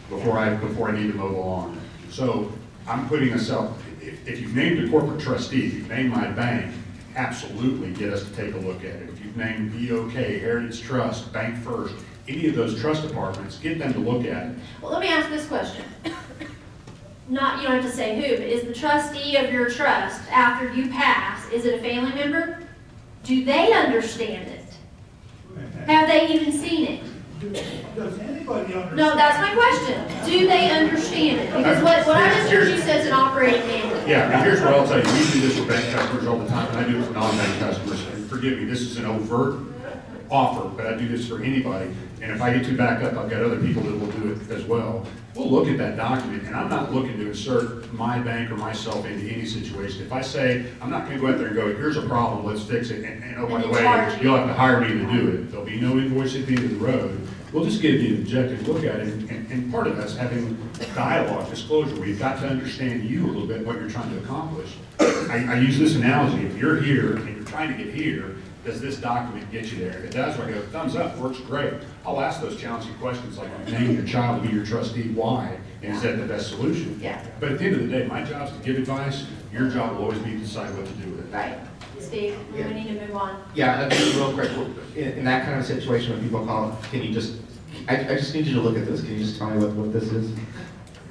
[0.09, 1.80] before I, before I need to mow the lawn.
[2.09, 2.51] So
[2.88, 6.73] I'm putting myself, if, if you've named a corporate trustee, if you've named my bank,
[7.15, 9.09] absolutely get us to take a look at it.
[9.09, 13.99] If you've named BOK, Heritage Trust, BancFirst, any of those trust departments, get them to
[13.99, 14.55] look at it.
[14.81, 15.85] Well, let me ask this question.
[17.27, 20.73] Not, you don't have to say who, but is the trustee of your trust, after
[20.73, 22.59] you pass, is it a family member?
[23.23, 24.60] Do they understand it?
[25.87, 27.03] Have they even seen it?
[27.95, 28.95] Does anybody understand?
[28.97, 30.25] No, that's my question.
[30.25, 31.55] Do they understand it?
[31.55, 34.07] Because what, what I just heard you say is an operating manual.
[34.07, 36.47] Yeah, and here's what I'll tell you, we do this with bank customers all the
[36.47, 38.05] time, and I do it for non-bank customers.
[38.07, 39.59] And forgive me, this is an overt
[40.29, 41.93] offer, but I do this for anybody.
[42.21, 44.51] And if I get too backed up, I've got other people that will do it
[44.51, 45.05] as well.
[45.35, 49.05] We'll look at that document, and I'm not looking to insert my bank or myself
[49.05, 50.03] into any situation.
[50.03, 52.63] If I say, I'm not gonna go out there and go, here's a problem, let's
[52.63, 53.81] fix it, and, and oh, by the way,
[54.21, 55.49] you'll have to hire me to do it.
[55.49, 57.27] There'll be no invoice at the end of the road.
[57.53, 60.57] We'll just give you an objective look at it, and, and part of that's having
[60.95, 61.95] dialogue, disclosure.
[61.95, 64.75] We've got to understand you a little bit, what you're trying to accomplish.
[64.99, 68.79] I, I use this analogy, if you're here and you're trying to get here, does
[68.79, 69.97] this document get you there?
[69.99, 71.73] If it does, I go, thumbs up, works great.
[72.05, 75.57] I'll ask those challenging questions like, name your child to be your trustee, why?
[75.81, 76.99] And is that the best solution?
[77.01, 77.25] Yeah.
[77.39, 79.95] But at the end of the day, my job is to give advice, your job
[79.95, 81.35] will always be to decide what to do with it.
[81.35, 81.57] Right.
[81.99, 83.43] Steve, We're need to move on.
[83.55, 84.51] Yeah, and just real quick,
[84.95, 87.38] in, in that kind of situation, when people call, can you just,
[87.88, 89.73] I, I just need you to look at this, can you just tell me what,
[89.75, 90.35] what this is?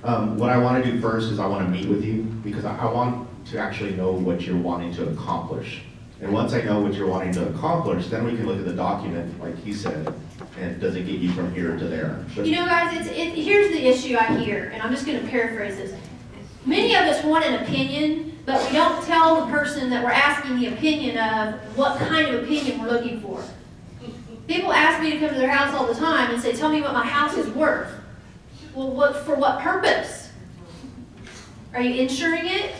[0.02, 2.92] Um, what I wanna do first is I wanna meet with you, because I, I
[2.92, 5.82] want to actually know what you're wanting to accomplish.
[6.20, 8.74] And once I know what you're wanting to accomplish, then we can look at the
[8.74, 10.12] document, like he said,
[10.58, 12.24] and does it get you from here to there?
[12.36, 15.26] But- You know, guys, it's, it, here's the issue I hear, and I'm just gonna
[15.26, 15.94] paraphrase this.
[16.66, 20.60] Many of us want an opinion, but we don't tell the person that we're asking
[20.60, 23.42] the opinion of what kind of opinion we're looking for.
[24.46, 26.82] People ask me to come to their house all the time and say, tell me
[26.82, 27.92] what my house is worth.
[28.74, 30.30] Well, what, for what purpose?
[31.72, 32.72] Are you insuring it?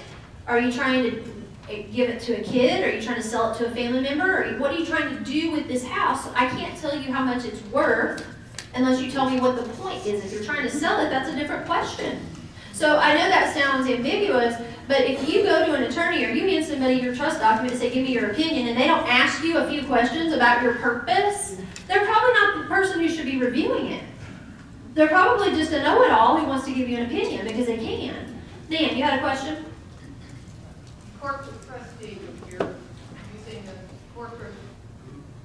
[0.47, 1.23] Are you trying to
[1.71, 2.83] Uh, give it to a kid?
[2.85, 4.43] Are you trying to sell it to a family member?
[4.43, 6.27] Or what are you trying to do with this house?
[6.35, 8.27] I can't tell you how much it's worth
[8.75, 10.25] unless you tell me what the point is.
[10.25, 12.21] If you're trying to sell it, that's a different question.
[12.73, 14.57] So I know that sounds ambiguous,
[14.89, 17.81] but if you go to an attorney or you hand somebody your trust document and
[17.81, 20.77] say, give me your opinion, and they don't ask you a few questions about your
[20.77, 24.03] purpose, they're probably not the person who should be reviewing it.
[24.95, 28.41] They're probably just a know-it-all who wants to give you an opinion because they can.
[28.71, 29.65] Dan, you had a question?
[31.21, 32.19] corporate trustee,
[32.51, 32.75] you're
[33.39, 34.55] using a corporate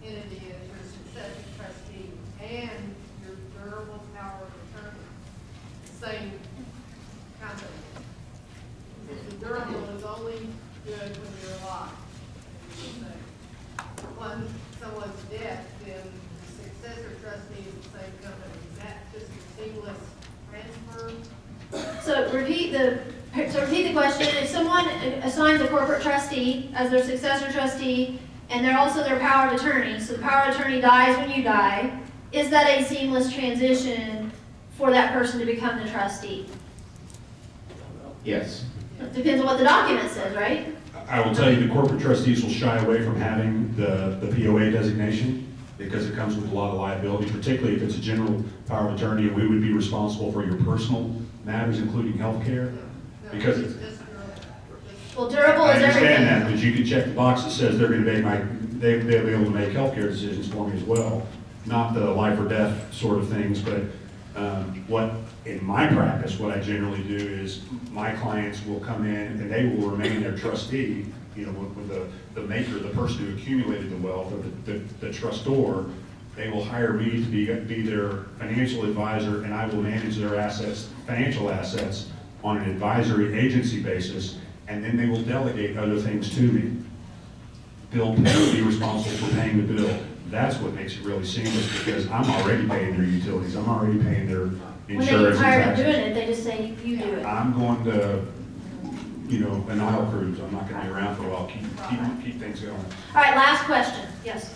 [0.04, 2.10] entity as your successor trustee
[2.42, 5.06] and your durable power of attorney,
[6.02, 6.32] same
[7.40, 7.70] company.
[9.08, 10.48] The durable is only
[10.86, 11.90] good when you're alive.
[14.18, 14.48] When
[14.82, 18.58] someone's dead, then the successor trustee is the same company.
[18.72, 20.04] Is that just a seamless
[20.50, 21.12] transfer?
[22.04, 23.00] So repeat the,
[23.36, 24.28] so repeat the question.
[24.38, 24.88] If someone
[25.24, 30.00] assigns a corporate trustee as their successor trustee, and they're also their power of attorney,
[30.00, 32.00] so the power of attorney dies when you die,
[32.32, 34.32] is that a seamless transition
[34.78, 36.48] for that person to become the trustee?
[38.24, 38.66] Yes.
[39.00, 40.74] It depends on what the document says, right?
[41.08, 44.72] I will tell you, the corporate trustees will shy away from having the, the POA
[44.72, 45.42] designation
[45.78, 48.96] because it comes with a lot of liability, particularly if it's a general power of
[48.96, 51.14] attorney, and we would be responsible for your personal
[51.44, 52.74] matters, including health care.
[53.32, 54.00] Because It's durable.
[55.18, 56.04] Well, durable I is everything.
[56.04, 58.42] understand that, but you can check the box that says they're gonna make my,
[58.80, 61.28] they, they'll be able to make healthcare decisions for me as well.
[61.66, 63.82] Not the life or death sort of things, but,
[64.36, 65.14] um, what,
[65.46, 67.62] in my practice, what I generally do is
[67.92, 71.88] my clients will come in and they will remain their trustee, you know, with, with
[71.88, 72.08] the,
[72.40, 75.86] the maker, the person who accumulated the wealth, or the, the, the trustor.
[76.36, 80.38] They will hire me to be, be their financial advisor and I will manage their
[80.38, 82.10] assets, financial assets
[82.46, 86.78] on an advisory agency basis, and then they will delegate other things to me.
[87.92, 90.00] Bill Pay will be responsible for paying the bill.
[90.30, 94.28] That's what makes it really seamless, because I'm already paying their utilities, I'm already paying
[94.28, 94.50] their
[94.88, 94.88] insurance.
[94.88, 97.26] When they get tired of doing it, they just say, you do it.
[97.26, 98.26] I'm going to,
[99.28, 102.24] you know, an aisle cruise, I'm not gonna be around for a while, keep, keep,
[102.24, 102.76] keep things going.
[102.76, 104.54] All right, last question, yes.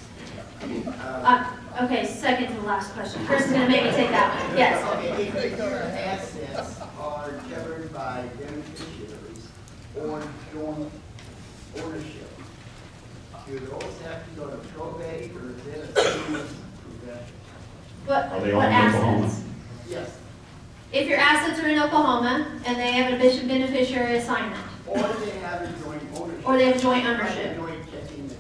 [0.61, 3.25] Uh, Okay, second to the last question.
[3.25, 4.83] Chris is gonna make me take that one, yes.
[5.17, 9.47] If particular assets are covered by beneficiaries
[9.95, 10.21] or
[10.51, 10.91] joint
[11.77, 12.29] ownership,
[13.47, 17.35] do those have to go to probate or is it a seamless progression?
[18.05, 19.25] What, Are they all what in Oklahoma?
[19.25, 19.43] assets?
[19.89, 20.17] Yes,
[20.91, 25.29] If your assets are in Oklahoma and they have a bishop beneficiary assignment, or they
[25.39, 26.45] have a joint ownership.
[26.45, 27.68] or they have joint ownership, joint checking.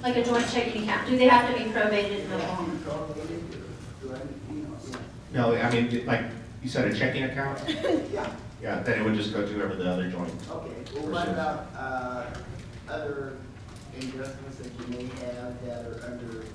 [0.01, 2.73] Like a joint checking account, do they have to be probated in Have to Oklahoma?
[2.73, 4.61] be probated or do I, you
[5.33, 6.21] know, No, I mean, like,
[6.63, 7.59] you said a checking account?
[7.67, 7.81] yeah.
[8.13, 8.29] Yeah,
[8.61, 10.31] Yeah, then it would just go to whoever the other joint.
[10.51, 10.71] okay.
[10.95, 12.25] Well, what about, uh,
[12.89, 13.33] other
[13.95, 16.45] investments that you may have that are under,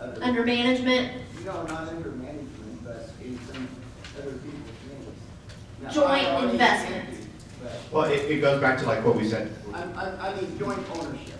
[0.00, 0.22] other?
[0.24, 1.12] Under management,
[1.44, 3.68] No, not under management, but in some
[4.16, 5.16] other people's names.
[5.82, 7.04] Now, Joint I already investment.
[7.04, 7.26] can't do,
[7.62, 9.52] But, Well, it, it goes back to like what we said.
[9.74, 11.37] I, I, I mean, joint ownership.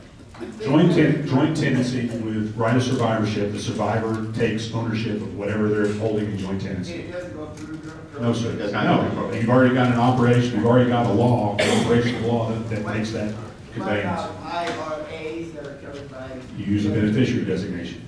[0.63, 5.93] Joint ten, joint tenancy with right of survivorship, the survivor takes ownership of whatever they're
[5.99, 6.95] holding in joint tenancy.
[6.95, 7.77] It doesn't go through.
[7.79, 9.41] dr- No, sir, It not no, go through probate.
[9.41, 12.85] you've already got an operation, you've already got a law, an operation law that, that
[12.95, 14.21] makes that What conveyance.
[14.21, 16.29] about IRAs that are covered by?
[16.57, 18.03] You use a beneficiary designation,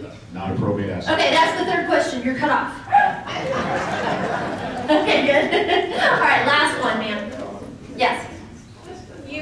[0.00, 0.12] Yes.
[0.32, 1.18] not a probate asset.
[1.18, 2.74] okay, that's the third question, you're cut off.
[4.88, 5.92] Okay, good.
[6.00, 7.30] All right, last one, ma'am.
[7.98, 8.27] Yes, You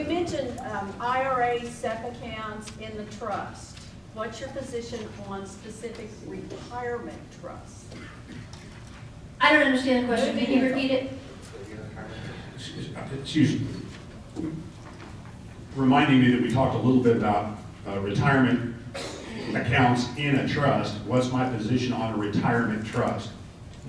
[0.06, 3.78] mentioned um, IRA, SEP accounts in the trust.
[4.14, 7.86] What's your position on specific retirement trusts?
[9.40, 11.12] I don't understand the question, can you repeat it?
[13.20, 13.66] Excuse me.
[15.74, 18.74] Reminding me that we talked a little bit about uh, retirement
[19.54, 20.94] accounts in a trust.
[21.04, 23.30] What's my position on a retirement trust?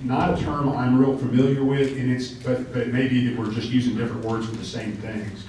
[0.03, 3.39] Not a term I'm real familiar with, and it's, but, but it may be that
[3.39, 5.45] we're just using different words for the same things.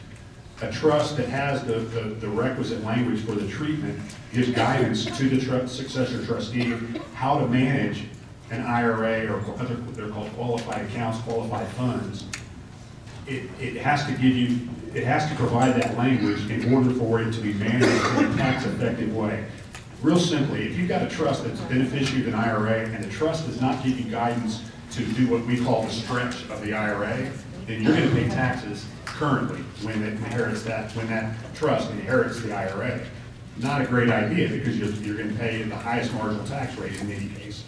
[0.61, 4.01] A trust that has the, the the requisite language for the treatment
[4.33, 6.75] gives guidance to the tru- successor trustee
[7.15, 8.05] how to manage
[8.51, 12.25] an IRA or other, they're called qualified accounts, qualified funds.
[13.27, 17.21] It, it has to give you, it has to provide that language in order for
[17.21, 19.45] it to be managed in a tax-effective way.
[20.03, 23.47] Real simply, if you've got a trust that's beneficiary of an IRA and the trust
[23.47, 24.63] does not give you guidance
[24.93, 27.31] to do what we call the stretch of the IRA,
[27.69, 32.53] then you're gonna pay taxes currently when it inherits that, when that trust inherits the
[32.53, 33.01] IRA.
[33.59, 37.09] Not a great idea because you're, you're gonna pay the highest marginal tax rate in
[37.09, 37.65] many cases.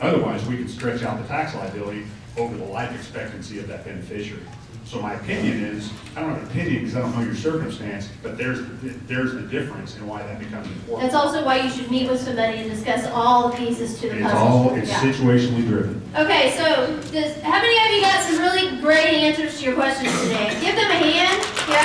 [0.00, 2.04] Otherwise, we can stretch out the tax liability
[2.36, 4.42] over the life expectancy of that beneficiary.
[4.88, 8.08] So my opinion is, I don't have an opinion because I don't know your circumstance,
[8.22, 8.60] but there's,
[9.06, 11.02] there's the difference in why that becomes important.
[11.02, 14.14] That's also why you should meet with somebody and discuss all the pieces to the
[14.16, 14.38] It's puzzle.
[14.38, 15.00] all, it's Yeah.
[15.00, 16.00] situationally driven.
[16.16, 16.64] Okay, so
[17.12, 20.56] does, how many of you got some really great answers to your questions today?
[20.58, 21.84] Give them a hand, yeah?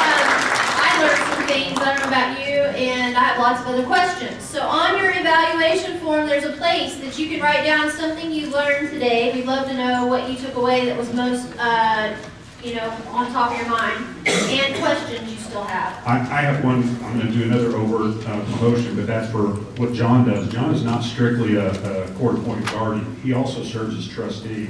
[0.00, 0.26] Um,
[0.80, 2.45] I learned some things, I don't know about you,
[2.76, 4.42] and I have lots of other questions.
[4.42, 8.50] So on your evaluation form, there's a place that you can write down something you
[8.50, 9.32] learned today.
[9.34, 12.14] We'd love to know what you took away that was most, uh,
[12.62, 16.06] you know, on top of your mind, and questions you still have.
[16.06, 19.48] I, I have one, I'm gonna do another overt uh, promotion, but that's for
[19.80, 20.48] what John does.
[20.52, 21.70] John is not strictly a,
[22.04, 24.68] a court-appointed guardian, he also serves as trustee.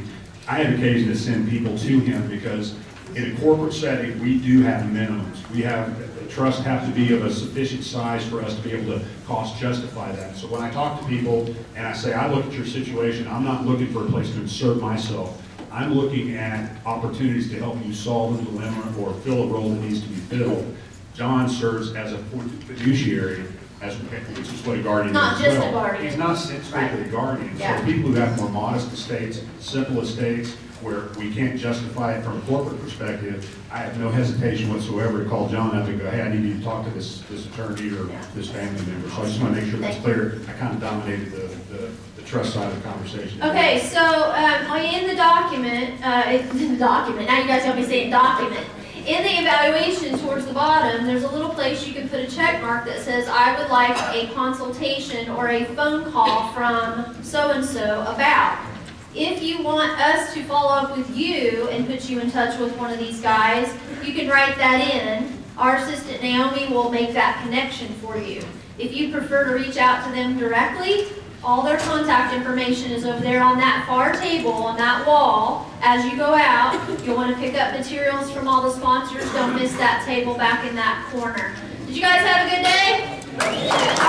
[0.49, 2.77] I have occasion to send people to him because
[3.17, 5.49] in a corporate setting, we do have minimums.
[5.51, 5.89] We have,
[6.27, 9.05] the trust have to be of a sufficient size for us to be able to
[9.27, 10.37] cost justify that.
[10.37, 11.47] So when I talk to people
[11.77, 14.41] and I say, I look at your situation, I'm not looking for a place to
[14.41, 15.43] insert myself.
[15.71, 19.81] I'm looking at opportunities to help you solve a dilemma or fill a role that
[19.81, 20.75] needs to be filled.
[21.15, 23.45] John serves as a fiduciary,
[23.83, 25.73] as, which is what a guardian is Not as just a well.
[25.73, 26.07] guardian.
[26.07, 27.57] He's not strictly a guardian.
[27.59, 27.79] Yeah.
[27.79, 32.39] So people who have more modest estates, simple estates, where we can't justify it from
[32.39, 36.23] a corporate perspective, I have no hesitation whatsoever to call John up and go, hey,
[36.23, 38.05] I need you to talk to this, this attorney or
[38.35, 39.09] this family member.
[39.11, 40.41] So I just want to make sure that's clear.
[40.49, 43.43] I kind of dominated the, the, the trust side of the conversation.
[43.43, 47.77] Okay, so, um, in the document, uh, it's in the document, now you guys got
[47.77, 48.67] me saying document.
[49.07, 52.61] In the evaluation towards the bottom, there's a little place you can put a check
[52.61, 58.76] mark that says, I would like a consultation or a phone call from so-and-so about.
[59.19, 62.77] If you want us to follow up with you and put you in touch with
[62.77, 63.75] one of these guys,
[64.05, 65.43] you can write that in.
[65.57, 68.43] Our assistant Naomi will make that connection for you.
[68.79, 71.07] If you prefer to reach out to them directly,
[71.43, 75.71] all their contact information is over there on that far table, on that wall.
[75.81, 79.25] As you go out, you'll want to pick up materials from all the sponsors.
[79.33, 81.55] Don't miss that table back in that corner.
[81.87, 83.23] Did you guys have a good day?
[83.41, 83.49] All